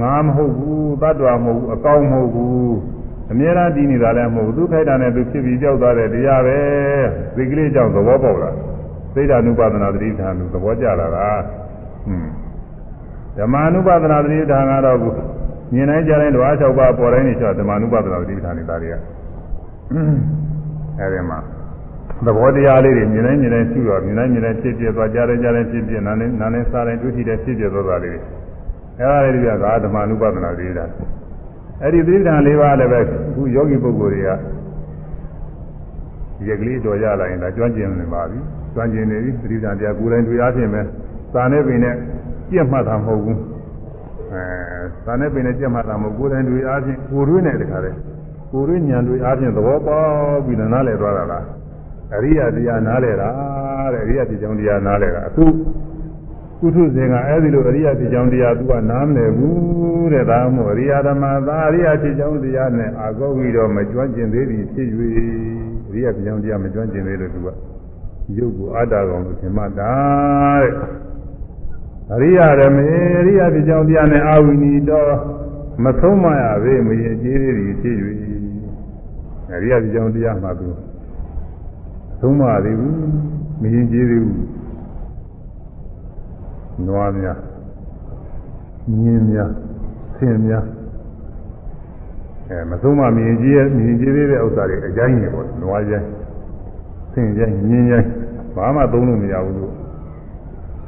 [0.00, 2.76] ငါမဟုတ်ဘူးတ attva မဟုတ်ဘူးအကောင်းမဟုတ်ဘူး
[3.32, 6.58] အမြဲတမ်းတည်နေတာလည်းမဟုတ်ဘူးသူခိုက်တာနဲ့သူဖြစ်ပြီးကြောက်သွားတဲ့တရားပဲ
[7.34, 8.50] စိတ်ကလေးကြောင့်သဘောပေါက်လာ
[9.16, 11.28] စိတ်ဓာနုပါဒနာသတိဌာန်လို့သဘောကျလာတာ
[12.06, 12.30] ဟွန်း
[13.38, 14.98] ဓမ္မနုပါဒနာသတိဌာန်ကတော့
[15.74, 18.94] မြင်တိုင်းကြားတိုင်းဓဝါ၆ပါးပေါ်တိုင်းနေချောဓမ္မနုပါဒနာသတိဌာန်နေတာတွေက
[20.98, 21.38] အဲဒီမှာ
[22.24, 28.18] သဘောတရားလေးတွေမြင်တိုင်းမြင်တိုင်းရှုတော့မြင်တိုင်းမြင်တိုင်းဖြစ်ဖြစ်သွားကြားတိုင်းကြားတိုင်းဖြစ်ဖြစ်နားနဲ့နားနဲ့စားတိုင်းတွေ့ထိတဲ့ဖြစ်ဖြစ်သွားတာလေး
[29.00, 30.90] အဲဒါလေးတွေကဓမ္မနုပါဒနာသတိဌာန်
[31.82, 33.04] အဲဒီသတိဌာန်၄ပါးလည်းပဲအ
[33.34, 34.30] ခုယောဂီပုဂ္ဂိုလ်တွေက
[36.48, 38.38] ရက်ကလေးတော်ရလာရင်ဒါကျွမ်းကျင်နေပါပြီ
[38.74, 40.82] ကျွမ်းကျင်နေပြီသတိဓာန်တရားကိုယ်တိုင်တွေ့အားဖြင့်ပဲ
[41.34, 41.94] သာနဲ့ပင်နဲ့
[42.50, 43.40] ပြက်မှတ်တာမဟုတ်ဘူး
[44.32, 44.42] အဲ
[45.06, 47.96] သာနဲ့ပင်နဲ့ပြက်မှတ်တာမဟုတ်ကိုယ်တိုင်တွေ့အားဖြင့်ကိုယ်တွင်းနဲ့တခါတည်း
[48.52, 51.44] ကိုယ်တွင်းဉာဏ်တွေ့အားဖြင့်သဘောပေါက်ပြီးနားလည်သွားတာလား
[52.14, 53.30] အရိယတရားနားလည်တာ
[53.92, 55.46] တဲ့အရိယတရားတရားနားလည်တာအခု
[56.60, 64.88] ကုထုဇင်ကအဲ့ဒီလိုအရိယဖြစ်ကြောင်းတရားသူကနားမလည်ဘူးတဲ့ဒါမှမဟုတ်အရိယဓမ္မသာအရိယဖြစ်ကြောင်းတရားနဲ့အာကောပြီးတော့မကျွမ်းကျင်သေးသည်ဖြစ်၍
[65.96, 67.48] အရိယဖြစ်ကြောင်းတရားမကျွမ်းကျင်သေးလို့သူက
[68.36, 69.92] ရုပ်ကိုအတ္တကောင်လို့ထင်မှတ်တာ
[70.62, 70.72] တဲ့
[72.12, 72.86] အရိယဓမ္မေ
[73.18, 75.10] အရိယဖြစ်ကြောင်းတရားနဲ့အာဝိနီတော့
[75.84, 77.96] မဆုံးမရပေမရင်ကျေးသေးသည်ဖြစ်၍
[79.52, 80.68] အရိယဖြစ်ကြောင်းတရားမှသူ
[82.20, 82.96] သုံးမသေးဘူး
[83.60, 84.44] မရင်ကျေးသေးဘူး
[86.86, 87.38] နွားများ
[89.00, 89.50] မြင်းများ
[90.16, 90.64] ဆင်များ
[92.50, 96.08] အဲမဆုံးမမြင်ကြီးရဲ့မြင်ကြီးသေးတဲ့ဥစ္စာတွေအကြိုင်းနေပေါ့နွားရိုင်း
[97.12, 98.08] ဆင်ရိုင်းမြင်းရိုင်း
[98.56, 99.72] ဘာမှသုံးလို့မရဘူးလို့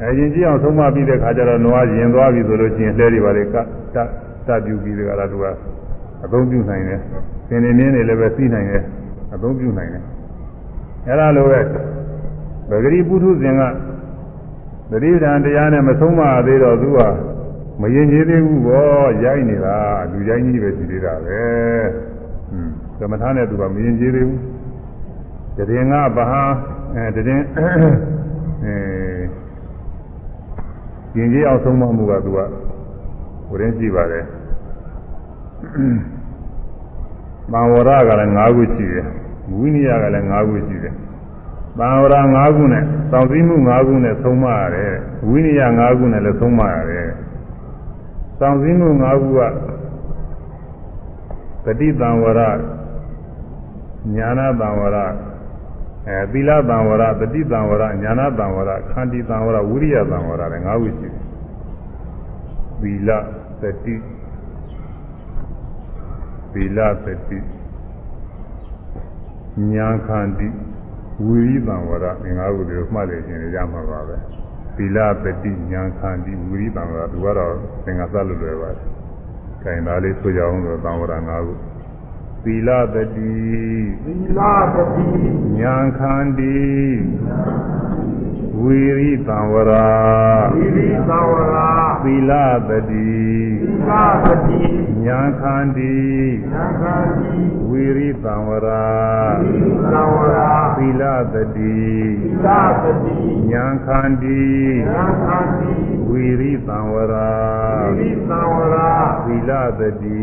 [0.01, 3.57] အဲရင်ကြီးအောင်ဆုံးမပြီးတဲ့ခါကျတော့နွားရင်သွားပြီဆိုလို့ရှိရင်လှဲတွေပါလေက
[3.95, 3.97] တ
[4.47, 5.45] တပြူပြီးတဲ့ကလာသူက
[6.25, 7.01] အသုံးပြုနိုင်တယ်
[7.49, 8.83] ဆင်နေနေနေလည်းပဲသိနိုင်တယ်
[9.35, 10.05] အသုံးပြုနိုင်တယ်
[11.07, 11.61] အဲလိုပဲ
[12.71, 13.63] ဗဂရိပုထုဇဉ်က
[14.91, 16.99] သတိဓာန်တရားနဲ့မဆုံးမသေးတော့သူက
[17.81, 19.77] မရင်ကျေးသေးဘူးပေါ့ရိုက်နေတာ
[20.11, 21.43] လူရိုင်းကြီးပဲရှိသေးတာပဲ
[22.99, 24.41] ဟွန်းသမထနဲ့သူကမရင်ကျေးသေးဘူး
[25.69, 26.27] တရင်ကဘာ
[26.95, 27.65] အဲတရင်အဲ
[31.17, 32.39] ရင်ကျေးအောင်ဆုံးမမှုကသူက
[33.51, 34.25] ဝရင်ကြည့်ပါတယ်
[37.53, 39.05] မဝရကလည်း၅ခုရှိတယ်
[39.55, 40.95] ဝိနည်းကလည်း၅ခုရှိတယ်
[41.79, 44.95] သံဝရ၅ခုနဲ့စောင့်စည်းမှု၅ခုနဲ့သုံးမရတယ်
[45.29, 47.08] ဝိနည်း၅ခုနဲ့လည်းသုံးမရတယ်
[48.39, 49.41] စောင့်စည်းမှု၅ခုက
[51.65, 52.41] တတိတံဝရ
[54.15, 54.97] ညာနာတံဝရ
[56.09, 61.25] အဲသီလတံဝရတတိတံဝရညာနာတံဝရခန္တီတံဝရဝိရိယတံဝရလည်း၅ခုရှိတယ်
[62.81, 63.09] သီလ
[63.61, 63.97] တတိ
[66.53, 67.39] သီလတတိ
[69.73, 70.49] ညာခန္တီ
[71.27, 74.38] ဝီရိသံဝရငငါးခုတွေမှတ်လေခြင်းရမှာပါပဲ
[74.79, 78.87] သီလပတိညာခန္တီဝီရိသံဝရသူကတော့သင်္ကသလွယ်လွယ်ပါတယ်။
[79.63, 81.55] ခိုင်သားလေးဆိုကြအောင်ဆိုသံဝရငါးခု
[82.45, 84.41] သီလပတိသီလ
[84.75, 85.09] ပတိ
[85.59, 86.59] ညာခန္တီ
[88.61, 89.73] ဝီရိသံဝရ
[90.55, 91.57] ဝီရိသံဝရ
[92.03, 92.33] သီလ
[92.67, 93.09] ပတိ
[93.63, 93.91] သီလ
[94.25, 95.97] ပတိ ညာခန္တီ
[96.53, 97.35] ညာခန္တီ
[97.71, 98.69] ဝီရိသံဝရ
[99.41, 100.39] ဝီရိသံဝရ
[100.77, 101.03] သီလ
[101.33, 101.77] ပတိသီ
[102.45, 102.49] လ
[102.83, 103.19] ပတိ
[103.51, 104.43] ညာခန္တီ
[104.91, 105.75] ညာခန္တီ
[106.09, 107.15] ဝီရိသံဝရ
[107.97, 108.77] ဝီရိသံဝရ
[109.25, 110.19] သီလပတိသီ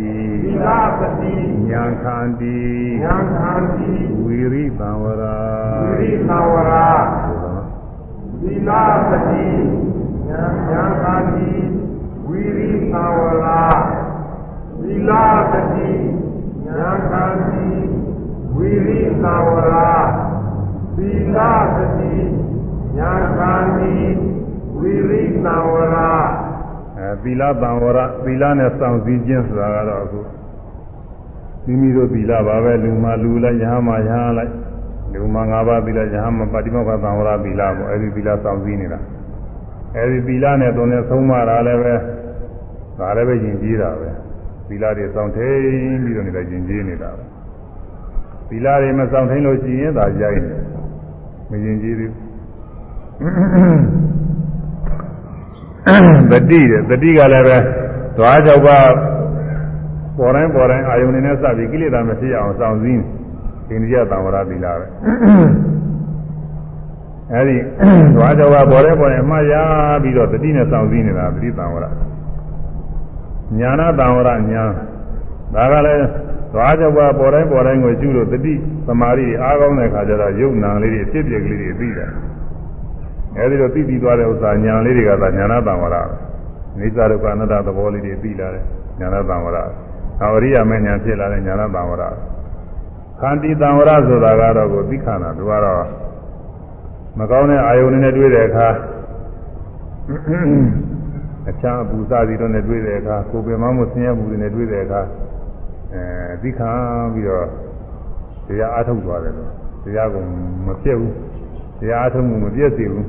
[0.63, 0.67] လ
[0.99, 1.33] ပတိ
[1.69, 2.57] ညာခန္တီ
[3.03, 3.89] ညာခန္တီ
[4.23, 5.23] ဝီရိသံဝရ
[5.99, 6.73] ဝီရိသံဝရ
[8.41, 8.69] သီလ
[9.09, 9.47] ပတိ
[10.27, 11.51] ညာညာခန္တီ
[12.27, 13.45] ဝီရိသံဝရ
[14.85, 15.11] သီလ
[15.51, 15.91] ပတိ
[16.65, 17.67] ညာခန္တီ
[18.55, 19.73] ဝီရိသံဝရ
[20.97, 21.37] သီလ
[21.73, 22.13] ပတိ
[22.97, 23.93] ညာခန္တီ
[24.77, 25.95] ဝီရိသံဝရ
[26.97, 30.19] အဲအဲသီလတံဝရသီလနဲ့စောင့်စည်းခြင်းဆိုတာကတော့အခု
[31.65, 34.53] မိမိတို့သီလပါပဲလူမှလူလိုက်ယဟမှယဟလိုက်
[35.13, 38.99] လူမှ၅ပါးသီလယဟမှပฏิမောက္ခသံဝရသီလပေါ့အဲဒီသီလစောင့်စည်းနေတာ
[39.97, 41.93] အဲဒီသီလနဲ့သွန်နဲ့ဆုံးမတာလည်းပဲ
[42.99, 44.24] ဒါလည်းပဲယဉ်ကျေးတာပဲ
[44.67, 47.23] သီလတွေစောင့်ထိန်ပြီးတော့နေလည်းယဉ်ကျေးနေတာပဲ
[48.49, 50.41] သီလတွေမစောင့်ထိန်လို့ရှိရင်ဒါရိုက်
[51.49, 52.25] နေမယဉ်ကျေးသေးဘူး
[56.31, 57.57] တတိတဲ့တတိကလည်းပဲ
[58.17, 58.77] သွားကြောက်ပါ
[60.17, 63.03] ပေါ်တိုင်းပေါ်တိုင်းအာယုန်နေနဲ့စပြီးကိလေသာမဖြစ်အောင်စောင့်စည်း
[63.69, 64.85] အိန္ဒိယသံဝရသီလပဲ
[67.33, 67.57] အဲဒီ
[68.15, 69.53] သွားကြောက်ပါပေါ်တိုင်းပေါ်တိုင်းအမှားရ
[70.03, 71.85] ပြီးတော့တတိနဲ့စောင့်စည်းနေတာတတိသံဝရ
[73.59, 74.63] ညာနာတံဝရညာ
[75.53, 76.05] ဒါကလည်း
[76.53, 78.53] သွားကြောက်ပါပေါ်တိုင်းပေါ်တိုင်းကိုရှုလို့တတိ
[78.87, 82.11] သမာဓိအားကောင်းတဲ့ခါကျတော့ယုတ်နံလေးတွေအဖြစ်ပြက်ကလေးတွေသိတယ်
[83.37, 85.95] အဲဒီတော့သိပြီးသွားတဲ့ဥစ္စာညာလေးတွေကသာညာနာတံဝရ
[86.79, 88.63] နိစ္စဒုက္ခအနတ္တသဘောလေးတွေသိလာတယ်
[88.99, 89.57] ညာနာတံဝရ
[90.23, 92.03] အဝရိယမဉ္ဇဉ်ဖြစ်လာတဲ့ညာနာတံဝရ
[93.19, 95.83] ခန္တီတံဝရဆိုတာကတော့ကိုသိခန္ဓာသူကတော့
[97.19, 98.67] မကောင်းတဲ့အာယုန်နဲ့တွေ့တဲ့အခါ
[101.49, 105.01] အခြားအပူစားစီတို့နဲ့တွေ့တဲ့အခါကိုယ်ပင်မမှုဆင်းရဲမှုတွေနဲ့တွေ့တဲ့အခါ
[105.93, 106.69] အဲသိခံ
[107.13, 107.45] ပြီးတော့
[108.47, 109.49] တရားအားထုတ်သွားတယ်လို့
[109.83, 110.15] တရားက
[110.65, 111.13] မပြတ်ဘူး
[111.79, 113.05] တရားအားထုတ်မှုမပြတ်စေဘူး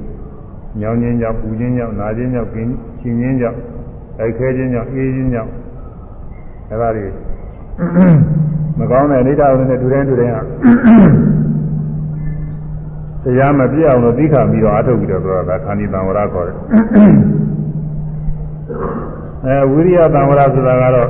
[0.80, 2.68] ညောင်းခြင်းကြောင့်ပူခြင်းကြောင့်နာခြင်းကြောင့်กิน
[3.00, 3.58] ချင်းခြင်းကြောင့်
[4.18, 5.50] တိုက်ခဲခြင်းကြောင့်အေးခြင်းကြောင့်
[6.70, 7.06] အဲဒါတွေ
[8.78, 10.42] မကောင်းတဲ့အိဋ္ဌာဝင်နဲ့တူတိုင်းတူတိုင်းဟာ
[13.24, 16.56] တရားမပြတ်အောင်လို့သိခါပြီးတော့အားထုတ်ပြီးတော့ဆိုတာဒါခန္ဒီတံဝရခေါ်တယ်
[19.46, 21.08] အဲဝိရိယတံဝရဆိုတာကတော့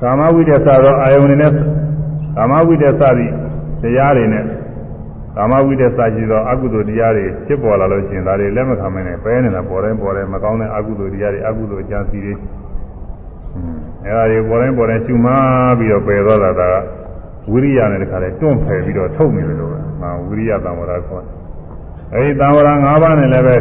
[0.00, 1.52] ကာမဝိတ္တစသောအာယုန်နဲ့
[2.36, 3.32] ကာမဝိတ္တစသည့်
[3.82, 4.44] တရားတွေနဲ့
[5.36, 12.34] ကာမဝိတ္တစရှိသောအကုသိုလ်တရားတွေဖြစ်ပေါ်လာလို့ရှိရင်ဒါတွေလက်မခံမနဲ့ပဲနေတာပေါ်တိုင်းပေါ်တိုင်းမကောင်းတဲ့အကုသိုလ်တရားတွေအကုသိုလ်အကျဉ်းစီတွေ
[14.04, 15.32] အဲဒါတွေပေါ်တိုင်းပေါ်တိုင်းရှုမှ
[15.78, 16.62] ပြီးတော့ပယ်သွားတာက
[17.52, 21.34] ဝိရိယနဲ့တခါလဲတွန့်ဖယ်ပြီးတော့ထုတ်နေတယ်လို့ပဲ။မာဝိရိယတံဝရခေါ်တယ်။
[22.14, 23.56] အဲဒီတံဝရ၅ပါးနဲ့လည်းပဲ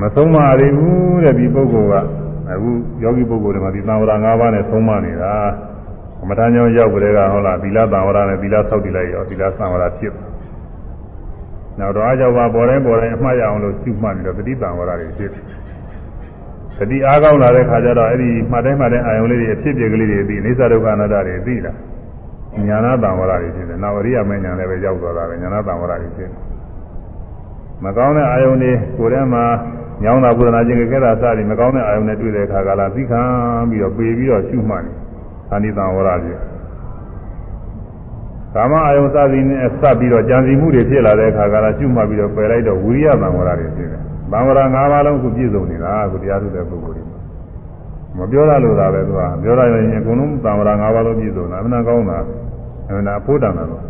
[0.00, 1.94] မဆုံးမရဘူးတဲ့ဒီပုဂ္ဂိုလ်က
[2.52, 2.70] အခု
[3.02, 5.34] ယောဂီပုဂ္ဂိုလ်တွေမှာဒီသံဝရ၅ပါးနဲ့ဆုံးမနေတာ
[6.18, 10.14] ကမ္မထာညောင်းရောက်ကြတဲ့ကဟုတ်လားသီလသံဝရနဲ့သီလဆောက်တည်လိုက်ရောသီလသံဝရဖြစ်
[11.78, 15.30] နောက်တော့အကြောပါပေါ်တိုင်းပေါ်တိုင်းအမှားရအောင်လို့ကျူမှတ်ပြီးတော့တတိသံဝရတွေဖြစ်
[16.78, 21.72] တတိအားကောင်းလာတဲ့ခါကျတော့အဲ့ဒီမှတ်တိုင်းမှတ်တိုင်းအာယုံလေးတွေအဖြစ်ပြက်ကလေးတွေပြီးအိသဒုက္ခအနတ္တတွေသိလာ
[22.68, 26.42] ညာနာတံဝရတွေဖြစ်တယ်နောက်အရိယာမဉ္ဇဉ်လည်းပဲရောက်သွားတာပဲညာနာတံဝရတွေဖြစ်တယ်
[27.84, 29.44] မကောင်းတဲ့အာယုန်တွေကိုယ်ထဲမှာ
[30.02, 33.22] ညောင်းတာပုဒနာခြင်းကြဲတာစသည်မကောင်းတဲ့အာယုန်နဲ့တွေ့တဲ့အခါကလာသိခံ
[33.68, 34.90] ပြီးတော့ပေပြီးတော့ရှုမှတ်နေ
[35.50, 36.38] သန္တိတံဝရပြည့်
[38.54, 44.02] ကာမအာယုန်စသည်နဲ့စပ်ပြီးတော့ကြံစီမှုတွေဖြစ်လာတဲ့အခါကလာရှုမှတ်ပြီးတော့ပယ်လိုက်တော့ဝိရိယတံဝရတွေဖြစ်တယ်။
[44.32, 47.04] တံဝရ၅ပါးလုံးကိုပြည့်စုံနေတာကိုတရားထုတဲ့ပုဂ္ဂိုလ်တွေ
[48.16, 52.18] မပြောရလို့သာပဲသူကပြောရရင်အကုန်လုံးတံဝရ၅ပါးလုံးပြည့်စုံတာအမှန်ကောင်းတာ
[52.88, 53.82] အမှန်အဖို့တန်တာတော့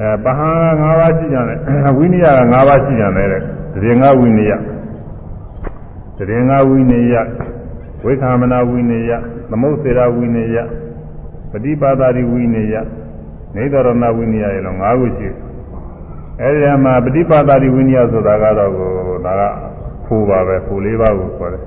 [0.00, 0.50] အဲပဟံ
[0.80, 1.58] ၅ပါးရှိကြတယ်
[1.96, 3.42] ဝိနည်းက၅ပါးရှိကြတယ်တဲ့
[3.74, 4.50] တရင်ငါဝိနည်း
[6.18, 7.08] တရင်ငါဝိနည်း
[8.04, 9.06] ဝိခာမနာဝိနည်း
[9.50, 10.50] သမုတ်စေရဝိနည်း
[11.50, 12.70] ပฏิပါဒတိဝိနည်း
[13.54, 15.28] နေတရဏဝိနည်းရေလို့၅ခုရှိ
[16.40, 18.90] အဲဒီမှာပฏิပါဒတိဝိနည်းဆိုတာကတော့ကို
[19.26, 19.42] ဒါက
[20.06, 21.62] ဖိုးပါပဲဖိုးလေးပါးကိုခေါ်တယ်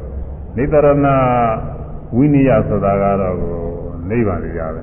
[0.58, 0.90] နေတရဏ
[2.16, 3.56] ဝိနည်းဆိုတာကတော့ကို
[4.10, 4.82] နိဗ္ဗာန်တွေရပဲ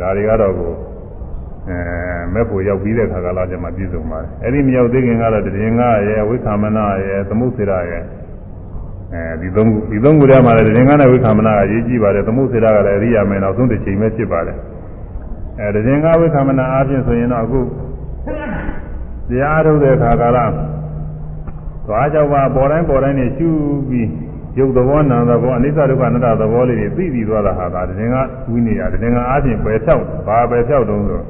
[0.00, 0.72] ဒါတွေကတော့ကို
[1.70, 1.78] အဲ
[2.34, 8.02] မဲ့ဖို့ရောက်ပြီးတဲ့ခါကလာကျမှပြည့်စုံပါတယ်အဲ့ဒီမရောက်သေးခင်ကတော့တရင်ကရဲ့ဝိခာမနာရဲ့သမုစေရရဲ့
[9.12, 14.56] အဲဒီသုံးခုဒီသုံးခုထဲမှာလည်းတရင်ကနဲ့ဝိခာမနာကရေးကြည့်ပါတယ်သမုစေရကလည်းအရိယာမယ်နောက်ဆုံးတစ်ချိန်ပဲဖြစ်ပါတယ်
[15.60, 17.60] အဲတရင်ကဝိခာမနာအားဖြင့်ဆိုရင်တော့အခု
[19.28, 20.44] တရားထုတ်တဲ့ခါကလာ
[21.86, 23.48] သွားကြောက်ပါပေါ်တိုင်းပေါ်တိုင်းနေရှု
[23.88, 24.08] ပြီး
[24.58, 28.16] ရုပ်သဘောနာမ်သဘောအနိစ္စဒုက္ခအနတ္တသဘောလေးတွေသိပြီးသွားတာဟာဒါတရင်က
[28.50, 31.20] ဝိနည်းရတရင်ကအားဖြင့်ပယ်ဖြောက်ဘာပယ်ဖြောက်တုံးဆို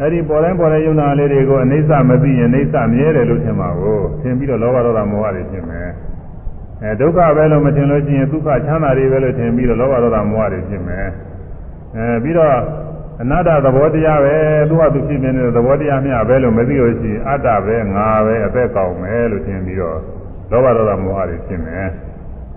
[0.00, 5.88] အဲ့ဒီပေါ်တိုင်းပေါ်တိုင်းယုံနာလေးတွေကိုအနိစ္စမသိရင်အနိစ္စမြဲတယ်လို့ထင်ပါကိုထင်ပြီးတော့လောဘဒေါသမောဟတွေဖြစ်မယ်
[6.82, 11.06] အဲဒုက္ခပဲလို့မထင်လို့ရှိရင်ဒုက္ခချမ်းသာတွေပဲလို့ထင်ပြီးတော့လောဘဒေါသမောဟတွေဖြစ်မယ်
[11.96, 12.54] အဲပြီးတော့
[13.22, 14.34] အနတ္တသဘောတရားပဲ
[14.68, 19.98] သူကသူဖြစ်နေတဲ့သဘောတရားမျှပဲလို့မသိလို့ရှိရင်အတ္တပဲငါပဲအသက်ကောင်းမယ်လို့ထင်ပြီးတော့
[20.50, 21.86] လောဘဒေါသမောဟတွေဖြစ်မယ်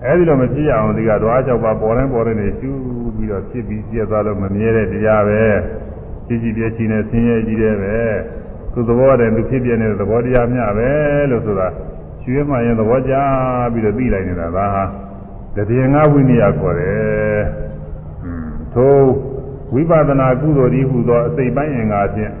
[0.04, 2.70] အဲဒီလိုမဖြစ်ရအောင်ဒီကတော့အကြောက်ပါပေါ်တိုင်းပေါ်တိုင်းနေရှု
[3.16, 5.42] ပြီးတော့ဖြစ်ပြီးပြည့်သွားလို့မမြဲတဲ့တရားပဲ
[6.26, 7.96] ကြည်ကြည်ပြည့်ချင်နဲ့ဆင်းရဲကြီးတယ်ပဲ
[8.72, 10.90] သူသဘောတည်းသူဖြစ်ပြနေတဲ့သဘောတရားမျှပဲ
[11.30, 11.68] လို့ဆိုတာ
[12.22, 13.14] ရွှေမှရင်သဘောကျ
[13.72, 14.84] ပြီးတော့သိလိုက်နေတာဒါဟာ
[15.56, 17.40] တတိယငါဝိနည်းခေါ်တယ်။
[18.74, 18.92] ထို
[19.74, 22.32] ဝိပဿနာကုသိုလ်ဒီဟုသောအစိတ်ပိုင်းအင်္ဂါဖြင့်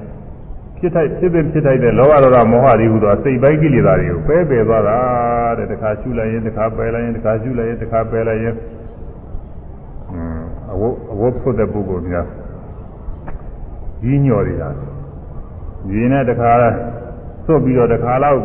[0.78, 4.98] ဖြစ်ထိုက်ဖြစ်တဲ့ဖြစ်ထိုက်တဲ့လောဘဒေါသမောဟတွေဟူသောစိတ်ပိုင်းကိလေသာတွေကိုပယ်ပယ်သွားတာ
[5.58, 8.54] တဲ့တစ်ခါရှုလိုက်ရင်တစ်ခါပယ်လိုက်ရင်တစ်ခါရှုလိုက်ရင်တစ်ခါပယ်လိုက်ရင်
[10.12, 10.40] อืม
[10.72, 12.26] အဝတ်အဝတ်ဖို့တဲ့ပုဂ္ဂိုလ်များ
[14.02, 14.68] ကြီးညော်နေတာ
[15.88, 18.40] ဒီနဲ့တစ်ခါသွတ်ပြီးတော့တစ်ခါလောက်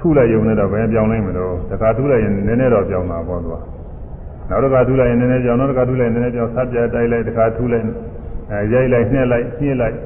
[0.00, 3.56] ထုလိုက်ရုံနဲ့တော့ဘယ်ပြောင်းနိုင်မလို့တစ်ခါထုလိုက်ရင်နည်းနည်းတော့ပြောင်းတာပေါ့သူက
[4.48, 7.86] နောက်တစ်ခါထုလိုက်ရင်နည်းနည်းပြောင်းနောက်တစ်ခါထုလိုက်ရင်နည်းနည်းပြောင်းဆက်ပြတိုက်လိုက်တစ်ခါထုလိုက်
[8.50, 9.96] အဲရိုက်လိုက်နှက်လိုက်ညှိလိုက်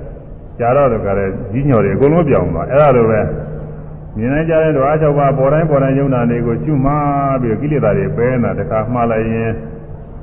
[0.60, 3.20] ကြာတော့တကယ်ကြီးညော်တွေအကုန်လုံးပြောင်းသွားအဲ့ဒါလိုပဲ
[4.16, 9.50] မြင်နိုင်ကြတဲ့တော့အား၆ပါးပေါ်တိုင်းပေါ်တိုင်းယုံနာတွေကိုကျွမှားပြီးကိလေသာတွေပဲနေတာတခါမှားလိုက်ရင်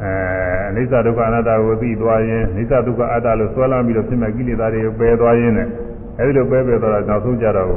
[0.03, 0.13] အဲ
[0.69, 5.71] အနိစ္စဒုက္ခအနတ္တကိုသိသွားရင်အနိစ္စဒုက္ခအတ္တလို့ဆွဲလမ်းပြီးတော့ဖြစ်မဲ့ကိလေသာတွေပယ်သွားရင်လည်း
[6.19, 7.67] အဲဒီလိုပဲပဲသွားတာနောက်ဆုံးကြတော့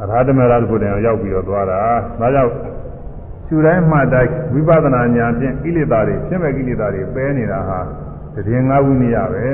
[0.00, 1.80] အရာဓမရတခုတည်းရောက်ပြီးတော့သွားတာ
[2.20, 2.52] ဒါကြောင့်
[3.46, 7.78] ရှုတိုင်းမှတိုင်းဝိပဿနာဉာဏ်ဖြင့်ကိလေသာတွေဖြစ်မဲ့ကိလေသာတွေပယ်နေတာဟာ
[8.46, 9.46] တည်ငါဝိနည်းပဲ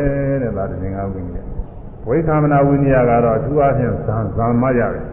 [0.42, 1.46] တဲ့ဒါတည်ငါဝိနည်း
[2.06, 5.04] ဝိသမနာဝိနည်းကတော့အထူးအားဖြင့်ဇံဇံမရတယ်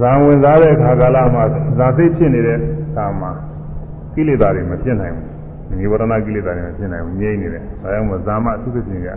[0.00, 1.44] ဇံဝင်စားတဲ့ခါကာလမှာ
[1.78, 2.58] ဇာသိဖြစ်နေတဲ့
[2.94, 3.30] ခါမှာ
[4.18, 9.08] ကိလေသာတွေမဖြစ်နိုင်ဘူးနိဝရဏကိလေသာတွေမဖြစ်နိုင်ဘူးငြိမ့်နေတယ်ဒါကြောင့်မို့ဇာမအထူးသဖြင့်က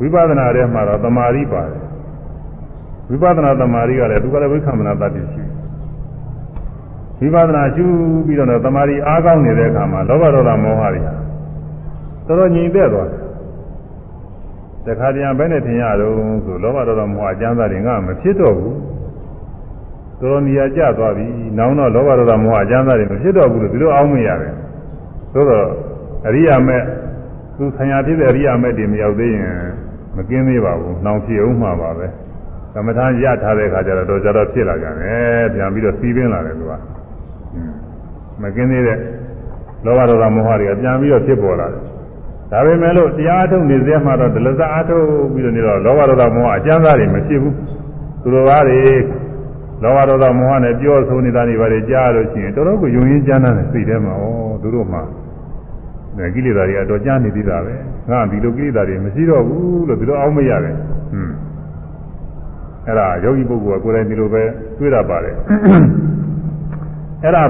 [0.00, 1.80] ဝိပဿနာထဲမှာတော့တမာရီပါတယ်
[3.08, 5.44] ဝိပဿနာတမာရီကလည်းသူကလည်းဝိသမနာတတ်ပြီးရှိ
[7.20, 7.84] ဝိပဿနာရှု
[8.26, 11.12] ပြီးတော့တမာရီအားကောင်းနေတဲ့အခါမှာလောဘဒေါသမောဟတွေဟာ
[12.26, 13.22] တော်တော်ငြိမ်သက်သွားတယ်
[14.86, 16.12] တခါတည်းဘယ်နဲ့ထင်ရတော့
[16.44, 18.76] ဆိုလောဘဒေါသမောဟအကျမ်းစာတွေငါမဖြစ်တော့ဘူး
[20.20, 21.26] တော်တော်နေရာကျသွားပြီ
[21.58, 24.52] နောင်တော့လောဘဒေါသမောဟအကျမ်းစာတွေမဖြစ်တော့ဘူးလို့ဒီလိုအောင်းမရတယ်
[25.34, 25.66] သို့တော့
[26.26, 26.82] အရိယာမဲ့
[27.56, 29.56] သူဆံရဖြစ်တဲ့အရိယာမဲ့တွေမရောက်သေးရင်
[30.16, 32.06] မကင်းသေးပါဘူးနှောင်ဖြစ်အောင်မှာပါပဲ
[32.74, 36.72] သမထရထားတဲ့ခါကျတော့တော့ကြတော့ဖြစ်လာကြတယ်ပြန်ပြီးတော့စီးပင်းလာတယ်သူက
[38.42, 38.98] မကင်းသေးတဲ့
[39.84, 41.82] လောဘဒေါသမောဟတွေကပြန်ပြီးတော့ဖြစ်ပေါ်လာတယ်
[42.50, 47.54] ဒါပေမဲ့လို့တရားအထုတ်နေစေမှတော့ဒလဇအထုတ်ပြီးတော့နေတော့လောဘဒေါသမောဟအကျမ်းစာတွေမဖြစ်ဘူး
[48.22, 48.80] သူတို့ဘာတွေ
[49.84, 54.24] လောဘဒေါသမောဟနဲ့ပြောဆိုနေတာတွေဘာတွေကြားလို့ရှိရင်တော်တော်ကိုယုံရင်းကြမ်းတဲ့စိတ်ထဲမှာဩ
[54.62, 54.98] သူတို့မှ
[56.34, 57.74] ကိလေသာတွေအတော်ကြားနေသေးတာပဲ
[58.10, 61.34] ငါဒီလိုကိလေသာတွေမရှိတော့ဘူးလို့ဒီလိုအောင်းမရတယ်ဟွန်း
[62.86, 64.42] အဲ့ဒါယောဂီပုဂ္ဂိုလ်ကကိုယ်တိုင်ဒီလိုပဲ
[64.78, 65.34] တွေးတာပါတယ်
[67.22, 67.42] အဲ့ဒါ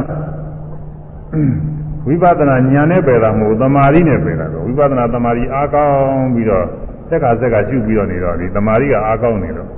[2.06, 6.64] ဝိပဿနာဉာဏ်နဲ့ပယ်တာမဟုတ်သမာဓိနဲ့ပယ်တာတော့ဝိပဿနာသမာဓိအားကောင်းပြီးတော့
[7.08, 9.68] စက်ကစက်ကရှုပြီးတော့နေတော့ဒီသမာဓိကအားကောင်းနေတော့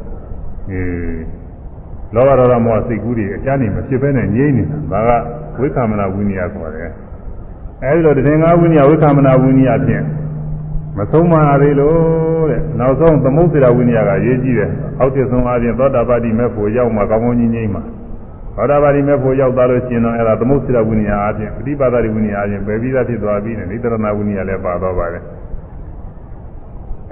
[0.70, 1.35] အေး
[2.14, 5.22] လောဘဒေါသမောဟစိတ်ကူးတွေအကျဉ်းနေမဖြစ်ဘဲနဲ့ငြိမ့်နေတာဒါက
[5.58, 6.90] ဝိသမနာဝိနည်းခေါ်တယ်
[7.84, 10.02] အဲဒီလိုတည်ငါဝိနည်းဝိသမနာဝိနည်းအဖြစ်
[10.98, 17.82] မဆုံးမသေးလို့တဲ့နောက်ဆုံးသမုဒ္ဒရာဝိနည်းကရေးကြည့်တယ်အောက်တဆုံးအပြင်သောတာပတိမဲ့ဖို့ရောက်မှကောင်းကောင်းကြီးငြိမ့်မှာ
[18.56, 25.22] သောတာပတိမဲ့ဖို့ရောက်သွားလို့ရှင်တော့အဲ့ဒါသမုဒ္ဒရာဝိနည်းအပြင်ပฏิပါဒရိဝိနည်းအပြင်ပဲပြီးသားဖြစ်သွားပြီးနေနိတရဏဝိနည်းလည်းပါတော့ပါတယ်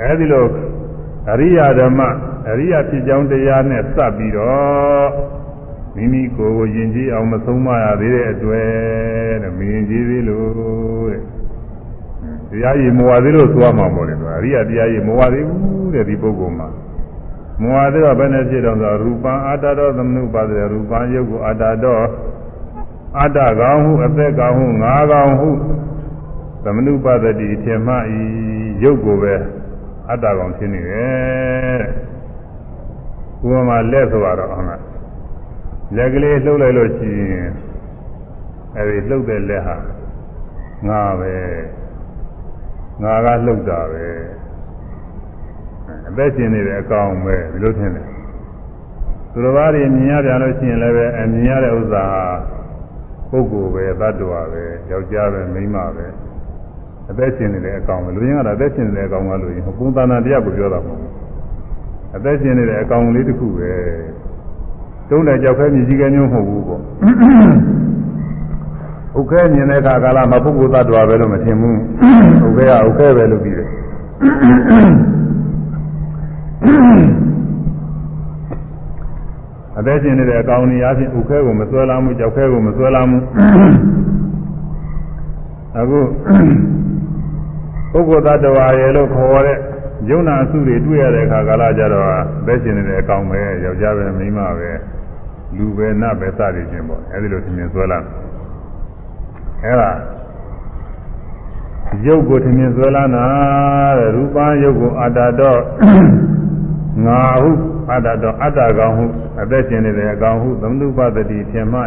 [0.00, 0.46] အဲဒီလို
[1.30, 2.00] အရိယာဓမ္မ
[2.48, 5.08] အရိယာဖြစ်ကြောင်းတရားနဲ့စပ်ပြီးတော့
[5.96, 8.68] မိမိကိုယ်ကိုယဉ်ကျေးအောင်မဆုံးမရသေးတဲ့အတွက်
[9.42, 11.22] တဲ့မယဉ်ကျေးသေးလို့တဲ့
[12.50, 16.68] တရားရည်မဝသေးလို့သွားမှာပေါ့လေသူအရိယာတရားရည်မဝသေးဘူးတဲ့ဒီပုဂ္ဂိုလ်မှာ
[17.62, 22.04] မဝသေးတော့ဘယ်နဲ့ဖြစ်တော့ဆိုရူပံအာတတော်သမနုပါဒရူပံယုတ်ကိုအာတတော်
[23.18, 25.50] အာတကောင်ဟုအသက်ကောင်ဟုငါးကောင်ဟု
[26.64, 28.18] သမနုပါဒတိထင်မှဤ
[28.82, 29.34] ယုတ်ကိုပဲ
[30.10, 32.13] အတ္တကောင်ဖြစ်နေတယ်
[33.44, 34.82] ဥပမာလက်ဆိုတော့ဟုတ်လား
[35.96, 37.50] လက်ကလေးလှုပ်လိုက်လို့ရှိရင်
[38.76, 39.76] အဲဒီလှုပ်တဲ့လက်ဟာ
[40.88, 41.34] ငါပဲ
[43.02, 44.06] ငါကလှုပ်တာပဲ
[46.08, 48.08] အသက်ရှင်နေတဲ့အကောင်ပဲဒီလိုထင်တယ်
[49.32, 52.24] သူတော်ဘာတွေမြင်ရပြန်လို့ရှိရင်လည်းပဲအမြင်ရတဲ့ဥစ္စာဟာ
[53.30, 56.06] ပုဂ္ဂိုလ်ပဲသတ္တဝါပဲယောက်ျားပဲမိန်းမပဲ
[57.10, 61.23] အသက်ရှင်နေတဲ့အကောင်ပဲလူရင်းကတော့အသက်ရှင်နေတဲ့အကောင်ကလို့ရင်ပုံသဏ္ဍာန်တရားကိုပြောတာမဟုတ်ဘူး
[62.16, 63.72] အသက်ရှင်နေတဲ့အကောင်လေးတစ်ခုပဲ
[65.10, 66.80] တုံးတဲ့ကြောက်ခဲမြည်ကြီးကမျိုးမဟုတ်ဘူးပေါ့
[69.18, 71.78] ဥက္ခဲမြင်တဲ့အခါကာလမှာပုဂ္ဂိုလ်သတ္တဝါပဲလို့မထင်ဘူး
[72.44, 73.68] ဥက္ခဲကဥက္ခဲပဲလို့ပြီးတယ်
[79.78, 83.18] အသက်ရှင်နေတဲ့အကောင်ကြီးအချင်းဥခဲကိုမဆွဲလာမှုကြောက်ခဲကိုမဆွဲလာမှု
[85.78, 86.00] အခု
[88.08, 89.58] ပုဂ္ဂိုလ်သတ္တဝါရဲ့လို့ခေါ်တဲ့
[90.08, 94.70] ယုံနာအစုတွေတွေ့ရတဲ့အခါကာလကြတော့အသက်ရှင်နေတဲ့အကောင်ပဲယောက်ျားပဲမိန်းမပဲ
[95.56, 97.98] လူပဲနတ်ပဲစသည်ချင်းပေါ့အဲဒီလိုသင်မြင်ဆွဲလာ
[99.64, 99.90] အဲဒါ
[102.06, 103.24] ရုပ်ကိုထင်မြင်ဆွဲလာနာ
[103.98, 105.60] တဲ့ရူပရုပ်ကိုအတ္တတော့
[107.04, 107.50] ငါဟု
[107.92, 109.04] အတ္တတော့အတ္တကောင်ဟု
[109.40, 111.84] အသက်ရှင်နေတဲ့အကောင်ဟုသမတုပတ္တိထင်မှဤ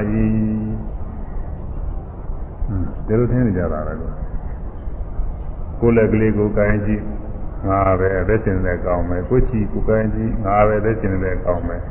[3.07, 3.93] ဒီလိုထင်နေကြတာလေ
[5.79, 7.03] ကိုယ်လက်ကလေးကိုကိုင်းကြည့်
[7.65, 11.81] ငါပဲအသက်ရှင်တဲ့ကောင်းမယ်ကိုချီကိုကိုင်းကြီးငါပဲအသက်ရှင်တဲ့ကောင်းမယ်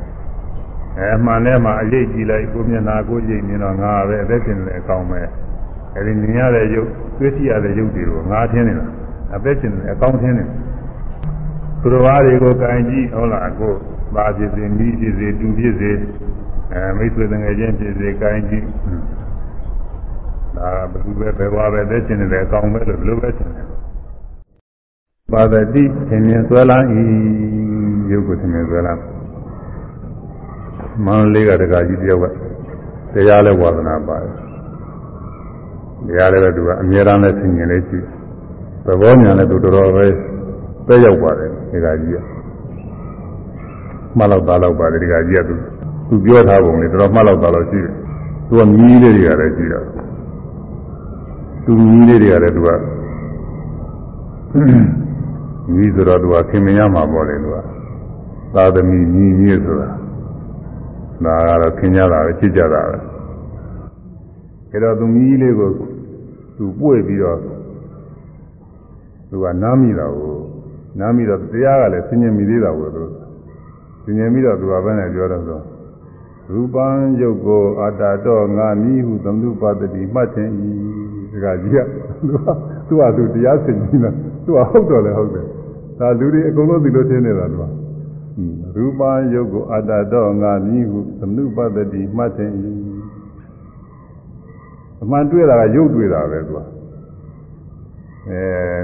[0.99, 5.27] အဲမှန်နဲ့မှအရေးကြည့်လိုက်ကိုမျက်နာကိုကြည့်မြင်တော့ငါပဲအသက်ရှင်တဲ့ကောင်းမယ်
[5.95, 6.89] အဲဒီမြင်ရတဲ့ရုပ်
[7.19, 8.87] တွေ့ရှိရတဲ့ရုပ်တွေကိုငါထင်းနေတာ
[9.35, 10.45] အသက်ရှင်တဲ့အကောင်းထင်းနေ
[11.81, 13.73] သူတော်ဘာတွေကိုကိုင်းကြည့်ဟုတ်လားကို
[14.15, 15.91] ပါဖြစ်စေမိဖြစ်စေတူဖြစ်စေ
[16.71, 18.65] အဲမိတ်ဆွေငယ်ချင်းဖြစ်စေကိုင်းကြည့်
[20.57, 23.76] ဒါဘယ်လိုပဲဘယ်ဘွားပဲသက်ရှင်နေတဲ့အကောင်းပဲလို့ဘယ်လိုပဲရှင်နေ
[25.33, 27.01] ပါဒတိသင်မြင်ဆွဲလာဤ
[28.11, 28.93] ရုပ်ကိုသင်မြင်ဆွဲလာ
[31.05, 32.25] မန္တလေးကတကကြီးတယောက်က
[33.13, 34.33] တရားလဲဝါဒနာပါတယ်
[36.07, 37.99] တရားလည်းသူကအမြဲတမ်းလဲဆင်ញင်လေးရှိ
[38.85, 40.05] သဘောညာလည်းသူတော်တော်ပဲ
[40.87, 42.17] ပဲရောက်ပါတယ်ဒီကကြီးက
[44.17, 45.55] မှတ်တော့သားတော့ပါတယ်ဒီကကြီးကသူ
[46.07, 47.93] သူပြောထားပုံလေးတော်တော်မှတ်တော့သားလို့ရှိတယ်
[48.47, 49.83] သူကမြည်လေးတွေကလည်းရှိတယ်
[51.65, 52.69] သူမြည်လေးတွေကလည်းသူက
[54.53, 55.06] မြ
[55.83, 57.57] ည်ဆိုတော့သူကခင်မရမှာပေါ့လေသူက
[58.55, 59.89] သာသမီမြည်မြည်ဆိုတာ
[61.23, 62.97] ဒါကတော့ခင်ကြတာပဲချစ်ကြတာပဲ
[64.71, 65.69] အဲတော့သူမြည်လေးကို
[66.57, 67.37] သူပွေပြီးတော့
[69.29, 70.35] သူကနားမိတာကို
[70.99, 73.03] နားမိတော့တရားကလည်းဆင်ញင်မိသေးတာကိုသူ
[74.03, 75.59] ဆင်ញင်ပြီးတော့သူကဘယ်နဲ့ပြောတော့ဆို
[76.51, 76.87] ရူပံ
[77.21, 80.71] ယုတ်ကိုအတ္တတော့ငါမိဟုသမုပတ္တိမှတ်ခြင်းဤ
[81.31, 81.79] ဒီကကြီးက
[82.27, 82.47] သူက
[82.87, 84.11] သူကသူတရားဆင်နေတာ
[84.45, 85.45] သူကဟုတ်တော့လေဟုတ်တယ်
[85.99, 87.63] ဒါလူတွေအကုန်လုံးဒီလိုထင်နေတာသူက
[88.75, 92.71] ရူပံယုတ်ကိုအတ္တတော့ငါမိဟုသမုပတ္တိမှတ်ခြင်းဤ
[95.01, 96.59] အမှန်တွေ့တာကရုပ်တွေ့တာပဲသူက
[98.29, 98.41] အဲ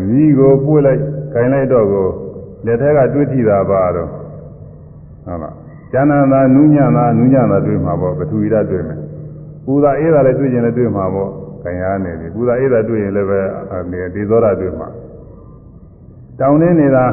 [0.07, 1.01] မိကိုပွေးလိုက်
[1.33, 2.07] ခိုင်လိုက်တော့ကို
[2.65, 5.55] လက်ထက်ကတွေ့ထိတာပါတော့ဟုတ်လား
[5.91, 8.99] ကျန်တာနူးညံ့တာနူးညံ့တာတွေ့မှာပေါ့ပထဝီဓာတ်တွေ့မယ်
[9.65, 11.29] ပူတာအေးတာလည်းတွေ့ရင်လည်းတွေ့မှာပေါ့
[11.63, 13.39] ခံရနေပြီပူတာအေးတာတွေ့ရင်လည်းပဲ
[13.71, 14.87] အနေဒီသောတာတွေ့မှာ
[16.39, 17.05] တောင်းနေနေတာ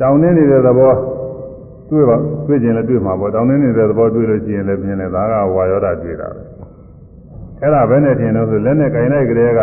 [0.00, 0.94] တောင်းနေနေတဲ့သဘော
[1.90, 2.16] တွေ့ပါ
[2.46, 6.42] တွေ့ရင်လည်းတွေ့မှာပေါ့တောင်းနေနေတဲ့သဘောတွေ့လို့ရှိရင်လည်းမြင်တယ်ဒါကဝါယောဓာတွေ့တာပဲ
[7.60, 9.60] အဲ့ဒါပဲနဲ့ထင်လို့ဆိုလက်နဲ့ကင်လိုက်ကလေးက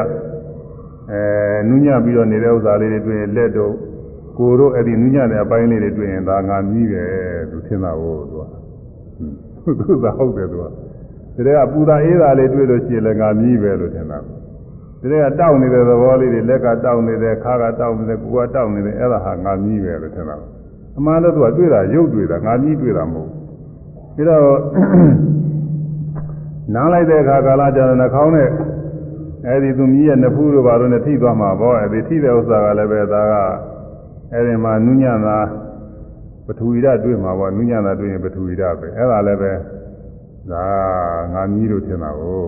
[1.11, 1.21] အဲ
[1.67, 3.73] နူးညံ့ပြီးတော့နေတဲ့ဥစ္စာလေးတွေတွေ့ရင်လက်တော့
[4.37, 7.09] ကိုတို့အဲ့ဒီနူးညံ့တဲ့အပိုင်းလေးတွေတွေ့ရင်ဒါငါမြည်တယ်
[7.51, 10.65] သူထင်တာကိုသူကသူကဟုတ်တယ်သူက
[11.35, 14.19] ဒီကပူတာအေးတာလေးတွေ့လို့ရှိရင်လည်းငါမြည်ပဲလို့ထင်တာ
[15.01, 20.35] ဒီကတောက်နေတဲ့သဘောလေးတွေလက်ကတောက်နေတယ်ခါကတောက်နေတယ်ကိုကတောက်နေတယ်အဲ့ဒါဟာငါမြည်ပဲလို့ထင်တာ
[20.97, 23.29] အမှန်တော့သူကတွေ့တာရုပ်တွေ့တာငါမြည်တွေ့တာမဟုတ်
[24.15, 24.59] ဘူးဒါတော့
[26.73, 28.49] နားလိုက်တဲ့အခါကာလကြာတဲ့နှာခေါင်းနဲ့
[29.47, 33.33] အဲဒီသူမြည်ရဲ့နဖူးတို့ဘာလို့နဲ့ထိသွားမှာပေါ့အဲဒီထိတဲ့ဥစ္စာကလည်းပဲဒါက
[34.33, 35.37] အဲဒီမှာနုညံ့တာ
[36.45, 39.51] ပထဝီဓာတ်တွေ့မှာပေါ့နုညံ့တာတွေ့ရင်ပထဝီဓာတ်ပဲအဲဒါလည်းပဲ
[40.51, 40.65] ဒါ
[41.33, 42.45] ငါမြည်လို့ထင်တာကို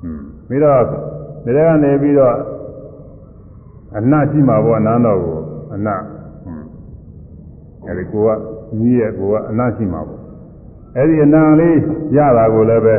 [0.00, 0.82] ဟွန်း ပြီးတော့
[1.44, 2.36] ဒီထဲကနေပြီးတော့
[3.98, 5.38] အနတ်ရှိမှာပေါ့နန်းတော်ကို
[5.74, 6.00] အနတ်
[6.44, 6.66] ဟွန်း
[7.86, 8.28] အဲဒီကိုက
[8.78, 10.22] မြည်ရဲ့ကိုကအနတ်ရှိမှာပေါ့
[10.96, 11.76] အဲဒီအနံလေး
[12.16, 12.96] ရတာကိုလည်းပဲ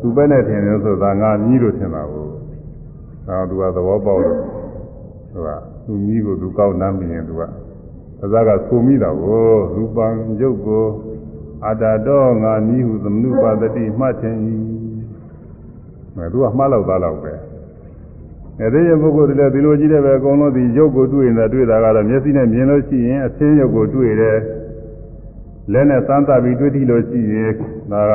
[0.00, 2.26] သူပဲနဲ့ထင်တယ်ဆိုတာငါမြည်လို့ထင်တာကို
[3.26, 4.38] ဒါသူကသဘောပေါက်လို့
[5.32, 5.48] သူက
[5.84, 7.42] သူမြည်ကိုသူကောက်နှမ်းမြင်သူက
[8.18, 10.06] သဇာကဆိုမိတာကိုရူပံ
[10.40, 10.84] ရုပ်ကို
[11.66, 14.79] အတ္တတော့ငါမြည်ဟုသမနုပါတတိမှတ်ခြင်းဤအဲ
[16.32, 17.32] သူကမှားလောက်သားလောက်ပဲ
[18.60, 24.38] အဲဒီရပုဂ္ဂိုလ်တွေလည်းဒီလိုကြည့်တယ်ပဲအကုန်လုံးဒီရုပ်ကိုတွေ့နေတာတွေ့တာကတော့မျက်စိနဲ့မြင်လို့ရှိရင်အသင်းရုပ်ကိုတွေ့တယ်
[25.72, 27.52] လက်နဲ့သမ်းသပ်ပြီးတွေ့ထိလို့ရှိရင်
[27.92, 28.12] ဒါက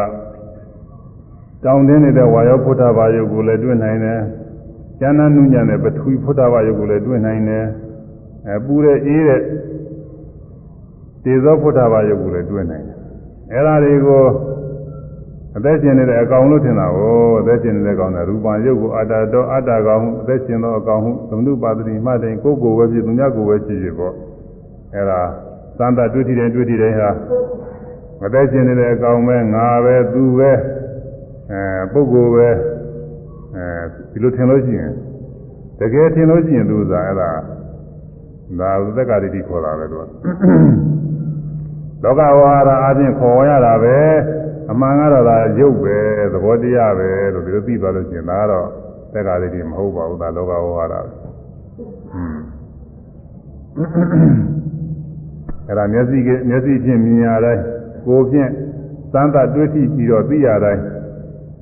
[1.63, 4.19] တောင်းတင်းနေတဲ့ဝါယောဖုဒ္ဓဘာယုတ်ကိုလည်းတွေ့နိုင်တယ်။
[4.99, 7.65] ကျမ်းနာနုညံတဲ့ပထဝီဖုဒ္ဓဘာယုတ်ကိုလည်းတွေ့နိုင်တယ်။
[8.47, 9.41] အဲပူတဲ့အေးတဲ့
[11.23, 12.97] တေဇောဖုဒ္ဓဘာယုတ်ကိုလည်းတွေ့နိုင်တယ်။
[13.51, 14.23] အဲဒါတွေကို
[15.57, 24.13] အသက်ရှင်နေတဲ့အကောင်လို့ထင်တာကိုအသက်ရှင်နေတဲ့အကောင်ကရူပံယုတ်ကိုအတ္တတော့အတ္တကောင်ဟုအသက်ရှင်သောအကောင်ဟုသမနုပါတိမှတိုင်ကိုယ်ကိုယ်ပဲဖြစ်သူများကိုယ်ပဲဖြစ်ဖြစ်ပေါ့။
[24.95, 25.21] အဲဒါ
[25.77, 27.09] သံတတွေ့ထီတယ်တွေ့ထီတယ်ဟာ
[28.25, 30.51] အသက်ရှင်နေတဲ့အကောင်ပဲငါပဲသူပဲ
[31.51, 31.61] အဲ
[31.93, 32.49] ပုဂ္ဂိုလ်ပဲ
[33.55, 33.65] အဲ
[34.11, 34.91] ဒီလိုထင်လို့ရှိရင်
[35.79, 37.29] တကယ်ထင်လို့ရှိရင်သူကအဲ့ဒါ
[38.59, 40.01] ဒါဥဒက္ကတိတိခေါ်တာပဲသူက
[42.03, 43.97] လောကဝါဒအချင်းခေါ်ရတာပဲ
[44.71, 45.97] အမှန်ကတော့ဒါရုပ်ပဲ
[46.33, 48.67] သဘောတရားပဲလို့ဒီလိုသိသွားလို့ရှိရင်ဒါကတော့
[49.13, 51.01] သက္ကာတိတိမဟုတ်ပါဘူးဒါလောကဝါဒပဲ
[55.67, 57.63] အဲ့ဒါမျက်စိကမျက်စိဖြင့်မြင်ရတိုင်း
[58.05, 58.51] ကိုယ်ဖြင့်
[59.13, 60.81] သံသတွေ့ထိပြီးတော့သိရတိုင်း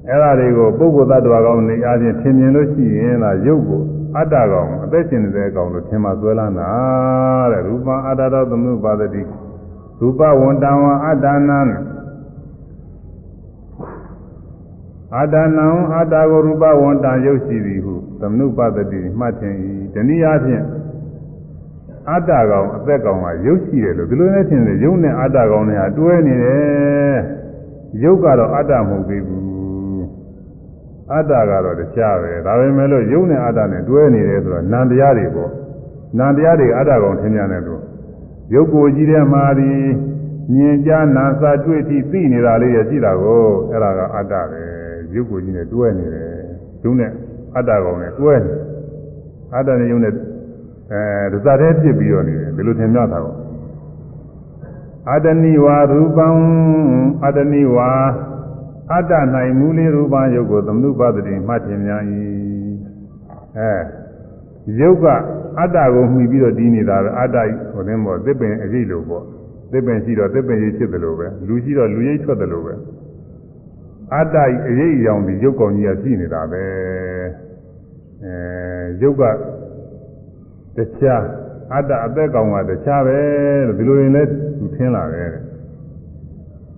[0.07, 3.81] အဲ့ဒါတွေကိုပုဂ္ဂိုလ်သတ္တဝါကောင်းနေအားဖြင့်ထင်မြင်လို့ရှိရင်ဒါရုပ်ကို
[4.17, 6.71] အတ္တကောင်အသက်ရှင်နေတဲ့အကောင်လို့ထင်မှဆွဲလန်းတာ
[7.51, 9.21] တဲ့ရူပံအတ္တတော်သမုပါဒတိ
[9.99, 11.59] ရူပဝန္တံဝအတ္တနံ
[15.17, 20.63] အတ္တနံအတ္တကိုရူပဝန္တံရုပ်ရှိသည်ဟုသမုပါဒတိမှတ်ခြင်းဤတနည်းအားဖြင့်
[22.09, 27.17] အတ္တကောင်အသက်ကောင်ကရုပ်ရှိတယ်လို့ဒီလိုနဲ့ထင်တယ်ရုပ်နဲ့အတ္တကောင်နဲ့ဟာတွဲနေတယ်
[28.03, 29.43] ရုပ်ကတော့အတ္တမဟုတ်သေးဘူး
[31.13, 35.51] အတ္တကတော့တရားပဲဒါပေမဲ့လို့ရုပ်နဲ့အတ္တနဲ့တွဲနေတယ်ဆိုတော့နံတရားတွေပေါ့
[36.19, 37.81] နံတရားတွေအတ္တကောင်ထင်ကြတယ်လို့
[38.53, 39.71] ရုပ်ကိုကြီးတဲ့မှာဒီ
[40.53, 44.72] မြင်ကြနာစာတွေ့ထိသိနေတာလေးရရှိတာကိုအဲ့ဒါကအတ္တပဲ
[45.15, 46.29] ရုပ်ကိုကြီးနဲ့တွဲနေတယ်
[46.83, 47.11] ရုပ်နဲ့
[47.55, 48.53] အတ္တကောင်နဲ့တွဲနေ
[49.55, 53.35] အတ္တနဲ့ရုပ်နဲ့အဲဒသတဲ့ဖြစ်ပြီးတော့နေတယ်ဘယ်လိုထင်မြတ်တာကော
[55.11, 56.27] အတ္တနိဝါရူပံ
[57.25, 57.89] အတ္တနိဝါ
[58.93, 59.11] အတ္တ၌
[59.59, 62.01] မူလေးရူပံယုတ်ကိုသမနုပဒတိမှတ်ထင်များ၏
[63.57, 63.73] အဲ
[64.79, 65.05] ယုတ်က
[65.59, 67.37] အတ္တကိုမှီပြီးတော့ဒီနေတာပဲအတ္တ
[67.73, 69.23] ဟိုသင်းပေါ့သစ်ပင်အရေးလို့ပေါ့
[69.71, 72.73] သစ်ပင်ရှိတော့သစ်ပင်ရေးဖြစ်တယ်လို့ပဲလူရှိတော့လူရိပ်ထွက်တယ်လို့ပဲ
[74.11, 74.35] အတ္တ
[74.67, 76.63] အရေးအယောင်ဒီယုတ်ကောင်ကြီးကရှိနေတာပဲ
[78.23, 78.33] အဲ
[79.01, 79.23] ယုတ်က
[80.75, 81.23] တခြား
[81.73, 83.17] အတ္တအသက်ကောင်ကတခြားပဲ
[83.67, 85.29] လို့ဒီလိုရင်လည်းသူထင်းလာတယ်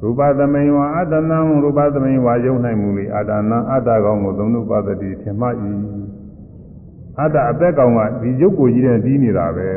[0.01, 5.47] ရူပသမိန်ဝါအတ္တနံရူပသမိန်ဝါယုံနိုင်မူလေအတ္တနံအတ္တကောင်ကိုသုံးလို့ပသတိထင်မှ၏
[7.21, 9.69] အတ္တအသက်ကောင်ကဒီရုပ်ကိုကြီးတဲ့ပြီးနေတာပဲ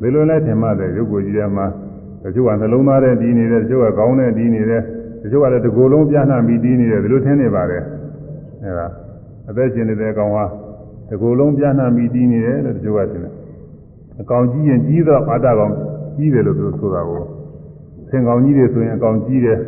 [0.00, 1.66] ဒီလိုလဲထင်မှတဲ့ရုပ်ကိုကြီးတဲ့မှာ
[2.22, 4.82] တချို့ကနှလုံးသားတဲ့ပြီးနေတယ်တချို့ကခေါင်းတဲ့ပြီးနေတယ်
[5.22, 7.82] တချို့ကလည်းတကိုယ်လုံးပြန့်နှံ့ပြီးပြီးနေတယ်ဒီလိုထင်နေပါတယ်
[8.62, 8.86] အဲဒါ
[9.48, 10.44] အသက်ရှင်နေတဲ့ကောင်ဟာ
[11.08, 13.34] တကူလုံးပြန့်နှံ့ပြီးတီးနေတယ်လို့တချို့ကထင်တယ်
[14.20, 15.72] အကောင်ကြီးရင်ကြီးတော့အာတကောင်
[16.16, 17.22] ကြီးတယ်လို့သူဆိုတာကို
[18.08, 19.58] သင်ကောင်ကြီးတွေဆိုရင်အကောင်ကြီးတယ်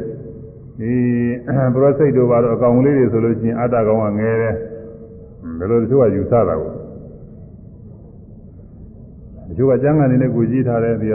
[0.78, 0.93] ဒီ
[1.74, 4.55] ပရောစိတ်တို့ဘာလို့အကောင်လေးတွေဆိုလို့ရှိရင်အာတကောင်ကငယ်တယ်
[5.59, 6.70] ဘယ်လိုတချို့ကယူဆတာကို
[9.48, 11.14] တချို့ကကျမ်းဂန်နေတဲ့ကိုကြီးထားတယ်ဒီက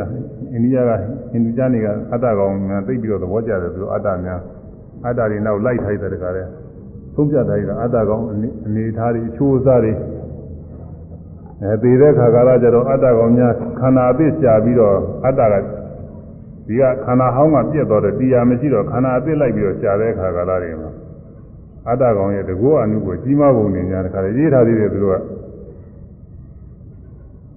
[0.54, 0.92] အိန္ဒိယက
[1.32, 4.40] ဟိန္ဒူကျမ်းတွေကအတ္တကောင်များသိပြီးတော့သဘောကျတယ်သူတို့အတ္တများ
[5.06, 6.48] အတ္တတွေနောက်လိုက်ထိုက်တဲ့တကားတဲ့
[7.16, 8.24] သုံးပြတိုင်းကအတ္တကောင်
[8.66, 9.94] အနေထားတွေအချိုးအစားတွေ
[11.64, 14.96] အဲသေတဲ့ခါကာလကျတော့အတ္တကောင်များခန္ဓာအသစ်ရှာပြီးတော့
[15.26, 15.56] အတ္တက
[16.68, 20.92] ဒီကခန္ဓာဟောင်းကပြက်တော့တယ်တရားမရှိတော့ခန္ဓာအသစ်လိုက်ပြီးတော့ရှာတဲ့ခါကာလတွေမှာ
[21.90, 25.18] အတ္တကောင်ရဲ့တကောအနုကိုကြီးမားပုံနေများတခါလေရေးထားသေးတယ်သူတို့က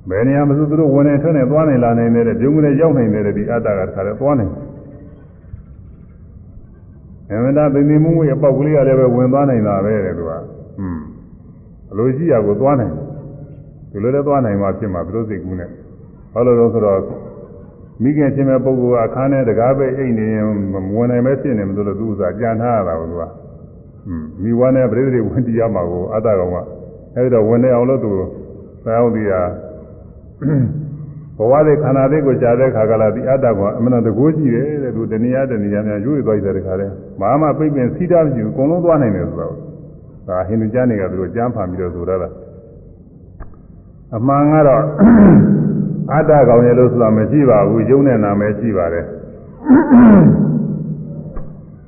[0.09, 4.47] ဘယ်နေရာမှာသူတို့ဝင်နေထွက်နေသွားနေလာနေနေတဲ့ပြုံးကလေးရောက်နေနေတဲ့ဒီအတ္တကတခါလဲသွားနေ
[7.31, 11.03] အမတာပင်မမှုရဲ့အပေါက်ကလေးကလည်းပဲဝင်သွားနိုင်တာပဲတဲ့သူကအင်း
[11.93, 12.95] အလိုရှိရာကိုသွားနိုင်
[13.91, 15.71] သူလည်းလည်းသွားနိုင်မှာဖြစ်မှာသူတို့စိတ်ကူးနဲ့
[16.33, 17.01] ဘာလို့လဲဆိုတော့
[18.03, 20.45] မိခင်ချင်းမဲ့ပုဂ္ဂိုလ်ကအခန်းထဲတကားပဲအိတ်နေရင်
[20.95, 23.35] ဝင်နိုင်မဲဖြစ်နေမလို့သူဥစားကြံထားရတာကိုသူကအင်း
[24.43, 26.57] မိဝါနဲ့ပြိတ္တိဝင်တရားမှာကိုအတ္တကောင်က
[27.15, 28.11] အဲဒီတော့ဝင်နေအောင်လို့သူ
[28.85, 29.41] သာဝတိယာ
[31.39, 36.87] ဘဝလေးခန္ဓာလေးကိုရှားတဲ့ခါကလာဒီအတ္တကအမှန်တကူရှိတယ်တဲ့သူတဏှာတဏှာများရွေ့သွားတဲ့ခါလဲ
[37.21, 39.55] ဘာမှပြိပင်စီးတာမရှိဘူးအကုန်လုံးသွားနိုင်တယ်ဆိုတော့
[40.29, 42.29] ဒါဟိန္ဒူကျမ်းတွေကသူတို့ကျမ်းဖန်ပြီးတော့ဆိုရတာ
[44.17, 44.85] အမှန်ကတော့
[46.13, 49.07] အတ္တကောင်ရဲ့လို့ဆိုတာမရှိပါဘူးယုံနဲ့နာမဲရှိပါတယ်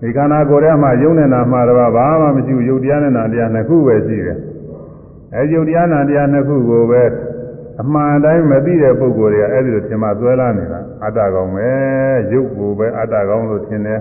[0.00, 4.38] ဒီခန္ဓာကိုယ်ထဲမှာယုံနဲ့နာမှာတော့ဘာမှမရှိဘူးယုတ်တရားနဲ့နာတရားနှစ်ခုပဲရှိတယ်
[5.34, 7.02] အဲယုတ်တရားနာတရားနှစ်ခုကိုပဲ
[7.80, 11.68] အမှန်တိုင်းမသိတဲ့ပုဂ္ဂိုလ်တွေကအဲ့ဒီလိုသင်မှသွဲလာနေတာအတ္တကောင်ပဲ
[12.32, 14.00] ယုတ်ကိုပဲအတ္တကောင်လို့ထင်တယ်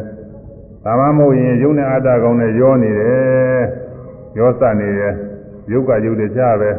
[0.84, 3.62] ဒါမှမဟုတ်ရင်ယုတ်နဲ့အတ္တကောင်နဲ့ရောနေတယ်
[4.38, 5.14] ရောစနေတယ်
[5.72, 6.70] ယုတ်ကယုတ်တခြားပဲ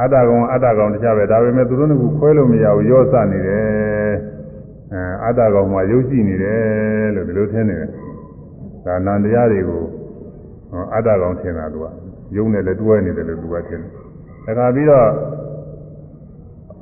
[0.00, 4.12] အတ္တကောင်အတ္တကောင်တခြားပဲဒါပေမဲ့သူတို့ကခွဲလို့မရဘူးရောစနေတယ်
[4.92, 7.90] အဲအတ္တကောင်မှာယုတ်ရှိနေတယ်လို့ဒီလိုထင်နေတယ်
[8.84, 9.82] ဒါနန္တရားတွေကို
[10.94, 11.86] အတ္တကောင်ထင်တာသူက
[12.36, 13.80] ယုတ်နဲ့လည်းတွဲနေတယ်လို့သူကထင်
[14.46, 15.08] တယ်ဒါကပြီးတော့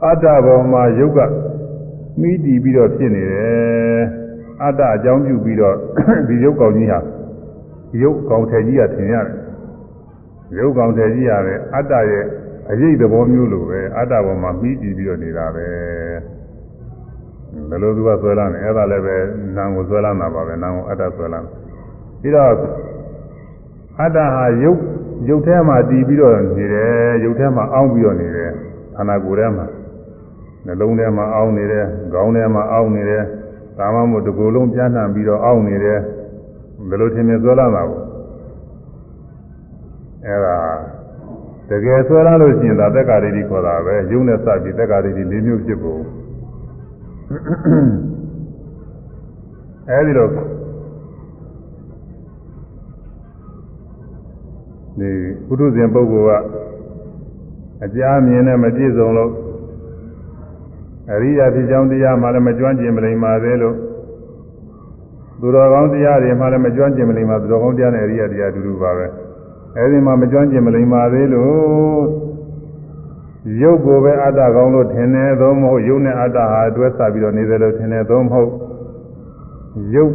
[0.05, 1.19] အတ္တဘောမှာယုတ်က
[2.21, 4.03] မိတည်ပြီးတော့ဖြစ်နေတယ်
[4.63, 5.77] အတ္တအကြောင်းပြုပြီးတော့
[6.29, 7.01] ဒီယုတ်ကောင်ကြီးဟာ
[8.03, 9.37] ယုတ်ကောင်ထည်ကြီးကထင်ရတယ်
[10.55, 12.25] ရုပ်ကောင်တည်းကြီးရတယ်အတ္တရဲ့
[12.71, 15.67] အရေးသဘောမျိုးလိုပဲအတ္တပေါ်မှာပြီးတည်ပြီးတော့နေတာပဲ
[17.69, 19.17] ဘယ်လိုသူကဆွဲလာနေအဲ့ဒါလည်းပဲ
[19.57, 21.41] နာမ်ကိုဆွဲလာတာပါပဲနာမ်ကိုအတ္တဆွဲလာ
[22.21, 22.51] ပြီးတော့
[24.01, 24.81] အတ္တဟာရုပ်
[25.29, 28.51] ရုပ်ထဲမှာတည်ပြီးတော့နေတယ်ရုပ်ထဲမှာအောင်းပြီးတော့နေတယ်
[28.97, 29.67] ခန္ဓာကိုယ်ထဲမှာ
[30.67, 33.23] နှလုံးထဲမှာအောင်းနေတယ်ခေါင်းထဲမှာအောင်းနေတယ်
[33.79, 35.99] ဒါမှမဟုတ်ဒီကိုယ်လုံးပြန့်နှံ့ပြီးတော့အောင်းနေတယ်
[36.89, 38.01] ဘယ်လိုထင်မြင်ဆွဲလာတာကို
[40.25, 40.57] အဲ့ဒါ
[41.69, 46.03] တကယ်ဆွဲလာလို့ရှိရင်ဒါသက်္ကာရိတိခေါ်တာပဲယုံနဲ့စပြီးသက်္ကာရိတိ၄မျိုးဖြစ်ဖို့
[49.91, 50.29] အဲဒီလို
[54.99, 55.11] ဒီ
[55.47, 56.45] ပုထုဇဉ်ပုဂ္ဂိုလ်က
[57.85, 59.33] အကြားမြင်နဲ့မပြည့်စုံလို့
[61.13, 63.77] အရိယာဖြစ်ကြောင်းတရားမှလည်းမကျွမ်းကျင်မလိမ္မာသေးလို့
[65.41, 69.07] သူတော်ကောင်းတရားတွေမှလည်းမကျွမ်းကျင်မလိမ္မာသူတော်ကောင်းတရားနဲ့အရိယာတရားအတူတူပါပဲ
[69.77, 72.05] အဲဒီမှာမကျွမ်းကျင်မလိမ္မာသေးလို့
[73.61, 78.51] ယရုပ်ကိုပဲအတ္တကောင်းလို့ထင်တယ်သို့မဟုတ်ရုပ်နဲ့အတ္တဟာအတွဲဆက်ပြီးတော့နေတယ်လို့ထင်တယ်သို့မဟုတ်
[79.95, 80.13] ရုပ်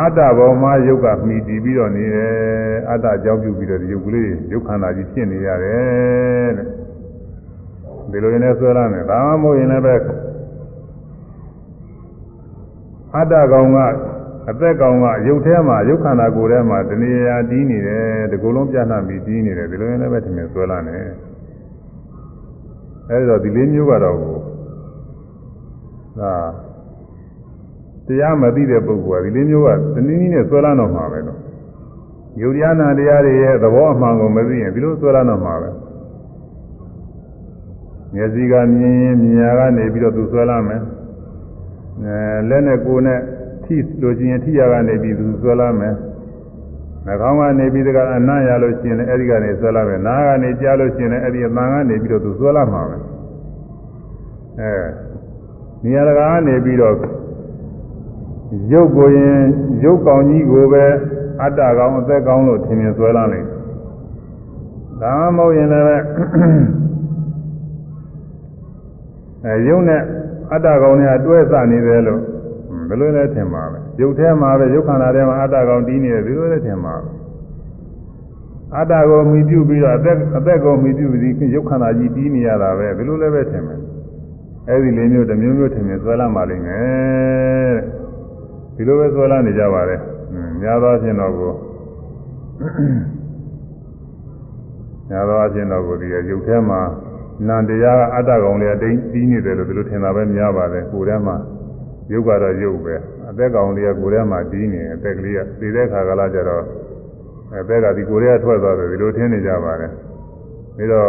[0.00, 2.34] အတ္တဘောမှာရုပ်ကမှီတည်ပြီးတော့နေတယ်
[2.90, 6.85] အတ္တကြောင့်ပြုပြီးတော့ဒီရုပ်ကလေးရုပ်ခန္ဓာကြီးဖြစ်နေရတယ်တဲ့
[8.10, 9.94] ဒီလိုရင်လည်းဆွဲလာမယ်ဒါမှမဟုတ်ရင်လည်းပဲ
[13.14, 13.78] အတ္တကောင်က
[14.50, 20.96] အသက်ကောင်ကရုပ်ထဲမှာရုပ်ခန္ဓာကိုယ်ထဲမှာတဏှာတီးနေတယ်ဒီကုလုံးပြန့်နှံ့ပြီးတီးနေတယ်ဒီလိုရင်လည်းပဲထင်မြင်ဆွဲလာနေ
[23.10, 24.16] အဲဒီတော့ဒီလေးမျိုးကတော့
[26.20, 26.32] ဒါ
[28.06, 31.38] တရားမသိတဲ့ပုဂ္ဂိုလ်ကဒီလေးမျိုးကတနည်းနည်းနဲ့ဆွဲလာတော့မှာပဲလို့
[32.40, 35.70] ယုတ်တရားနာတရားတွေရဲ့သဘောအမှန်ကိုမသိရင်ဒီလိုဆွဲလာတော့မှာပဲ
[38.16, 40.82] မျက်စိကမြင်ရင်မြင်ရကနေပြီးတော့သူဆွဲလာမယ်
[42.04, 43.20] အဲလက်နဲ့ကိုယ်နဲ့
[43.64, 45.94] ထိလို့ရှိရင်ထိရကနေပြီးသူဆွဲလာမယ်
[47.06, 52.96] နှာခေါင်းကနေပြီးတကအနံ့ရလို့ရှိရင်လည်းအဲ့ဒီကနေဆွဲလာမယ်နားကနေကြားလို့ရှိရင်လည်းအဲ့ဒီအမှန်ကနေပြီးတော့သူဆွဲလာမှာပဲ
[54.60, 54.72] အဲ
[55.84, 56.94] နေရာတကာကနေပြီးတော့
[58.72, 59.40] ရုပ်ကိုရင်
[59.84, 60.84] ရုပ်ကောင်ကြီးကိုပဲ
[61.42, 63.46] အတ္တကောင်အသက်ကောင်လို့ထင်မြင်ဆွဲလာလိုက်
[65.02, 66.85] ဒါမှမဟုတ်ရင်လည်း
[69.44, 70.02] အဲရုပ်နဲ့
[70.52, 72.20] အတ္တကောင်နဲ့အတွဲစနေတယ်လို့
[72.88, 77.08] ဘယ်လိုလဲထင်ပါပဲရုပ်ထဲမှာပဲရုပ်ခန္ဓာထဲမှာအတ္တကောင်တည်နေတယ်ဒီလိုလဲထင်ပါပဲ
[78.74, 83.80] အတ္တကိုမိပြုပြီးတော့အသက်အသက်ကိုမိပြုပြီးရုပ်ခန္ဓာကြီးတည်နေရတာပဲဘယ်လိုလဲပဲထင်မယ်
[84.68, 87.76] အဲဒီလေးမျိုးတစ်မျိုးမျိုးထင်မြင်ဆွဲလာမှလိမ့်မယ်
[88.74, 89.96] ဒီလိုပဲဆွဲလာနေကြပါလေ
[90.60, 91.52] များသောအားဖြင့်တော့ကို
[95.08, 96.80] များသောအားဖြင့်တော့ကိုဒီရုပ်ထဲမှာ
[97.48, 101.36] နန္တရားကအတ္တကောင်လေးအတိတ်ပြီးနေတယ်လို့ဒီလိုထင်တာပဲများပါတယ်ကိုယ်ထဲမှာ
[102.12, 102.94] ရုပ်ကတော့ရုပ်ပဲ
[103.28, 106.64] အသက်ကောင်လေးကကိုယ်ထဲမှာပြီးနေအသက်ကလေးကသိတဲ့ခါကလာကြတော့
[107.60, 109.90] အသက်ကဒီကိုယ်ထဲကထွက်သွားတယ်ဒီလိုထင်နေကြပါတယ်
[110.76, 111.08] ပြီးတော့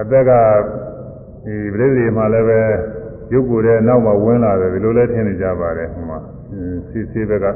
[0.00, 0.30] အသက်က
[1.44, 2.60] ဒီပရိသေမှာလည်းပဲ
[3.32, 6.18] ရုပ်ကိုယ်ထဲနောက်မှဝင်လာတယ်ဒီလိုလဲထင်နေကြပါတယ်ဟိုမှာ
[6.90, 7.46] စီစီဘက်က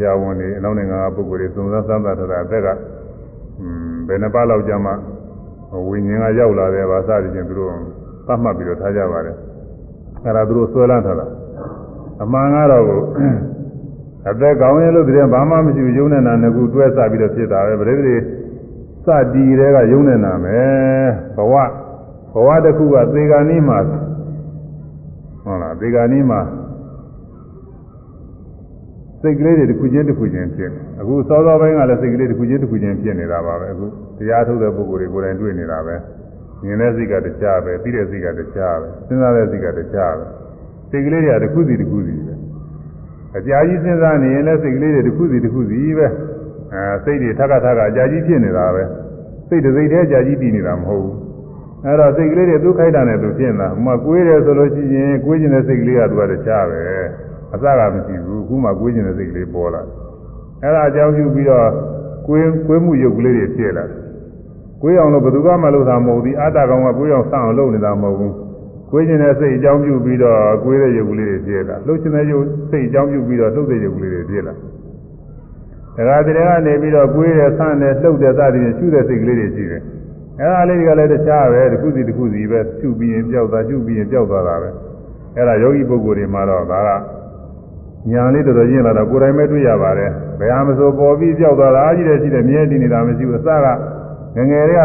[0.00, 2.68] ရာဝန်နေအနောက်နိုင်ငံကပုဂ္ဂိုလ်တွေသုံးသပ်သမ်းသပ်ထားတာအသက်က
[4.08, 4.92] ဘယ်နှပါလောက်ကြာမှ
[5.88, 7.70] ဝိညာဉ်ကရောက်လာတယ်ဗာစသည်ချင်းသူတို့
[8.26, 9.36] သတ်မှတ်ပြီးတော့ထားကြပါတယ်
[10.24, 11.26] အဲဒါသူတို့ဆွဲလန်းထားတာ
[12.22, 12.84] အမှန်ကတော့
[14.30, 18.16] အသက်ကောင်းရင်လို့တည်းဘာမှမရှိဘူးယုံနေတာငကူတွဲစပြီးတော့ဖြစ်တာပဲပရိသေ
[19.04, 21.54] စတီတွေကယုံနေတာမယ်ဘဝ
[22.32, 23.78] ဘဝတစ်ခုကသေဂာနီးမှာ
[25.44, 26.40] ဟုတ်လားသေဂာနီးမှာ
[29.26, 30.70] စိတ်ကလေးတွေတစ်ခုချင်းတစ်ခုချင်းဖြစ်
[31.00, 33.86] အခုစောစောပိုင်းကလည်းစိတ်ကလေးတစ်ခုချင်းတစ်ခုချင်းဖြစ်နေတာပါပဲအခု
[34.18, 35.94] တရားထုတ်တဲ့ပုဂ္ဂိုလ်တွေကိုယ်တိုင်တွေ့နေတာပဲ
[36.64, 40.24] မြင်တဲ့စိတ်ကတခြားပဲသိတဲ့စိတ်ကတခြားပဲစဉ်းစားတဲ့စိတ်ကတခြားပဲ
[40.90, 42.34] စိတ်ကလေးတွေကတစ်ခုစီတစ်ခုစီပဲ
[43.38, 46.06] အကြာကြီးစဉ်းစားနေရင်လည်းစိတ်ကလေးတွေတစ်ခုစီတစ်ခုစီပဲ
[46.72, 48.82] အဲစိတ်တွေထပ်ခါထပ်ခါအကြာကြီးဖြစ်နေတာပဲ
[49.48, 51.16] စိတ်တစ်စိတ်တည်းအကြာကြီးတည်နေတာမဟုတ်ဘူး
[51.84, 56.80] အဲ့တော့စိတ်ကလေးတွေသူ့ခိုက်တာနဲ့သူဖြစ်နေတာဟိုမှာကိုယ်တယ်ဆိုလို့ရှိရင်ကိုယ်ကျင်တဲ့စိတ်ကလေးကသူကတခြားပဲ
[57.54, 59.82] အစကမရှိဘူးအခုမှကိုယ်ကျင်တဲ့စိတ်ကလေးပေါ်လာ
[60.62, 61.68] အဲ့ဒါအကြောင်းပြုပြီးတော့
[62.26, 63.84] ကိုယ်ကိုယ်မှုရုပ်ကလေးတွေဖြစ်လာ
[64.82, 68.34] ကိုယ်အောင်လို့ဘယ်သူမှမလုပ်တာမဟုတ်ဘူးအတ္တကောင်ကကိုယ်အောင်စအောင်လုပ်နေတာမဟုတ်ဘူး
[68.90, 74.54] ကိုယ်ကျင်တဲ့စိတ်အကြောင်းပြုပြီးတော့ကိုယ်တဲ့ရုပ်ကလေးတွေဖြစ်လာလှုပ်ရှင်တဲ့ရုပ်စိတ်အကြောင်းပြုပြီးတော့လှုပ်တဲ့ရုပ်ကလေးတွေဖြစ်လာ
[76.08, 79.82] ဒါကတည်းကနေပြီးတော့ကိုယ်ရဲ့ဆန့်တဲ့လှုပ်တဲ့စသည်ဖြင့်ရှုတဲ့စိတ်ကလေးတွေရှိတယ်
[80.40, 84.70] အဲ့ဒါလေးတွေကလည်းတခြားပဲတစ်ခုစီတစ်ခုစီပဲရှုပြီးရင်ကြောက်တာရှုပြီးရင်ကြောက်သွားတာပဲ
[85.36, 86.90] အဲ့ဒါယောဂီပုဂ္ဂိုလ်တွေမှာတော့ဒါက
[88.10, 90.10] ညာလေးတော်တော်ရင်းလာတော့ကိုယ်တိုင်ပဲတွေ့ရပါတယ်
[90.40, 93.66] ဘယ်ဟာမဆိုပေါ်ပြီးကြောက်သွားတာအကြီးတဲ့ရှိတဲ့မြဲတည်နေတာမရှိဘူးအစက
[94.36, 94.82] ငငယ်တွေက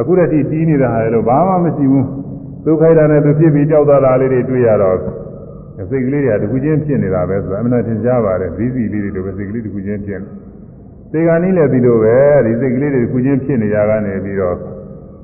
[0.00, 2.06] အခုတည်းကတီးနေတာဟာလို့ဘာမှမရှိဘူး
[2.64, 4.98] သူခိုက်တာနဲ့သူဖြစ်ပြီးကြောက်သွားတာလေးတွေတွေ့ရတော့
[5.90, 10.28] စိတ်ကလေးတွေကတခုချင်းဖြစ်နေတာပဲဆိုတာအမှန်တရားကြားပါတယ်ဘီစီလေးတွေလိုပဲစိတ်ကလေးတခုချင်းဖြစ်နေ
[11.12, 14.56] သေကနည်းလည်းဒီလိုပဲဒီစိတ်ကလေးတွေတခုချင်းဖြစ်နေကြကနေပြီးတော့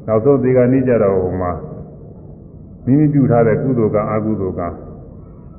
[0.07, 1.53] နောက်ဆုံးသေကနည်းကြတော့ဟိုမှာ
[2.85, 4.69] မိမိပြုထားတဲ့ကုသိုလ်ကံအကုသိုလ်ကံ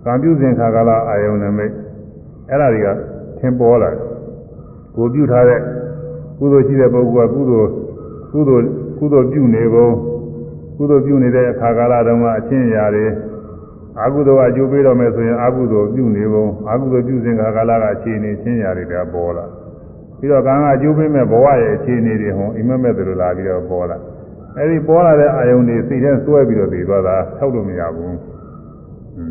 [0.05, 1.73] ကံပြုစဉ်ခါကာလအာယုန်နမိတ်
[2.49, 2.87] အဲ့ဒါတွေက
[3.39, 3.99] သင်ပေါ်လာတယ်
[4.95, 5.61] ကိုပြုထားတဲ့
[6.39, 7.69] ကုသိုလ်ရှိတဲ့ပုဂ္ဂိုလ်ကကုသိုလ်
[8.31, 8.67] ကုသိုလ်
[8.99, 9.93] ကုသိုလ်ပြုနေကုန်
[10.77, 13.05] ကုသိုလ်ပြုနေတဲ့အခါကာလတုန်းကအချင်းအရာတွေ
[14.03, 19.45] အကုသိုလ်အကျိုးပေးတော့မယ်ဆိုရင်အကုသိုလ်ပြုနေကုန်အကုသိုလ်ပြုစဉ်ခါကာလကအခြေအနေချင်းအရာတွေကပေါ်လာ
[20.19, 23.97] ပြီးတော့ကံကအကျိုးပေးမဲ့ဘဝရဲ့အခြေအနေတွေဟောအိမ်မက်မဲ့တွေလာပြီးတော့ပေါ်လာ
[24.57, 28.15] အဲဒီပေါ်လာတဲ့အာယုန်တွေစိတ်ထဲစွဲပြီးတော့ပြီးသွားတာထောက်လို့မရဘူး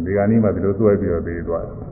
[0.05, 1.89] ဒီကနေ့မှဒီလိုစွဲပြီးတော့ပြီးသွားတယ်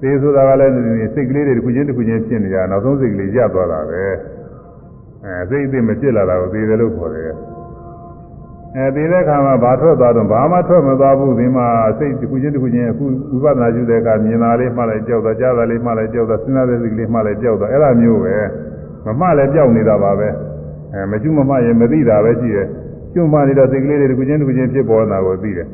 [0.00, 0.72] သေဆိုတာကလည်း
[1.14, 4.02] စိတ်ကလေးတွေတစ်ခုချင်းတစ်ခုချင်းဖြစ်နေကြနောက်ဆုံးစိတ်ကလေးရပ်သွားတာပဲ
[5.24, 7.32] အဲစိတ်အသိမဖြစ်လာတာကိုသေတယ်လို့ခေါ်တယ်
[8.76, 11.66] အဲသေတဲ့ခါမှာဘာထွက်သွားတော့ဘာမှထွက်မသွားဘူးဒီမှာ
[11.98, 13.04] စိတ်တစ်ခုချင်းတစ်ခုချင်းအခု
[13.42, 18.34] ဝိပဿနာယူတဲ့အခါမြင်တာလေးမှလည်းကြောက်တာကြားတာလေးမှလည်းကြောက်တာစဉ်းစားတဲ့စိတ်ကလေးမှလည်းကြောက်တာအဲ့လိုမျိုးပဲ
[19.06, 20.28] မမှလည်းကြောက်နေတာပါပဲ
[20.92, 22.66] အဲမကျွမမှရင်မသိတာပဲရှိတယ်
[23.12, 25.68] ကျွမှနေတော့စိတ်ကလေးတွေတစ်ခုချင်းတစ်ခုချင်းဖြစ်ပေါ်လာကိုသိတယ်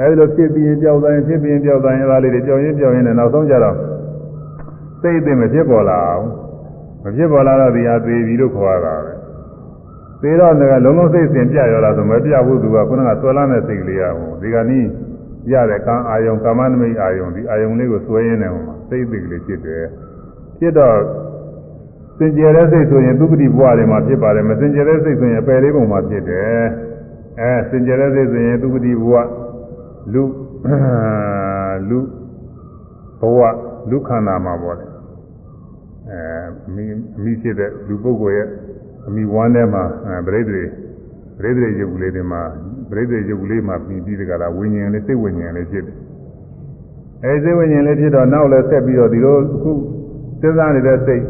[0.00, 3.76] အဲဒီလိုဖြစ်ပြီးရင်ကြောက်တိုင်းဖြစ်ပြီးရင်ကြောက်တိုင်းအဲဒါလေးတွေကြောက်ရင်ကြောက်ရင်လည်းနောက်ဆုံးကြတော့
[5.00, 6.26] စိတ်အသိမဖြစ်ပေါ်လာအောင်
[7.02, 9.12] မဖြစ်ပေါ်လာတော့ဒီဟာသေးပြီလို့ခေါ်ရတာပဲ
[10.22, 14.86] သေတော့လည်းလုံးလုံးစိတ်စဉ်ပြရောလာဆိုမပြဘူးသူကခုနကဆွဲလန်းတဲ့စိတ်ကလေးရဟိုဒီကနေ့
[15.52, 19.84] ရတဲ့ကံအာယုံကာမနမိတ်အာယုံဒီအာယုံလေးကိုဆွဲရင်းနေမှာစိတ်သိကလေးဖြစ်တယ်
[20.58, 20.96] ဖြစ်တော့
[22.18, 26.62] စင်ကြယ်တဲ့စိတ်ဆိုရင်သူပတိဘဝတွေမှာဖြစ်ပါတယ်မစင်ကြယ်တဲ့စိတ်ဆိုရင်အပယ်လေးပုံမှာဖြစ်တယ်
[27.40, 29.14] အဲစင်ကြယ်တဲ့စိတ်ဆိုရင်သူပတိဘဝ
[30.12, 30.22] လူ
[31.88, 31.98] လူ
[33.20, 33.40] ဘဝ
[33.90, 34.86] လူခန္ဓာမှာပေါ့လေ
[36.10, 36.84] အဲမိ
[37.22, 38.48] မိဖြစ်တဲ့လူပုဂ္ဂိုလ်ရဲ့
[39.06, 39.84] အမိဝမ်းထဲမှာ
[40.26, 40.62] ပရိသေ
[41.38, 42.42] ပရိသေရုပ်ကလေးတွေမှာ
[42.90, 45.96] ပရိသေရုပ်ကလေးမှာပြီးပြီးတကလားဝိညာဉ်လေးစိတ်ဝိညာဉ်လေးဖြစ်တယ်
[47.24, 49.72] အဲစိတ်ဝိညာဉ်လေးဖြစ်တော့နောက်လည်းဆက်ပြီးတော့ဒီလိုအခု
[50.40, 51.22] စဉ်းစားနေတဲ့စိတ်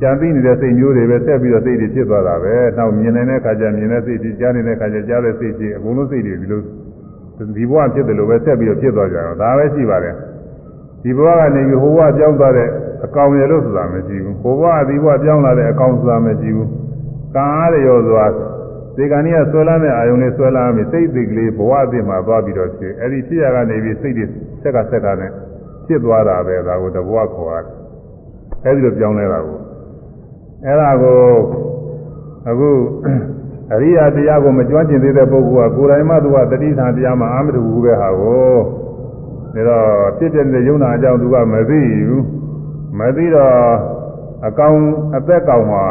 [0.00, 6.60] ကြံသိနေတဲ့စိတ်မျိုးတွေပဲဆက်ပြီးတော့စိတ်တွေဖြစ်သွားတာပဲနောက်မြင်နေတဲ့ခါကျမြင်တဲ့စိတ်တွေကြားနေတဲ့ခါကျကြားတဲ့စိတ်တွေအကုန်လုံးစိတ်တွေဒီလို
[7.56, 10.14] ဒီဘဝဖြစ်တယ်လို့ပဲဆက်ပြီးတော့ဖြစ်သွားကြတော့ဒါပဲရှိပါတယ်
[11.02, 12.68] ဒီဘဝကနေပြီးဟိုဘဝပြောင်းသွားတဲ့
[13.04, 16.68] အကောင်ရလို့ဆိုတာမရှိဘူးဟိုဘဝဒီဘဝပြောင်းလာတဲ့အကောင်ဆိုတာမရှိဘူး
[17.34, 18.24] ကံအားရရောစွာ
[18.96, 24.24] ဒီကံကြီးကဆွဲလန်းတဲ့အာယုန်လေးဆွဲလန်းပြီးစိတ်သိကလေးဘဝအသစ်မှာသွားပြီးတော့ဖြစ်အဲ့ဒီဖြစ်ရကနေပြီးစိတ်တွေ
[24.62, 25.30] ဆက်ကဆက်ကနဲ့
[25.86, 27.74] ဖြစ်သွားတာပဲဒါကိုတဘဝခေါ်ရတယ်
[28.64, 29.58] အဲ့ဒီလိုပြောင်းလဲတာကို
[30.64, 31.18] အဲ့ဒါကို
[32.48, 32.70] အခု
[33.74, 38.54] အရိယာတရားကိုမကြွကျင်သေးတဲ့ပုဂ္ဂိုလ်ကကိုယ်တိုင်မှသူကတတိထာတရားမှအာမတူဘူးပဲဟာကို
[39.54, 39.86] ဒါတော့
[40.18, 42.24] ဖြစ်တဲ့ယုံနာအကြောင်းသူကမသိဘူး
[42.98, 43.54] မသိတော့
[44.46, 44.78] အကောင်
[45.16, 45.84] အသက်ကောင်မှာ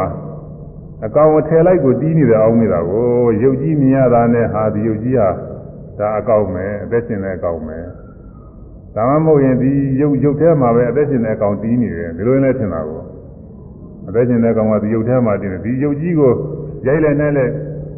[1.04, 3.06] အကောင်အထယ်လိုက်ကိုတီးနေတယ်အောင်နေတာကို
[3.42, 5.28] ရုပ်ကြီးမြင်ရတာနဲ့ဟာဒီရုပ်ကြီးဟာ
[5.98, 7.84] ဒါအကောင်မယ်အသက်ရှင်တဲ့အကောင်မယ်
[8.94, 13.02] ဒါမှမဟုတ်ရင်ဒီရုပ်ရုပ်ထဲမှာပဲအသက်ရှင်တဲ့အကောင်တီးနေတယ်ဒီလိုလည်းထင်တာကို
[14.08, 16.32] အသက်ရှင်တဲ့အကောင်ကဒီရုပ်ထဲမှာတည်နေဒီရုပ်ကြီးကို
[16.86, 17.52] ရိုက်လိုက်နဲ့လည်း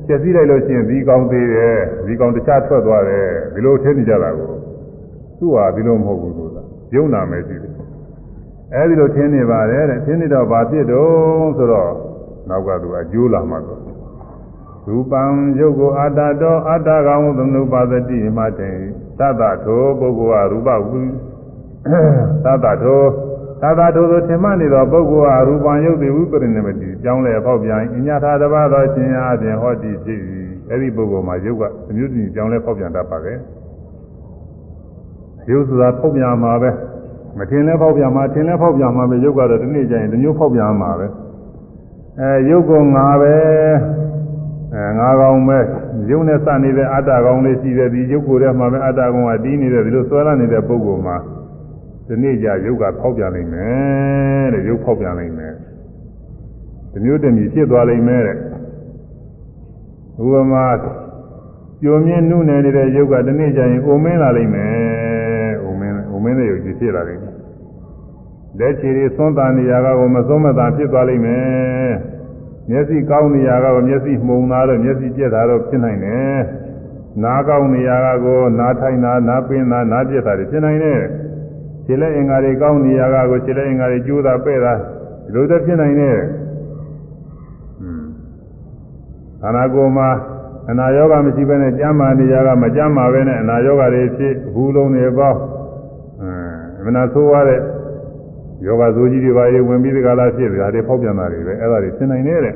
[0.08, 4.50] ကျက်စီးလိုက်လို့ရှိရင်ဒီကောင်သေးတယ်ဒီကောင်တခြားထွက်သွားတယ်ဒီလိုထင်နေကြတာကို
[5.38, 6.50] သူ့ဟာဒီလိုမဟုတ်ဘူးလို့
[6.94, 7.72] ယုံနာမယ်ရှိတယ်
[8.74, 11.92] အဲဒီလိုထင်းနေပါတယ်တဲ့ထင်းနေတော့ဘာဖြစ်တော့ဆိုတော့
[12.48, 13.80] နောက်ကသူအကျိုးလာမှတော့
[14.88, 15.22] ရူပံ
[15.58, 18.76] ယုတ်ကိုအာတတော်အာတကောင်သမနုပါဒတိမှတင်
[19.18, 21.00] သတ္တထိုပုဂ္ဂိုလ်ဟာရူပဝု
[22.44, 23.02] သတ္တထို
[23.62, 30.20] သတ္တထိုဆိုထင်မှနေသောပုဂ္ဂိုလ်ဟာရူပံယုတ်တိဝိပရိနိမတိ ကြောင်းလဲပေါက်ပြန်အညာထာတပါသောရှင်အားဖြင့်ဟောတိဖြစ်၏
[30.70, 33.32] အဲဒီပုဂ္ဂိုလ်မှာယုတ်ကအမျိုးစုံကြောင်းလဲပေါက်ပြန်တတ်ပါပဲ
[35.50, 36.70] ယုတ်ဆိုတာပေါက်ပြန်မှာပဲ
[37.38, 41.06] မထင်လဲဖောက်ပြန်မှာထင်လဲဖောက်ပြန်မှာပဲရုပ်ကတော့ဒီနေ့ကျရင်ဒီမျိုးဖောက်ပြန်မှာပဲ
[42.20, 43.34] အဲရုပ်ကငါပဲ
[44.74, 45.58] အဲငါကောင်ပဲ
[46.10, 51.16] ရုပ်နဲ့စနေတဲ့အတ္တကောင်လေးရှိတယ်ဒီရုပ်ကိုယ်ထဲမှာပဲအတ္တကောင်ကတီးနေတယ်ဒီလိုဆွဲလာနေတဲ့ပုဂ္ဂိုလ်မှာ
[52.06, 55.54] ဒီနေ့ကျရုပ်ကဖောက်ပြန်နိုင်မယ်တဲ့ရုပ်ဖောက်ပြန်နိုင်မယ်
[56.98, 60.64] ဒီမျိုးတည်းမြည်ဖြစ်သွားနိုင်မယ်တဲ့ဥပမာ
[61.82, 67.34] ကြုံမြင့်နုနယ်နေတဲ့ရုပ်ကဒီနေ့ကျရင်အိုမင်းလာနိုင်မယ်အိုမင်းအိုမင်းတဲ့ရုပ်ကြီးဖြစ်လာနိုင်တယ်
[68.58, 71.92] လက်ချီတွေသွန်းတာနေရာကကိုမသွန်းမတာဖြစ်သွားလိမ့်မယ်
[72.70, 76.38] မျက်စိကောင်းနေရာကကိုမျက်စိမှုံတာတော့မျက်စိပြက်တာတော့ဖြစ်နိုင်တယ်
[77.22, 81.00] နားကောင်းနေရာကကိုနားထိုင်တာနားပင်းတာနားပြက်တာတွေဖြစ်နိုင်တယ်
[81.86, 86.18] ခြေလက်အင်္ဂါတွေကောင်းနေရာကကိုခြေလက်အင်္ဂါတွေကျိုးတာပဲ့တာဒီလိုသက်ဖြစ်နိုင်တယ်
[89.42, 90.08] ခန္ဓာကိုယ်မှာ
[90.70, 95.38] အနာရောဂါမရှိဘဲနဲ့ကျမ်းမာနေရာကမကျမ်းမာဘဲနဲ့အနာရောဂါတွေဖြစ်ဘူးလုံးတွေပေါင်း
[96.20, 97.60] အဲမနာဆိုးရတဲ့
[98.66, 102.54] ယောဂဆိုးကြီးတွေပါရေဝင်ပြီးဒီကလာဖြစ်တယ်ဒါတွေဖောက်ပြန်တာတွေပဲအဲ့ဒါတွေရှင်းနိုင်နေတဲ့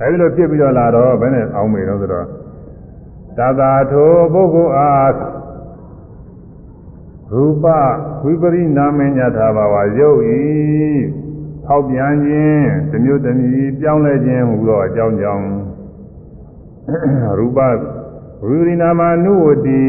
[0.00, 2.26] အဲဒီလိုဖြစ်ပြီးတော့လာတော့ဘယ်နဲ့အောင်မေတော့ဆိုတော့
[3.38, 5.14] သာသာထိုပုဂ္ဂိုလ်အား
[7.32, 7.64] ရူပ
[8.24, 10.40] ဝိပရိနာမညထာဘာဝရုပ်ဤ
[11.66, 15.44] ဖောက်ပြန်ခြင်းတစ်မျိုးတစ်မျိုးပြောင်းလဲခြင်းဟူသောအကြောင်းကြောင့်
[17.38, 17.58] ရူပ
[18.46, 19.80] ဝိပရိနာမနုဝတိ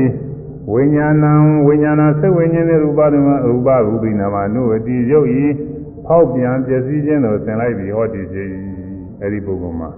[0.74, 1.34] ဝိညာဏံ
[1.68, 5.46] ဝိညာဏသဝိညာဉ်နဲ့ရူပဓမ္မရူပရူပိနာမနုဝတိရုပ်ဤ
[6.06, 8.44] ဖောက်ပြန်ပျက်စီးခြင်းတို့ဆင်လိုက်ပြီးဟောတည်စေ
[9.22, 9.90] အဲ့ဒီပုဂ္ဂိုလ်မှာ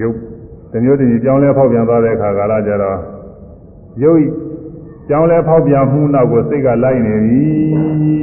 [0.00, 0.16] ရုပ်
[0.72, 2.98] တမျိုးတည်းကြောင်းလဲဖောက်ပြန်သွားတဲ့အခါကာလကျတော့
[4.02, 4.20] ရုပ်
[5.08, 7.42] ကြောင်းလဲဖောက်ပြန်မှုနောက်ကိုစိတ်ကလိုက်နေပြီ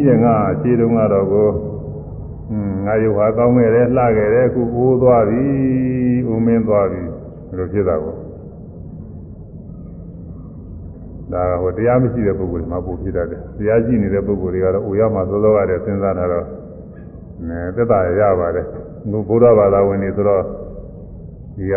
[0.07, 1.49] တဲ့ငါခြေတုံးကတော့ကို
[2.51, 5.43] อืมငါရုပ်ဟာကောင်းခဲ့တယ်လှခဲ့တယ်အခုအိုးသွားပြီ
[6.29, 7.01] ဦးမင်းသွားပြီ
[7.47, 8.15] ဘယ်လိုဖြစ်တာကို
[11.31, 16.45] ဒါဟိုတရားမရှိတဲ့ပုဂ္ဂိုလ်မှာပို့ဖြစ်တတ်တယ်တရားရှိနေတဲ့ပုဂ္ဂိုလ်တွေကတော့အိုရမှာသောသောရတယ်စဉ်းစားတာတော့
[17.47, 18.65] နဲသက်သာရပါတယ်
[19.11, 20.43] ဘုဘုရားဘာသာဝင်တွေဆိုတော့
[21.57, 21.75] ဒီက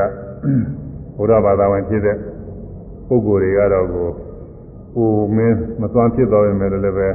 [1.17, 2.17] ဘုရားဘာသာဝင်ဖြစ်တဲ့
[3.09, 4.09] ပုဂ္ဂိုလ်တွေကတော့ကို
[4.95, 7.09] ဟိုမင်းမသွမ်းဖြစ်တော်ရင်လည်းလည်းပဲ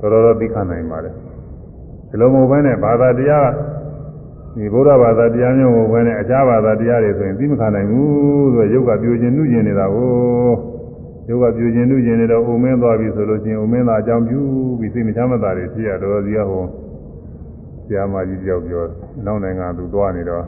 [0.00, 1.14] တော်တော်သိခံနိုင်ပါတယ်
[2.08, 3.58] ဒီလိုမဟုတ်ဘဲနဲ့ဘာသာတရားက
[4.56, 10.12] ဒီဗုဒ္ဓဘာသာတရားမျိုးကိုဘယ်နဲ့အခြားဘာသာတရားတွေဆိုရင်သိမခံနိုင်ဘူးဆိုရုပ်ကပြိုခြင်းနှုကျင်နေတာကို
[11.28, 14.40] ရုပ်ကပြိုခြင်းနှုကျင်နေတော့အုံမင်းသွားပြီဆိုလို့ချင်းအုံမင်းသားအကြောင်းပြု
[14.78, 16.64] ပြီးစိတ်မချမ်းမသာတွေဖြစ်ရတော့ဒီကဟို
[17.86, 18.82] ဆရာမကြီးတယောက်ပြော
[19.24, 20.44] နောက်နိုင်ငံသူသွားနေတော့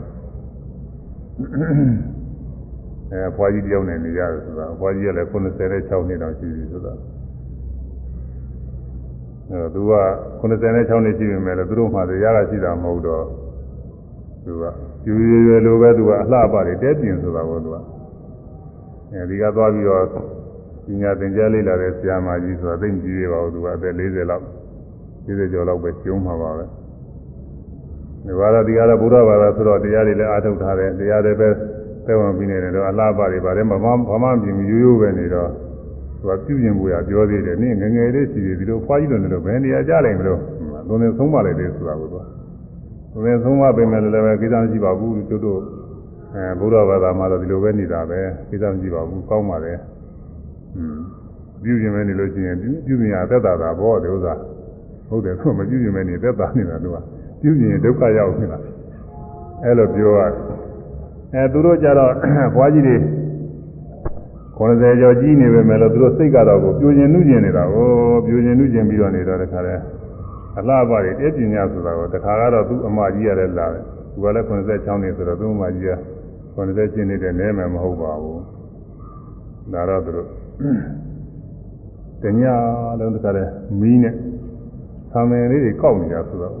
[3.11, 6.93] အဲဘွားကြီးတယောက်နဲ့နေရတယ်ဆိုတာဘွားကြီးကလည်း96နှစ်တောင်ရှိပြီဆိုတာ
[9.51, 9.93] အဲသူက
[10.39, 10.41] 96
[11.05, 13.23] နှစ်ရှိပြီမဲ့လည်းသူတို့မှတရားကရှိတာမဟုတ်တော့
[14.45, 14.63] သူက
[15.07, 17.77] ယူရရွယ်လိုပဲသူကအလှပတွေတဲပြင်ဆိုတာကိုသူက
[19.13, 20.03] အဲဒီကသွားပြီးတော့
[20.85, 24.43] ပညာသင်ကြားလေ့လာတဲ့ဆရာမကြီးဆိုတာသိမကြည့်ရပါဘူးသူကအသက်40လောက်
[25.25, 26.65] 40ကျော်လောက်ပဲကျုံးမှာပါပဲ
[28.25, 31.49] ဒီဘာသာဒီကတော့ဘုရားဘာသာဆိုတော့တရားတွေလည်းအားထုတ်ထားတယ်တရားတွေပဲ
[32.07, 33.93] သက်ဝင်ပြီးနေတယ်တော့အလှပတွေပါတယ်မမဘာ
[34.23, 35.49] မှပြင်ရိုးရိုးပဲနေတော့
[36.19, 40.39] သူကပြုပြင်ဖို့ရပြောသေးတယ်နင်းငငယ်လေးရှိသေးဒီလိုဖွားကြီးလို့နေလို့ဘယ်နေရာကြနိုင်မလို့
[40.87, 42.23] သုံးနေဆုံးပါလိုက်တယ်ဆိုတာကိုသူက
[43.13, 45.59] သုံးနေဆုံးပါပြင်မယ်လည်းပဲကိစ္စမရှိပါဘူးသူတို့
[46.35, 48.19] အဲဘုရားဘာသာမှာတော့ဒီလိုပဲနေတာပဲ
[48.49, 49.73] ကိစ္စမရှိပါဘူးကောင်းပါလေ
[50.77, 50.97] อืม
[51.63, 54.33] ပြုပြင်မယ်နေလို့ရှိရင်ပြုပြင်ရသက်သာတာဘောဒီဥစ္စာ
[55.09, 56.97] ဟုတ်တယ်သူမပြုပြင်မယ်နေသက်သာနေတာသူက
[57.41, 58.59] ပြုပြင်ရင်ဒုက္ခရောက်နေတာ
[59.63, 60.21] အဲ့လိုပြောရ
[61.33, 62.11] အဲသူတို့ကြတော့
[62.55, 62.97] ဘွားကြီးတွေ
[64.57, 67.87] 90ကျော်ကြီးနေပဲမဲ့လို့သူတို့စိတ်ကတော့ကိုပြိုကျင်နှုကျင်နေတာကို
[68.25, 69.81] ပြိုကျင်နှုကျင်ပြီးတော့နေတော့တခါတည်း
[70.59, 73.83] အလှပတွေတဲပညာဆိုတာကိုတခါကတော့သူ့အမကြီးရတယ်လာတယ်
[74.13, 75.93] သူကလည်း96နေဆိုတော့သူ့အမကြီးက
[76.55, 78.41] 90ကျင်းနေတဲ့နဲမယ်မဟုတ်ပါဘူး
[79.73, 80.27] ဒါတော့သူတို့
[82.21, 82.41] တည
[82.99, 84.13] လုံးတခါတည်းမီးနဲ့
[85.11, 86.55] ဆံမယ်လေးတွေကောက်နေတာဆိုတော့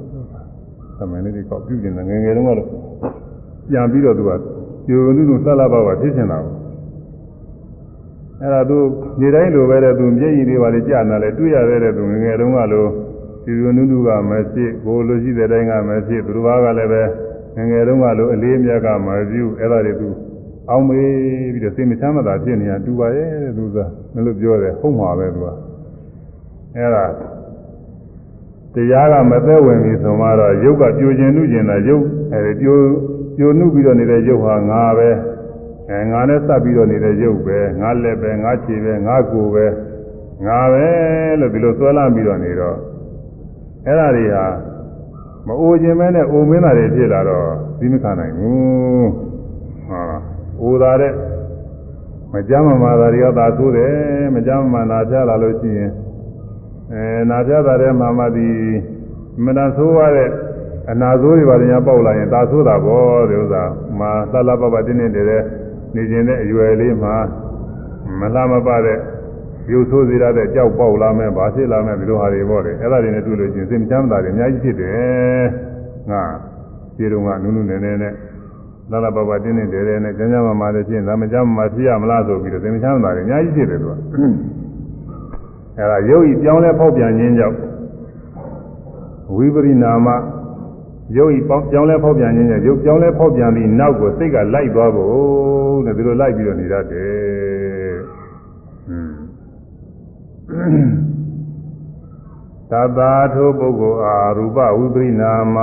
[0.97, 2.69] ဆံမယ်လေးတွေကောက်ပြုကျင်တယ်ငယ်ငယ်တုန်းကတော့
[3.69, 4.31] ပြန်ပြီးတော့သူက
[4.87, 6.53] ပြိုနုနုလှလှပပဖြစ်နေတာကို
[8.41, 8.77] အဲ့ဒါသူ
[9.19, 12.85] နေတိုင်းလိုပဲတဲ့သူမျက်ရည်တွေပါလေကြာနာလဲတွေ့ရတဲ့သူငငယ်တုန်းကလို
[13.43, 17.01] ပြိုနုနုကမဖြစ်ကိုလိုရှိတဲ့တိုင်းကမဖြစ်သူတစ်ပါးကလည်းပဲ
[17.57, 20.09] ငငယ်တုန်းကလိုအလေးမြတ်ကမပြုအဲ့ဒါတွေသူ
[20.69, 23.77] အောင်မေးပြီးတော့စိတ်မချမ်းသာဖြစ်နေတာတူပါရဲ့သူက
[24.13, 25.47] မလို့ပြောတယ်ဟုတ်မှာပဲသူက
[26.75, 27.05] အဲ့ဒါ
[28.73, 32.77] တရားကမသက်ဝင်ပြီဆိုမှတော့ရုပ်ကပြိုခြင်းနှုကျင်တာရုပ်အဲပြို
[33.37, 35.09] ပြိုနှုပြီးတော့နေတဲ့ရုပ်ဟာငါပဲ
[35.89, 39.65] အဲငါနဲ့စပ်ပြီးတော့နေတဲ့ရုပ်ပဲငါလက်ပဲငါခြေပဲငါကိုယ်ပဲ
[40.45, 40.87] ငါပဲ
[41.39, 42.77] လို့ဒီလိုဆွဲလမ်းပြီးတော့နေတော့
[43.85, 44.45] အဲ့ဒါတွေဟာ
[45.47, 49.09] မအိုခြင်းပဲနဲ့အိုမင်းတာတွေဖြစ်လာတော့ပြီးမခံနိုင်ဘူး
[49.89, 50.01] ဟာ
[50.61, 51.13] အိုတာတဲ့
[52.33, 53.93] မကြမ်းမမာတာတွေကသာဆိုးတယ်
[54.35, 55.91] မကြမ်းမမာနာပြလာလို့ရှိရင်
[56.93, 58.49] အဲနာပြတာတဲ့မာမတိ
[59.43, 60.29] မနာဆိုးရတဲ့
[60.91, 63.63] အနာဆိုးတွေပါညာပေါက်လာရင်သာဆိုးတာပေါ့ဒီဥစ္စာ
[63.99, 65.43] မာသလပပတင်းနေတယ်
[65.95, 67.15] နေခြင်းတဲ့အရွယ်လေးမှာ
[68.19, 68.97] မလာမပတဲ့
[69.71, 75.45] ရုပ်ဆိုးစေရတဲ့ကြောက်ပေါက်လာမယ်ဗာဖြစ်လာမယ်ဒီလိုဟာတွေပေါ့လေအဲ့ဒါတွေနဲ့တွေ့လို့ချင်းစိတ်မချမ်းသာတွေအများကြီးဖြစ်တယ်
[76.11, 76.23] ငါ
[76.97, 78.13] ခြေတုံကနုနုနဲနဲနဲ့
[78.91, 83.93] လာလာပပတင်းနေတယ်တဲ့နဲ့ကျမ်းကျမ်းမာမာတွေဖြစ်ဒါမချမ်းမာဖြစ်ရမလားဆိုပြီးတော့စိတ်မချမ်းသာတွေအများကြီးဖြစ်တယ်သူက
[85.77, 87.57] အဲ့ဒါရုပ်ဤပြောင်းလဲဖောက်ပြန်ခြင်းကြောင့်
[89.35, 90.07] ဝိပရိနာမ
[91.15, 91.39] ရုပ်ဤ
[91.71, 97.95] ပြောင်းလဲဖောက်ပြန်ခြင်းကြောင့်ရုပ်ပြောင်းလဲဖောက်ပြန်ပြီးနောက်ကိုစိတ်ကလိုက်သွားဖို့တဲ့ဒီလိုလိုက်ပြီးတော့နေတတ်တယ်
[102.71, 105.57] သတ္တာထိုပုဂ္ဂိုလ်အားရူပဝိပရိနာမ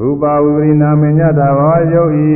[0.00, 2.30] ရူပဝိပရိနာမညတာဘာရုပ်ဤ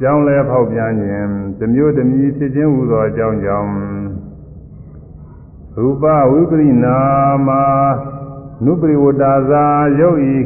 [0.00, 3.70] ကြောင်းလဲဖောက်ပြန်ခြင်းတမျိုးတမည်ဖြစ်ခြင်းဟူသောအကြောင်းကြောင့်
[5.76, 6.98] ရူပဝိပရိနာ
[7.46, 7.50] မ
[8.64, 9.64] နုပရိဝတ္တာသာ
[10.00, 10.36] ရုပ်ဤ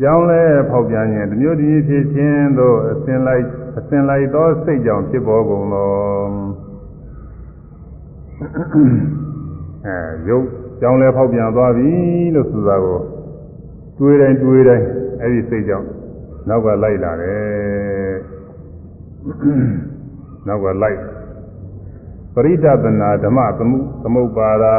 [0.00, 3.44] ကြောင်းလဲဖောက်ပြန်ခြင်းတမျိုးတမည်ဖြစ်ခြင်းသို့အစဉ်လိုက်
[3.78, 5.90] အစဉ်လိုက်သောစိတ်ကြောင့်ဖြစ်ပေါ်ကုန်သော
[9.86, 9.96] အဲ
[10.28, 10.46] ရုပ်
[10.80, 11.90] ကြောင်းလဲဖောက်ပြန်သွားပြီ
[12.34, 12.98] လို့ဆိုတာကို
[13.98, 14.86] တွေးတိုင်းတွေးတိုင်း
[15.20, 15.88] အဲ့ဒီစိတ်ကြောင့်
[16.48, 18.14] နောက်ကလိုက်လာတယ်
[20.48, 20.98] နောက်ကလိုက်
[22.34, 24.76] ပရိဒသနာဓမ္မသမှုသမုပ္ပါဒာ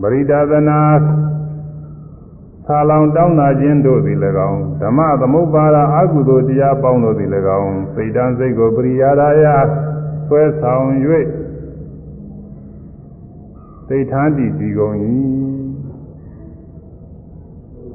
[0.00, 0.78] ပရိဒသနာ
[2.70, 4.18] ဆာလောင်တောင်းနာခြင်းတို့သည်၎
[4.48, 7.30] င်းဓမ္မသမုပ္ပါဒာအကုသိုလ်တရားပေါင်းတို့သည်၎
[7.60, 9.46] င်းစိတ်တန်စိတ်ကိုပရိယာရာယ
[10.26, 10.86] ဆွဲဆောင်၍
[13.88, 14.96] သိထန်းတည်ဒီကုန်၏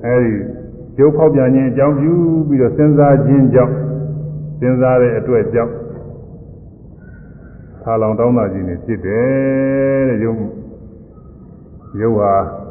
[0.06, 0.34] အဲဒီ
[1.00, 2.14] ရုပ်ဖောက်ပြန်ခြင်းအကြောင်းပြု
[2.48, 3.74] ပြီးတော့စဉ်းစားခြင်းကြောင့်
[4.60, 5.74] စဉ်းစားတဲ့အတွက်ကြောင့်
[7.82, 10.40] ဆာလောင်တောင်းတာခြင်းနေဖြစ်တယ်တဲ့ရုပ်
[12.02, 12.63] ရုပ်ဟာ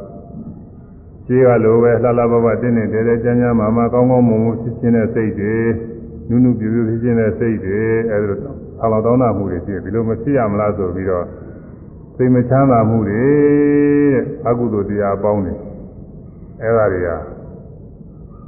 [1.26, 5.56] ရှိကလိုပဲလှလှပပတင်းနေတယ်ကြမ်းကြမ်းမာမာကောင်းကောင်းမွန်မွန်ဖြစ်ခြင်းတဲ့စိတ်တွေ
[6.28, 8.38] နုနုပြပြဖြစ်ခြင်းတဲ့စိတ်တွေအဲဒီလို
[8.78, 11.24] ဆာလောင်တောင်းတာမှုတွေဖြစ်ဒီလိုမဖြစ်ရမလားဆိုပြီးတော့
[12.16, 13.22] စိတ်မချမ်းသာမှုတွေ
[14.12, 15.52] တဲ့အကုသိုလ်တရားပေါင်းနေ
[16.62, 17.08] အဲ့ဒါတွေက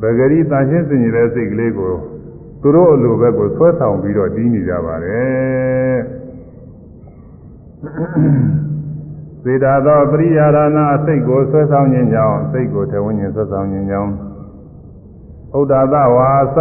[0.01, 1.93] ဗဂရီတန်ရှင်းစင်ကြတဲ့စိတ်ကလေးကို
[2.63, 5.97] သူတို့အလိုဘက်ကိုဆွဲဆောင်ပြီးတော့တီးနေကြပါတယ်
[9.47, 14.12] စေတာသောပရိယာရဏအစိတ်ကိုဆွဲဆောင်ခြင်းကြောင့်စိတ်ကိုထဝဉ္ဉ္ဆွဲဆောင်ခြင်းကြောင့်
[15.59, 16.59] ဥဒ္ဒါသဝါစ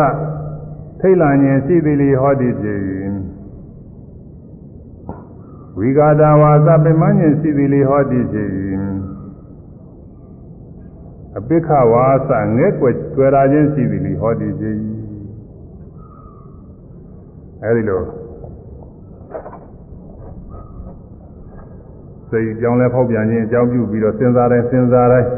[1.00, 2.80] ထိတ်လန့်ခြင်းရှိသည်လေဟောတိဖြစ်၏
[5.78, 8.50] ဝိဂါဒဝါသပင်မခြင်းရှိသည်လေဟောတိဖြစ်၏
[11.38, 14.76] အပိခဝါစငဲ့ွယ်တွေ့ရာခြင်းရှိသည်လေဟောတိဖြစ်၏
[17.64, 18.23] အဲဒီလို
[22.34, 25.30] စိတ်ကြောင်းလဲဖောက်ပြန်ခြင်းအကြောင်းပြုပြီးတော့စဉ်းစားတိုင်းစဉ်းစားတိုင်း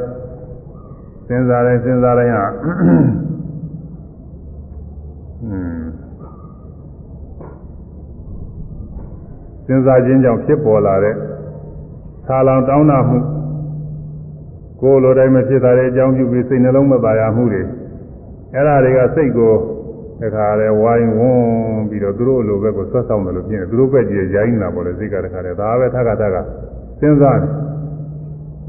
[1.27, 2.45] စဉ်းစားတိုင်းစဉ်းစားတိုင်းဟာ
[5.45, 5.83] อืม
[9.65, 11.15] စဉ်းစားခြင်းကြောင့်ဖြစ်ပေါ်လာတဲ့
[12.25, 13.19] ဆာလောင်တောင်းတမှု
[14.81, 17.61] ကိုယ်လိုတိုင်းမဖြစ်တာတဲ့အကြောင်းပြုပြီးစိတ်နှလုံးမသာယာမှုတွေ
[18.53, 19.53] အဲ့ဒါတွေကစိတ်ကို
[20.21, 26.43] တခါလဲဝိုင်းဝန်းပြီးတော့သူတို့လိုဘက်ကိုဆွတ်ဆောင်တယ်လို့ပြင်တယ်သူတို့ဘက်ကြီးရိုင်းနေတာပေါ့လေစိတ်ကတခါလဲဒါပဲထပ်ခါထပ်ခါ
[26.99, 27.51] စဉ်းစားတယ်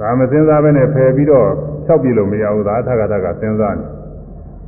[0.01, 1.48] ဒါမစဉ်းစားဘဲနဲ့ဖယ်ပြီးတော့
[1.86, 3.89] ဖြောက်ပြလို့မရဘူးဒါထပ်ခါထပ်ခါစဉ်းစားတယ်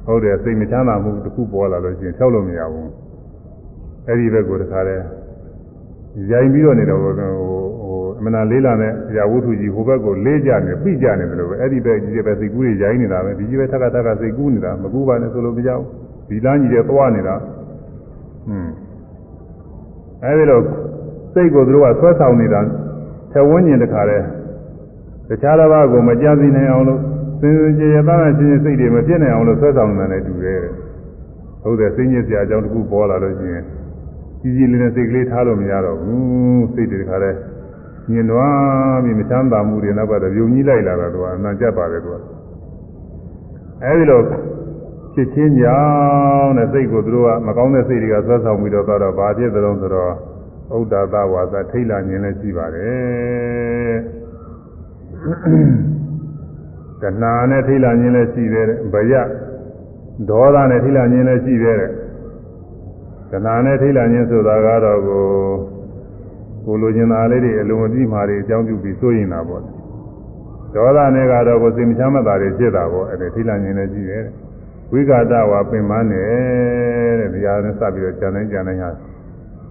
[0.06, 2.90] ဟုတ်တယ်စိတ်မချမ်းသာမှုတစ်ခုပေါ်လာလို့ရှိရင်ဖြောက်လို့မရဘူး
[4.06, 4.96] အဲ့ဒီဘက်ကိုတခါလဲ
[6.30, 7.30] ရိုင်းပြီးတော့နေတော့ဟိုဟို
[8.18, 15.82] အမနာလေးလာတဲ့ရာဝတ္ထုကြီးဟိုဘက်ကိုလေးကြနေပြိကြနေတယ်လို့ပဲအဲ့ဒီဘက်ကြီးပဲစိတ်ကူးတွေရိုင်းနေတာပဲဒီကြီးပဲထပ်ခါထပ်ခါစိတ်ကူးနေတာမကူပါနဲ့ဆိုလို့မကြောက်
[16.28, 17.34] ဒီလမ်းကြီးတွေသွားနေတာ
[18.46, 18.72] ဟွန်း
[20.24, 20.60] အဲဒီလို
[21.34, 22.60] စိတ်ကိုသူတို့ကဆွဲဆောင်နေတာ
[23.38, 24.18] ထဝန်းကျင်တခါလဲ
[25.28, 27.00] တခြားတစ်ပါးကိုမကြသိနိုင်အောင်လို့
[27.40, 30.60] စင်စင်ကြယ်ကြယ်သားသားချင်းချင်းစိတ်တွေမပြည့်နိုင်အောင်လို့ဆွဲဆောင်နေတာလည်းတူတယ်
[31.62, 33.64] ဟုတ်တယ်စိတ်ညစ်စရာအကြောင်းတစ်ခုပေါ်လာလို့ရှိရင်
[34.40, 37.30] ကြီးကြီးလေးနဲ့စိတ်ကလေးထားလို့မရတော့ဘူးစိတ်တွေတခါလဲ
[38.10, 42.16] ညင်သွားပြီးမချမ်းသာမှုတွေနောက်ကတော့ယုံကြည်လိုက်လာတာသူကအနံ့ကြက်ပါတယ်သူက
[43.84, 44.20] အဲဒီလို
[45.14, 45.80] ဖြစ်ချင်းကြော
[46.42, 50.12] င့်တဲ့စိတ်ကိုသူတို့ကမကောင်းတဲ့စိတ်တွေကဆွဲဆောင်ပြီးတော့တော့ဘာဖြစ်သလဲဆိုတော့
[50.76, 53.96] ဥဒ္ဒါသဝါသထိတ်လာခြင်းလည်းရှိပါတယ်
[57.02, 59.14] တဏှာနဲ့ထိတ်လာခြင်းလည်းရှိတယ်ဗယ
[60.30, 61.76] ဒေါသနဲ့ထိတ်လာခြင်းလည်းရှိတယ်
[63.30, 65.24] တဏှာနဲ့ထိတ်လာခြင်းဆိုတာကတော့ကို
[66.64, 69.62] ကိုလိုချင်တာလေးတွေအလုံးအပြည့်မှာတွေအကြောင်းပြုပြီးစိုးရင်တာပေါ့
[70.74, 74.24] ဒေါသနဲ့ကတော့ကိုစိတ်မချမ်းသာတွေဖြစ်တာပေါ့အဲ့ဒါထိတ်လာခြင်းလည်းရှိတယ်
[74.92, 78.90] ဝိကာဒဝါပင်မနဲ့တဲ့တရားနဲ့စပြီးတော့ကြံတိုင်းကြံတိုင်းဟာ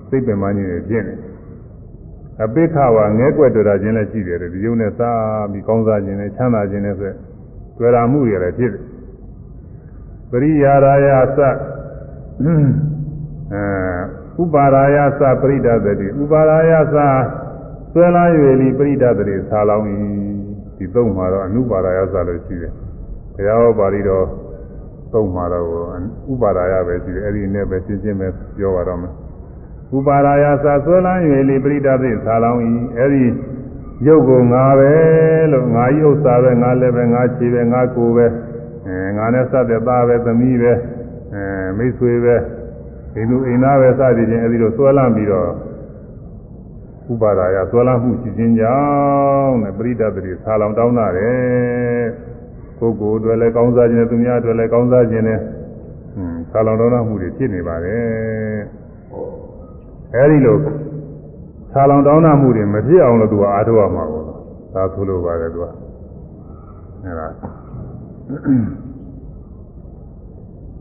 [0.10, 1.16] စိတ်ပင်မကြီးတွေဖြစ်နေ
[2.44, 7.12] အပိခဝါငဲကွက်တွေ့တာခြင်းလည်းရှိတယ်ဒီယုံနဲ့စားပြီးကောင်းစားခြင်းနဲ့ချမ်းသာခြင်းနဲ့ဆို
[7.78, 8.84] တွေ့တာမှုတွေလည်းဖြစ်တယ်
[10.32, 11.08] ပရိယာရာယ
[11.38, 11.40] သ
[13.52, 16.98] အဲဥပါရာယသပရိဒသတိဥပါရာယသ
[17.92, 18.24] ဆွဲလာ၍
[18.62, 19.96] လီပရိဒသတိဆာလောင်းဤ
[20.78, 22.74] ဒီသုံးမှာတော့အနုပါရာယသလို့ရှိတယ်
[23.36, 24.26] ဘုရားဟောပါဠိတော်
[25.14, 25.66] သုံးမှာတော့
[26.32, 28.28] ဥပါရာယပဲရှိတယ်အဲ့ဒီနဲ့ပဲရှင်းရှင်းပဲ
[28.58, 29.14] ပြောပါတော့မယ်
[29.96, 33.26] ဥပါရာယသာဆွဲလန်း၍လေပရိဒသိသာလောင်းဤအဲ့ဒီ
[34.08, 34.94] ရုပ်ကိုငါပဲ
[35.52, 38.26] လို့ငါဤဥစ္စာပဲငါလည်းပဲငါခြေပဲငါကိုယ်ပဲ
[38.88, 40.74] အဲငါနဲ့စတဲ့သားပဲသမီးပဲ
[41.34, 41.44] အဲ
[41.78, 42.36] မိတ်ဆွေပဲ
[43.16, 45.50] အိမ်သူအိမ်သားပဲစသည်ချင်းအဲ့ဒီလိုဆွဲလန်းပြီးတော့
[47.12, 48.78] ဥပါရာယဆွဲလန်းမှုရှိခြင်းကြော
[49.46, 52.06] င့်နဲ့ပရိဒသိသာလောင်းတောင်းတာတယ်
[52.80, 55.40] ကိုယ်ကိုယ်အတွက်လည်းကောင်းစားခြင်းနဲ့သူများအတွက်လည်းကောင်းစားခြင်းနဲ့
[56.16, 58.87] ဟွန်းသာလောင်တော်မှုတွေဖြစ်နေပါတယ်
[60.16, 60.58] အဲဒီလို
[61.74, 64.26] သာလောင်တောင်းတမှုတွေမဖြစ်အောင်လို့သူကအားထုတ်ရမှာပေါ့
[64.74, 65.66] သာဆိုလိုပါတယ်သူက
[67.04, 67.28] အဲဒါ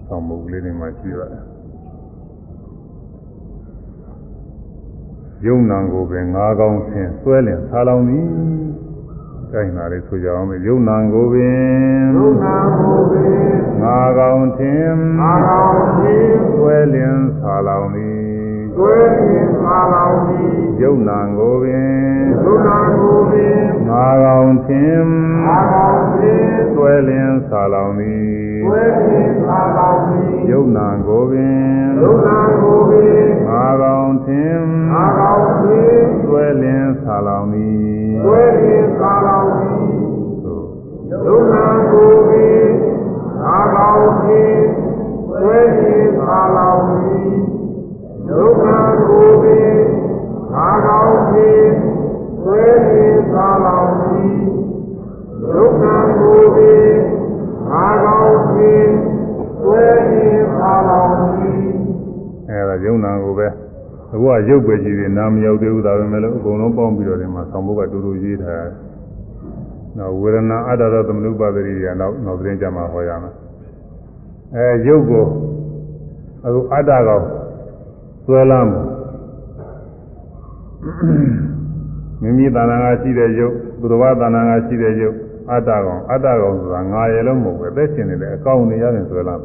[0.06, 1.44] ဆောင်းမုတ်လေးတွေမှာရှိပါတယ်
[5.46, 8.26] ယုံနံကိုပင်ငါးကောင်းဆင်းဆွဲလင်သာလောင်သည်
[9.52, 11.56] ကိုင်းပါလေဆိုကြအောင်ယုံနံကိုပင်
[12.16, 13.34] ယုံနာကိုပင်
[13.82, 18.35] ငါးကောင်းထင်ငါကောင်းခြင်းဆွဲလင်သာလောင်သည်
[18.76, 20.50] သွေးခြင်းငါကောင်းသည်
[20.82, 21.90] ယုံနံကိုပင်
[22.44, 23.58] ယုံနာကိုပင်
[23.88, 25.06] ငါးကောင်းထင်
[25.46, 31.58] ငါကောင်းခြင်းဆွဲလင်သာလောင်သည်သွေးခြင်းငါကောင်းသည်ယုံနံကိုပင်
[32.02, 34.58] ယုံနာကိုပင်ငါးကောင်းထင်
[34.92, 39.84] ငါကောင်းခြင်းဆွဲလင်သာလောင်သည်သွေးခြင်းငါကောင်းသည်
[40.44, 40.66] သို့
[41.26, 42.64] ယုံနာကိုပင်
[43.42, 44.62] ငါကောင်းခြင်း
[45.42, 47.45] သွေးခြင်းငါကောင်းသည်
[48.28, 49.76] ယုံနာကိုပင်
[50.54, 51.72] ငါကောင်းခြင်း
[52.42, 54.36] သွေးခြင်းငါကောင်းသည်
[55.50, 56.90] ယုံနာကိုပင်
[57.70, 58.92] ငါကောင်းခြင်း
[59.62, 61.66] သွေးခြင်းငါကောင်းသည်
[62.48, 63.46] အဲဒါယုံနံကိုပဲ
[64.12, 68.72] အခုကရုပ်ပဲကြည့်ပြီးနာမရောက်သေးဘူးဒါပဲမဲ့လို့အကုန်လုံးပေါင်းပြီးတော့ဒီမှာဆောင်းဘုတ်ကတူတူရေးထားတယ်
[69.98, 73.34] နောက်ဝေဒနာအတ္တရသမနုပါဒတိကနောက်နောက်သတင်းကြမှာဟောရမယ်
[74.54, 75.24] အဲရုပ်ကို
[76.44, 77.24] အခုအတ္တကောင်
[78.26, 78.70] ဆွဲလမ်း
[82.20, 85.16] မိမိတဏ္ဍာငါရှိတဲ့ရုပ်သူတော်ဘာတဏ္ဍာငါရှိတဲ့ရုပ်
[85.50, 89.44] အတ္တကောင်အတ္တကောင်ဆိုတာငါရယ်လုံးမဟုတ်ဘူးအသက်ရှင်နေတဲ့အကောင်နေရတယ်ဆွဲလမ်း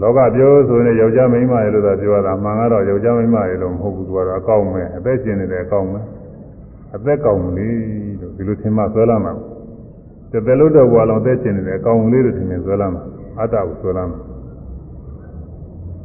[0.00, 6.00] လောကပြောဆိုရင်ယောက်ျားမိန်းမရယ်လို့သာပြောတာမှန်ကတော့ယောက်ျားမိန်းမရယ်လို့မဟုတ်ဘူးသူကတော့အကောင်ပဲအသက်ရှင်နေတဲ့အကောင်ပဲ
[6.96, 7.76] အသက်ကောင်လေး
[8.20, 9.32] လို့ဒီလိုထင်မှဆွဲလာမှာ
[10.32, 13.02] တသက်လို့တော့ဘွာလုံးအသက်ရှင်နေတဲ့အကောင်လေးလို့ထင်ရင်ဆွဲလာမှာ
[13.40, 14.18] အတ္တကိုဆွဲလာမှာ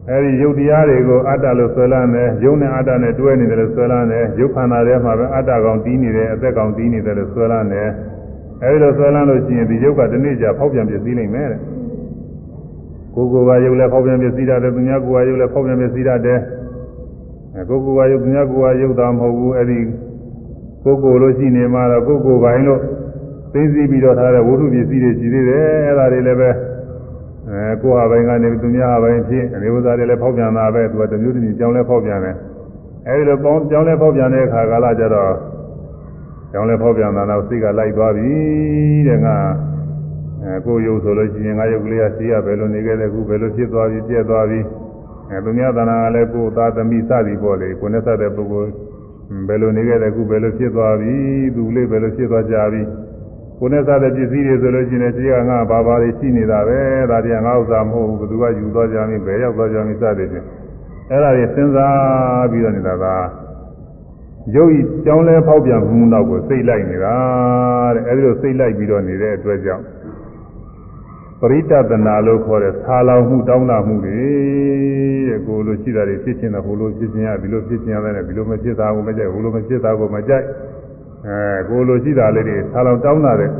[0.10, 7.90] အဲဒီယုတ်တရားတွေကိုအတ္တလို့ဆွဲလာတယ်ယုတ်နဲ့အတ္တနဲ့တွဲနေတယ်လို့ဆွဲလာတယ်ယုတ်ခန္ဓာထဲမှာပဲအတ္တကောင်တီးနေတယ်အသက်ကောင်တီးနေတယ်လို့ဆွဲလာတယ်
[8.64, 11.60] အဲဒီလိုဆွဲလာလို့ရှိရင်ဒီယုတ်ကတနေ့ကျဖောက်ပြန်ပြည့်စည်နိုင်မယ်တဲ့
[13.16, 16.40] ကိုယ်ကိုယ်ကယုတ်လည်းဖောက်ပြန်ပြည့်စည်တယ်သူများကိုယ်ကယုတ်လည်းဖောက်ပြန်ပြည့်စည်တယ်
[17.56, 19.80] အဲကိုယ်ကိုယ်ကယုတ်သူများကိုယ်ကယုတ်တာမဟုတ်ဘူးအဲဒီ
[20.84, 22.82] ကိုယ်ကိုယ်လို့ရှိနေမှာတော့ကိုယ်ကိုယ်ပိုင်းလို့
[23.54, 26.50] သိသိပြီးတော့ထားတဲ့ဝိသုပစ္စည်းတွေရှိသေးတယ်အဲ့ဒါတွေလည်းပဲ
[27.50, 32.36] အဲကိုယ်ဟာပိုင်းကနေသူများဟာပိုင်းဖြစ်အနေဥစားတွေလည်းဖောက်ပြန်တာပဲသူကတမျိုးတမျိုးကြောင်းလဲဖောက်ပြန်တယ်
[33.08, 35.34] အဲဒီလိုပေါင်းကြောင်းလဲဖောက်ပြန်တဲ့အခါကာလကျတော့
[36.52, 38.32] ကြောင်းလဲဖောက်ပြန်တာတော့စိတ်ကလိုက်သွားပြီ
[39.08, 39.36] တဲ့ငါ
[40.44, 44.60] အဲကိုယ်ယုတ်ဆိုလို့ရှိရင်ငါယုတ်ကလေးကရှိရဘယ်လိုနေခဲ့တဲ့ခုဘယ်လိုဖြစ်သွားပြီပြက်သွားပြီ
[45.32, 48.72] အဲသူများတဏှာကလည်းကိုယ်သားသမီးစသည်ပေါ့လေကိုယ်နဲ့စတဲ့ပုဂ္ဂိုလ်
[49.48, 51.14] ဘယ်လိုနေခဲ့တဲ့ခုဘယ်လိုဖြစ်သွားပြီ
[51.56, 52.82] သူလေးဘယ်လိုဖြစ်သွားကြပြီ
[53.60, 56.80] ကိုယ်နဲ့စားတဲ့ပစ္စည်းတွေဆိုလို့ရှိရင်ခြေကငါဘာဘာတွေရှိနေတာပဲ
[57.10, 60.46] ဒါတွေကငါဥစ္စာမဟုတ်ဘူးဘယ်သူကယူသွားကြမလဲဘယ်ရောက်သွားကြမလဲစသည်ဖြင့်
[61.12, 63.06] အဲ့ဒါတွေစဉ်းစားပြီးတော့နေတာက
[64.56, 67.16] ရုပ်ဤကြောင်းလဲဖောက်ပြန်မှုနောက်ကိုစိတ်လိုက်နေတာ
[67.96, 69.84] တဲ့အဲဒီလိုစိတ်လိုက်ပြီးတော့နေတဲ့အတွက်ကြောင့်
[71.42, 74.22] ပရိတတနာလို့ခေါ်တဲ့ဆာလောင်မှုတောင်းတမှုတွေ
[75.30, 80.46] တဲ့ကိုလိုရှိတာတွေဖြစ်ချင်းတယ်ဟိုလိုဖြစ်ချင်းရဒီလိုဖြစ်ချင်းရတယ်ဒီလိုမဖြစ်တာကိုမကြိုက်ဟိုလိုမဖြစ်တာကိုမကြိုက်
[81.26, 83.52] အဲကိုလိုရှိတာလေးတွေဆာလောင်တောင်းတာတဲ့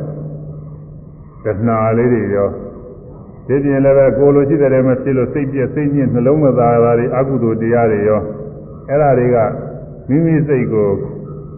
[1.44, 2.50] တဏှာလေးတွေရော
[3.48, 8.22] ဒီပြင်လည်းပဲကိုလိုရှိတဲ့မဖြစ်လို့စိတ်ပြည့်စိတ်ညစ်နှလုံးမသားတာတွေအကုသိုလ်တရားတွေရော
[8.90, 9.38] အဲ့ဒါတွေက
[10.10, 10.90] မိမိစိတ်ကို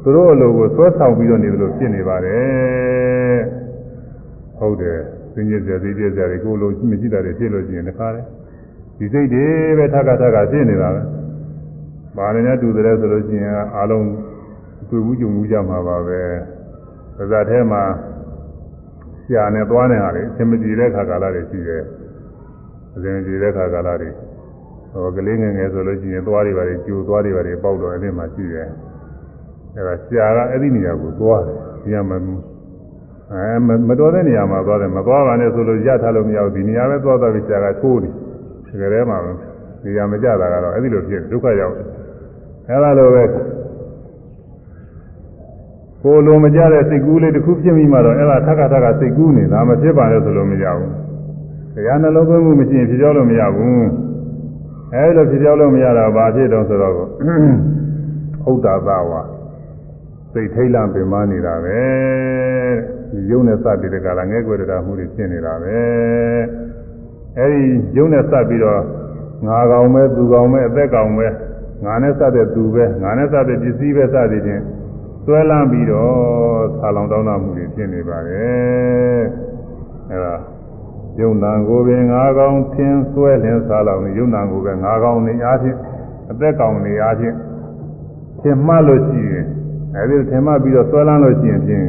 [0.04, 3.40] သူတို့အလိုကိုသွဲဆောင်ပြီးတော့နေတယ်လို့ဖြစ်နေပါတယ်
[4.60, 5.00] ဟုတ်တယ်
[5.34, 8.22] စင်ကြီးစရာသိပြစရာတွေကိုလိုမရှိတာတွေဖြစ်လို့ရှိရင်တခါလေ
[8.98, 9.46] ဒီစိတ်တွေ
[9.78, 11.02] ပဲထက်ကထက်ကဖြစ်နေတာပဲ
[12.18, 14.06] ဘာနဲ့နဲ့တူတယ်ဆိုလို့ရှိရင်အားလုံး
[14.90, 16.22] တွေ့ဘူးကြုံဘူးကြမှာပါပဲ
[17.18, 17.84] ပါဇာထဲမှာ
[19.26, 21.84] ရှာနဲ့သွားနေဟာလေအစင်မကြည့်တဲ့ခါကာလတွေရှိတယ်
[22.96, 24.10] အစင်မကြည့်တဲ့ခါကာလတွေ
[24.92, 28.68] ဟိုကလေးငယ်ငယ်ဆိုလို့ရှိရင်သွားတွေပါတွေကျိုသွားတွေပါတွေပေါက်တော့အဲ့ဒီမှာရှိတယ်
[29.76, 32.12] အဲ့ဒါရှာကအဲ့ဒီနေရာကိုသွားတယ်ဒီကမ
[33.34, 33.56] အဲ
[33.88, 38.10] မတော်တဲ့နေရာမှာသွားတယ်မသွားပါနဲ့ဆိုလို့ရထားလို့မရဘူးဒီနေရာပဲသွားသွားပြီးရှာကထိုးနေ
[38.68, 39.18] ဒီကလေးမှာ
[39.86, 41.86] နေရာမကြတာကတော့အဲ့ဒီလိုဖြစ်ဒုက္ခရောက်တယ်
[42.68, 43.24] အဲ့ဒါလိုပဲ
[46.04, 50.94] ကိုလိုမကြတဲ့စိတ်ကူးလေးတစ်ခုဖြစ်မိမှတော့အဲ့ဒါထက်ကထက်ကစိတ်ကူးနေတာမဖြစ်ပါနဲ့ဆိုလို့မရဘူး
[51.76, 53.86] တရားနှလုံးသွင်းမှုမရှိရင်ဖြစ်ကြောလို့မရဘူး
[54.94, 56.98] အဲလိုဖြစ်ကြောလို့မရတာဘာဖြစ်တော့ဆိုတော့ဥ
[58.54, 59.22] ဒ္ဒါသဝါ
[60.34, 61.80] စိတ်ထိတ်လန့်ပင်မနေတာပဲ
[63.12, 65.80] ဒီယုံနဲ့စပြီးတဲ့ကလာငဲ့ွယ်တာမှုတွေဖြစ်နေတာပဲ
[67.38, 67.64] အဲဒီ
[67.98, 68.82] ယုံနဲ့စပြီးတော့
[69.48, 71.28] ငါကောင်ပဲသူကောင်ပဲအသက်ကောင်ပဲ
[71.86, 74.64] ငါနဲ့စတဲ့သူပဲငါနဲ့စတဲ့ပစ္စည်းပဲစသည်ချင်း
[75.32, 79.22] ဆွဲလန်းပြီးတော့ဆာလောင်တောင်းတမှုတွေဖြစ်နေပါတယ်
[80.12, 80.36] အဲဒါ
[81.20, 85.78] ယုံနာကိုပင်ငါးကောင်သင်ဆွဲလင်းစားလောင်နေယုံနာကိုပဲငါးကောင်နေအားဖြင့်
[86.32, 87.36] အသက်ကောင်နေအားဖြင့်
[88.44, 89.46] သင်မှလို့ရှိရင်
[89.96, 91.86] အဲဒီသင်မှပြီးတော့ဆွဲလန်းလို့ရှိရင်ဖြင့်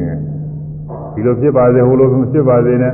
[1.13, 2.93] ဒီလိုဖြစ်ပါစေဟိုလိုဖြစ်ပါစေနဲ့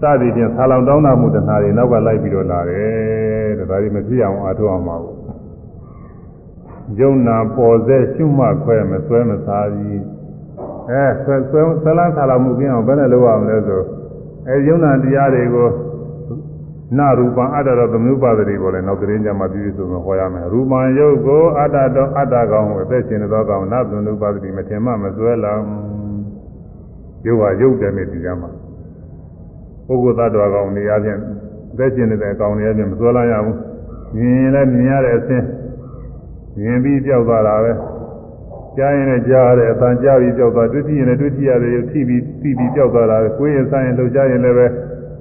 [0.00, 5.27] စသည်ဖြင့်ဆာလောင်တောင်းတမှုတဏှာတွေနောက်ကလိုက်ပြီးတော့လာတယ်တဲ့ဒါတွေမဖြစ်အောင်အားထုတ်အောင်ပါဘူး
[7.00, 10.02] ယုံနာပေါ်စေရှုမှတ်ခွဲမဆွဲမစားဘူး
[10.90, 13.82] အဲဆွဲဆွဲဆလန်းဆာလောင်မှုပြင်းအောင်ဘယ်နဲ့လုပ်ရမလဲဆို
[14.48, 15.68] အဲယုံနာတရားတွေကို
[16.98, 25.52] နာရူပံအတ္တတော်သမုပ္ပါဒတိကိုလည်းနောက်သတင်းကြမှာပြည့်စုံစွာဟောရမယ်ရူပံယုတ်ကိုအတ္တတော်အတ္တကောင်ကိုအသက်ရှင်သောကောင်နာသမုပ္ပါဒတိမထင်မှမစွဲလံ
[27.26, 28.50] ယုတ်ဟာယုတ်တယ်နဲ့ဒီကမှာ
[29.86, 31.20] ပုဂ္ဂိုလ်သတ္တဝါကောင်နေရာချင်း
[31.72, 33.56] အသက်ရှင်နေတဲ့ကောင်နေရာချင်းမစွဲလံရဘူး
[34.16, 35.44] မြင်လည်းမြင်ရတဲ့အခြင်း
[36.58, 37.72] မြင်ပြီးကြောက်သွားတာပဲ
[38.76, 44.66] ကြားရင်လည်းကြားရတယ်အတန်ကြားပြီးကြောက်သွားတွေ့ကြည့်ရင်လည်းတွေ့ကြည့်ရတယ်ထိပြီးပြီးပြီးကြောက်သွားတာပဲကိုယ်ရင်ဆိုင်ရင်လှုပ်ရှားရင်လည်းပဲ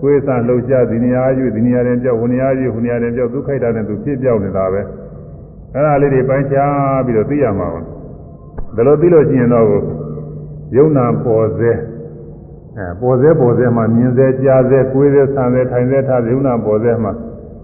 [0.02, 4.82] ကိုယ်ဆန်လှုပ်ရှားဒီနေရာရွေ့ဒီနေရာရင်ကြောက်ဟိုနေရာရွေ့ဟိုနေရာရင်ကြောက်သူခိုက်တာနဲ့သူဖြစ်ပြောက်နေတာပဲ
[5.74, 7.82] အဲ့ဒါလေးတွေပိုင်းခြားပြီးတော့သိရမှာပါ
[8.76, 9.66] ဒါလို့သိလို့ရှိရင်တော့
[10.76, 11.72] ယုံနာပေါ်စေ
[12.78, 17.12] အဲပေါ်စေပေါ်စေမှာမြင်စေကြားစေကိုယ်စေဆန်စေထိုင်စေထားယုံနာပေါ်စေမှာ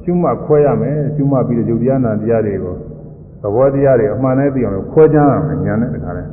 [0.03, 2.75] ရှုမှတ်ခွဲရမယ်ရှုမှတ်ပြီးတော့ယုတ်တရားနာတရားတွေကို
[3.43, 6.23] သဘောတရားတွေအမှန်နဲ့သိအောင်ခွဲခြားရမယ်ညာနဲ့တခါလဲ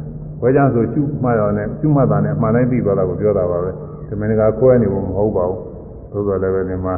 [0.41, 3.71] ခွဲကြဆိုရှုမှတ်ရောနဲ့ရှုမှတ်တာနဲ့အမှန်တိုင်းသိသွားတာကိုပြောတာပါပဲ
[4.09, 5.61] ဒီမင်းကခွဲနေဖို့မဟုတ်ပါဘူး
[6.13, 6.95] သို့တော်လည်းပဲဒီမှာ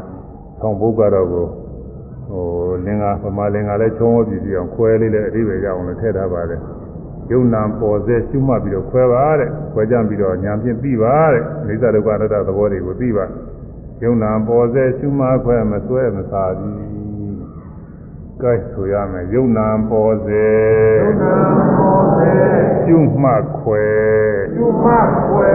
[0.58, 1.46] ဆောင်းဘုတ်ကတော့ကို
[2.30, 2.44] ဟို
[2.84, 6.60] လင်္ကာပမာလင်္ကာလည်းချုံးဝပြည့်ပြည့်အောင်ခွဲလေးလည်းအဓိပ္ပာယ်ရအောင်လည်းထည့်ထားပါတယ်
[7.30, 13.24] ယုံနာပေါ်စေရှုမှတ်ပြီးတော့ခွဲပါတဲ့ခွဲကြပြီးတော့ညာဖြင့်သိပါတဲ့အိသဒုက္ခအနတ္တသဘောတွေကိုသိပါ
[14.02, 16.91] ယုံနာပေါ်စေရှုမှတ်ခွဲမစွဲမသာဘူး
[18.42, 20.46] ကဲဆိုရမယ်ယုံနာပေါ်စေ
[21.00, 21.34] ယုံနာ
[21.78, 22.32] ပေါ်စေ
[22.84, 23.86] ရှုမှတ်ခွဲ
[24.54, 25.50] ရှုမှတ်ခွဲ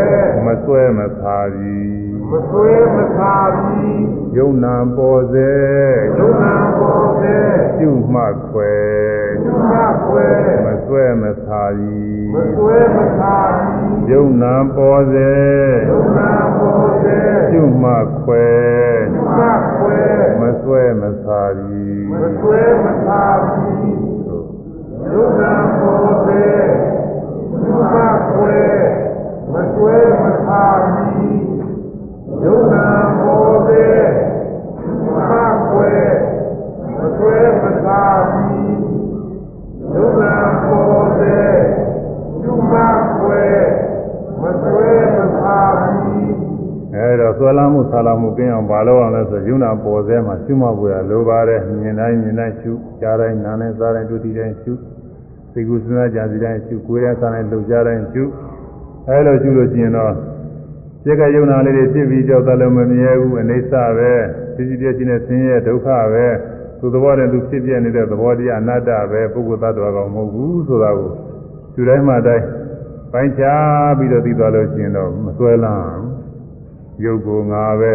[0.46, 4.04] မစွဲမသာဘူးမဆွေးမသာပြီး
[4.38, 5.52] ယုံနာပေါ်စေ
[6.20, 7.36] ယုံနာပေါ်စေ
[7.78, 8.74] ရှုမှတ်ခွဲ
[9.44, 10.28] ရှုမှတ်ခွဲ
[10.66, 15.32] မစွဲမသာဘူးမဆွေးမသာပြီးယုံနာပေါ်စေ
[15.90, 17.18] ယုံနာပေါ်စေ
[17.50, 18.46] ရှုမှတ်ခွဲ
[19.14, 20.00] ရှုမှတ်ခွဲ
[20.42, 21.66] မစွဲမသာဘူး
[22.22, 23.23] မဆွေးမသာ
[23.53, 23.98] ပြီး
[25.11, 26.44] ယုံနာပေါ်စေ
[27.49, 28.60] ရှုမှတ်ခွဲ
[29.53, 31.39] မဆွေးမသာပြီး
[32.44, 32.85] ယုံနာ
[33.19, 33.85] ပေါ်စေ
[34.80, 35.94] ရှုမှတ်ခွဲ
[36.95, 38.77] မဆွေးမသာပြီး
[39.95, 41.38] ယုံနာပေါ်စေ
[42.41, 43.44] ရှုမှတ်ခွဲ
[43.85, 43.87] မ
[47.08, 52.72] အဲဒါဆွဲလာမှုဆာလာမှုကင်းအောင်ဘာလို့အောင်လဲဆိုယုံနာပေါ်စေမှာရှုမှတ်ဖို့ရလိုပါတယ်မြင်တိုင်းမြင်တိုင်းရှု
[53.02, 54.74] ကြားတိုင်းနားတိုင်းစားတိုင်းတွေ့ထိတိုင်းရှု
[55.54, 58.24] သိကုစဉ်းစားကြစီတိုင်းရှုကိုယ်ရစားတိုင်းလှုပ်ရှားတိုင်းရှု
[59.08, 60.14] အဲလိုရှုလို့ရှိရင်တော့
[61.04, 64.14] စိတ်ကယုံနာလေးတွေဖြစ်ပြီးကြောက်တယ်လို့မမြဲဘူးအိဋ္ဌပဲ
[64.56, 66.28] ဖြစ်ဖြစ်ပြချင်းနဲ့ဆင်းရဲဒုက္ခပဲ
[66.80, 71.12] သူသဘောနဲ့သူဖြစ်ပြနေတဲ့သဘောတရားအနတ္တပဲပုဂ္ဂိုလ်သတ္တဝါကောင်မဟုတ်ဘူးဆိုတာကို
[71.74, 72.46] ရှုတိုင်းမှတိုင်း
[73.14, 76.16] ပိုင်းခြားပြီးတော့သိသွားလို့ရှိရင်တော့မစွဲလန်း
[77.06, 77.91] ရုပ်ကိုငါပဲ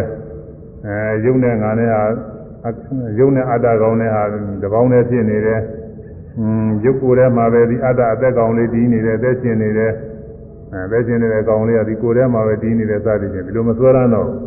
[0.85, 2.01] အဲရုပ်နဲ့ငါနဲ့ဟာ
[3.19, 4.23] ရုပ်နဲ့အတ္တကောင်နဲ့ဟာ
[4.63, 5.61] တပေါင်းနဲ့ဖြစ်နေတယ်
[6.39, 9.91] อืมရုပ်ကိုယ်ထဲမှာပဲဒီအတ္တအသက်ကောင်လေးတည်နေတယ်အသက်ရှင်နေတယ်
[10.73, 14.37] အဲသက်ရှင်နေတဲ့ကောင်လေးကဒီကိုယ်ထဲမှာပဲတည်နေတယ်စသည်ဖြင့်ဒီလိုမစွဲလန်းတော့ဘူး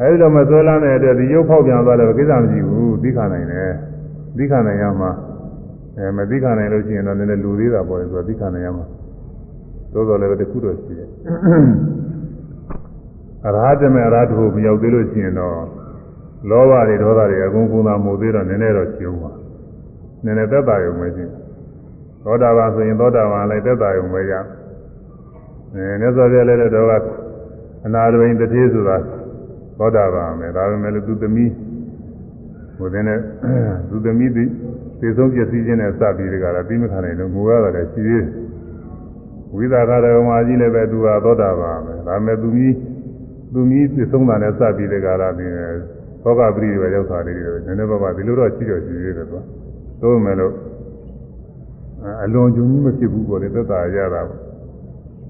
[0.00, 3.72] အဲဒီလိုမစွဲလန်းတဲ့အတွက်ဒီရုပ်ဖောက်ပြန်သွားတယ်ကိစ္စမရှိဘူးသိခနိုင်တယ်
[4.36, 5.10] သိခနိုင်ရမှာ
[5.98, 8.86] အဲမသိခနိုင်လို့ရှိရင်တော့နည်းနည်းလူသေးတာပေါ့လေဆိုတော့သိခနိုင်ရမှာ
[9.92, 11.08] သို့တော်လည်းတခုတော့ရှိတယ်
[13.46, 15.58] အရဟတမေအရဟတဟုမရောက်သေးလို့ရှိရင်တော့
[16.50, 19.32] လောဘတွေဒေါသတွေအကုန်ကုန်သာမို့သေးတော့နည်းနည်းတော့ကျုံပါ
[20.24, 21.24] နည်းနည်းသက်သာရုံပဲရှိ
[22.24, 24.32] သောတာပန်ဆိုရင်သောတာပန်လည်းသက်သာရုံပဲရ
[25.74, 26.92] အဲမြတ်စွာဘုရားလည်းတော့က
[27.86, 28.96] အနာရဝိန်တတိဆိုတာ
[29.78, 31.50] သောတာပန်ပဲဒါပေမဲ့လည်းသူသမီး
[32.76, 33.04] ဟိုတဲ့
[33.88, 34.44] သူသမီးဒီ
[35.00, 38.26] သေဆုံးပျက်စီးခြင်းနဲ့စပြီးတကလားပြီးမခံနိုင်လို့ငိုရတာလည်းရှိသေးတယ်
[39.54, 42.74] ဝိသကာရဝမာကြီးလည်းပဲသူဟာသောတာပန်ပဲဒါပေမဲ့သူကြီး
[43.52, 45.52] သူကြီးသေဆုံးတာနဲ့စပြီးတကလားပြီး
[46.22, 49.40] ဘောဂပရိတွေရောက်တာလေးတွေနည်းနည်းပါးပါဒီလိုတော့ရှိတော့ရှိသေးတယ်ကွာ
[50.00, 50.54] သို့မဲ့လို့
[52.24, 54.40] အလွန်ကြုံကြီးမဖြစ်ဘူးပေါ့လေသက်သာရတာပေါ့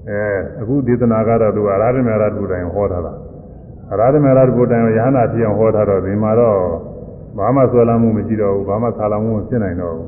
[0.09, 0.23] အဲ
[0.61, 3.13] အခုဒေသနာကတော့သူအရာဓမေရတုတိုင်းဟောထားတာ
[3.91, 6.57] အရာဓမေရတုတိုင်းရဟနာဖြစ်အောင်ဟောထားတော့ဒီမှာတော့
[7.37, 10.07] ဘာမှဆွဲလမ်းမှုမရှိတော့ဘူးဘာမှဆာလမ်းမှုမဖြစ်နိုင်တော့ဘူး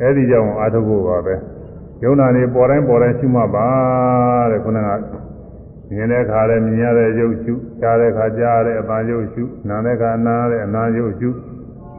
[0.00, 1.34] အဲဒီကြောင့်အာထုပ်ဖို့ပါပဲ
[2.02, 3.66] ယုံနာနေပေါ်တိုင်းပေါ်တိုင်းရှုမှတ်ပါ
[4.50, 4.88] တဲ့ခုနက
[5.90, 11.30] မြင်တဲ့အခါလည်းမြင်ရတဲ့ရုပ်ရှုကြားတဲ့အခါကြားရတဲ့အပန်းရုပ်ရှုနားတဲ့အခါနားရတဲ့အနားရုပ်ရှု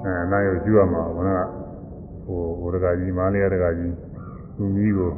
[0.03, 1.41] အဲနားရုပ်ရှုရမှာခုနက
[2.25, 3.93] ဟိုဘုရားကြီးမာလီယာတကကြီး
[4.57, 5.11] သူကြီးကို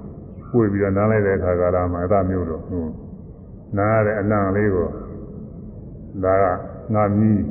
[0.51, 2.85] ပွေပြီးတော့နားလိုက်တဲ့အခါကာလမှာအသာမျိုးတော့ဟို
[3.77, 4.87] နားရတဲ့အနံ့လေးကို
[6.23, 6.45] ဒါက
[6.93, 7.41] ငါမြည်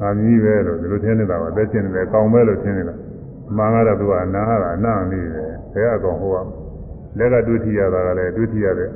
[0.00, 2.94] ငါမြည်ပဲလို့ဒီလိုထင်နေတာပါအသက်ရှင်နေတယ်ကောင်းပဲလို့ထင်နေတာ
[3.56, 5.44] မှန်ကတော့သူကနားရတာအနံ့လေးပဲ
[5.74, 6.36] ဘယ်အကောင်ဟိုက
[7.18, 8.90] လက်ကတွေ့ထရတာကလည်းတွေ့ထရတဲ့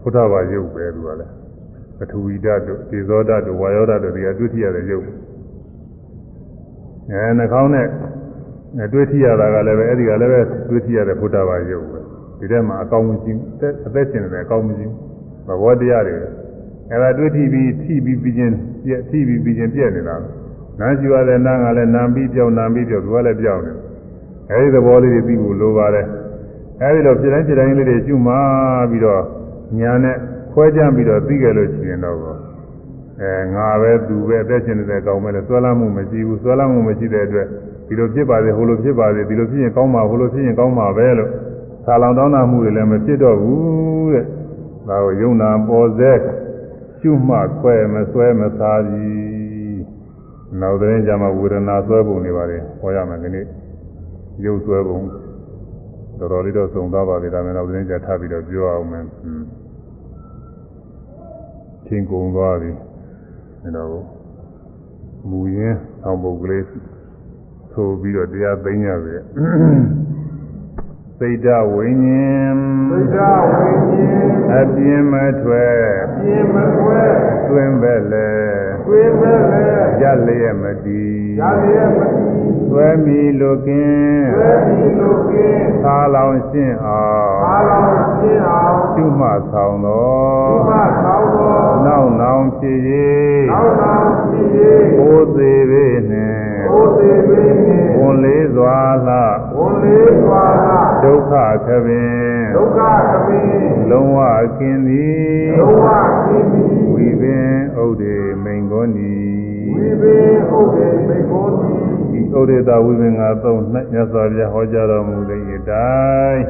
[0.00, 1.32] ဟွန်းဘုရားဘာရုပ်ပဲသူကလည်း
[1.98, 5.04] ပထဝီဓာတ်တို့ဒေဇောဓာတ်တို့ဝါယောဓာတ်တို့ဒီကတွေ့ထရတဲ့ရုပ်
[7.10, 7.86] အဲနှာခေါင်းနဲ့
[8.92, 12.00] တွေ့ထရတာကလည်းပဲအဲ့ဒီကလည်းပဲတွေ့ထရတဲ့ဘုရားဘာရုပ်ပဲ
[12.38, 13.38] ဒီထဲမှာအကောင်းကြီး
[13.86, 14.92] အသက်ရှင်နေတယ်အကောင်းကြီး
[15.46, 16.16] ဘဝတရားတွေ
[16.90, 18.54] အဲ့ဒါတွေ့ထပြီးထိပြီးပြီးချင်း
[18.84, 20.16] ပြက်ထိပြီးပြီးချင်းပြက်နေတာ
[20.80, 23.72] နားကျူရတဲ့နားကလည်းနာပြီးပြောင်းနာပြီးပြောင်းသူကလည်းပြောင်းနေ
[24.50, 26.06] အဲဒီသဘောလေးတွေသိဖို့လိုပါတယ်
[26.82, 28.40] အဲဒီလိုဖြစ်တိုင်းဖြစ်တိုင်းလေးတွေကျွမှာ
[28.90, 29.22] ပြီးတော့
[29.76, 30.16] ညာနဲ့
[30.52, 32.16] ခွဲကြမ်းပြီးတော့သိကြလို့ရှိရင်တော့
[33.20, 37.46] အဲငါပဲသူပဲအသက်ရှင်နေတဲ့ကောင်းမဲ့လေသွဲလမ်းမှုမရှိဘူးသွဲလမ်းမှုမရှိတဲ့အတွက်
[37.86, 41.30] ဒီလိုဖြစ်ပါစေဟိုလိုဖြစ်ပါစေဒီလိုဖြစ်ရင်ကောင်းမှာဟိုလိုဖြစ်ရင်ကောင်းမှာပဲလို့
[41.84, 44.24] ဆာလောင်တောင်းတာမှုတွေလည်းမဖြစ်တော့ဘူးတဲ့
[44.88, 46.12] ဒါကိုယုံနာပေါ်စေ
[46.98, 49.80] ရှုမှခွဲမဆွဲမစားကြီး
[50.60, 53.46] နောက်တဲ့ကြမှာဝေဒနာဆွဲပုံတွေပါတယ်ဟောရမယ်ဒီနေ့
[54.44, 54.98] ရုပ်ဆွဲပုံ
[56.18, 59.04] တော်တော်လေးတော့သုံသွားပါပြီဒါမှနောက်တဲ့ကြထပ်ပြီးတော့ပြောအောင်မယ်
[61.86, 62.70] ချင်းကုန်သွားပြီ
[63.62, 63.88] အဲတော့
[65.30, 66.64] မူရင်းအောင်ပုတ်ကလေး
[67.72, 69.16] ဆိုပြီးတော့တရားသိမ်းရပြီ
[71.18, 72.56] စိတ်ဓာဝိညာဉ်
[72.90, 75.80] စိတ်ဓာဝိညာဉ်အပြင်းမထွက်
[76.18, 77.02] ပြင်းမကွဲ
[77.48, 78.30] သွင်းပဲ့လေ
[78.86, 79.64] သွေးမဲ့လဲ
[80.02, 90.72] ရလျက်မတည်ရလျက်မတည် သွဲမီလိုကင်းသွေးပြီးလို့ကင်းသာလောင်ရှင်းအောင်အားလုံးရှင်းအောင်ရှုမှတ်ဆောင်ဘုတော်မ
[91.04, 92.78] သောတော်နောက်နောင်ဖြစ်၍
[93.50, 99.16] နောက်နောက်ဖြစ်ဘိုးသေးပေနှင့်၍ဘုသေပင်နှင့်ဝန်လေးစွာလှ
[99.56, 100.68] ဝန်လေးစွာက
[101.04, 101.32] ဒုက္ခ
[101.66, 102.80] ခပင်ဒုက္ခ
[103.12, 103.50] ကပင်
[103.90, 104.18] လုံးဝ
[104.58, 105.86] ကင်းသည်လုံးဝ
[106.24, 107.50] ရှင်းပြီးဝိပင်
[107.82, 111.87] ဥဒိမိန်ကုန်သည်ဝိပင်ဥဒေမေကိုတိဒီ
[112.36, 113.58] ဥဒိတာဝိပင်္ဂါသုံး၌
[113.92, 116.44] မြတ်စွာဘုရားဟောကြားတော်မူတဲ့အတိုင်း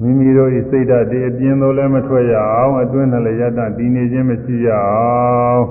[0.00, 5.64] မိမိတို့ဤစိတ်ဓာတ်ဒီအပြင်းသို့လည်းမထွက်ရအောင်အတွင်းနဲ့လည်းယတ္တတည်နေခြင်းမရှိရအောင်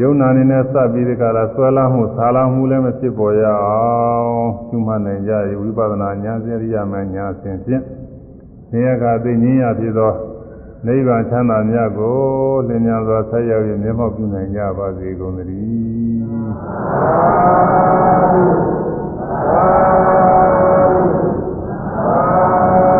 [0.00, 3.80] ယုံနာနေနဲ့စပ်ပြီးဒီကရာဆွဲလာမှုဆာလာမှုလည်းမဖြစ်ပေါ်ရအော
[4.22, 7.82] င်ရှုမှတ်နိုင်ကြရဝိပဿနာဉာဏ်စရိယမဉာဏ်ဖြင့်ဖြင့်
[8.72, 10.12] နေရကသိဉ္ဇာဖြစ်သော
[10.86, 12.18] နိဗ္ဗာန်ချမ်းသာမြတ်ကို
[12.68, 16.24] လင်ညာစွာဆက်ရောက်၍မျက်မှောက်ပြုနိုင်ကြပါစေကုန်သတည်း
[21.92, 22.93] သာ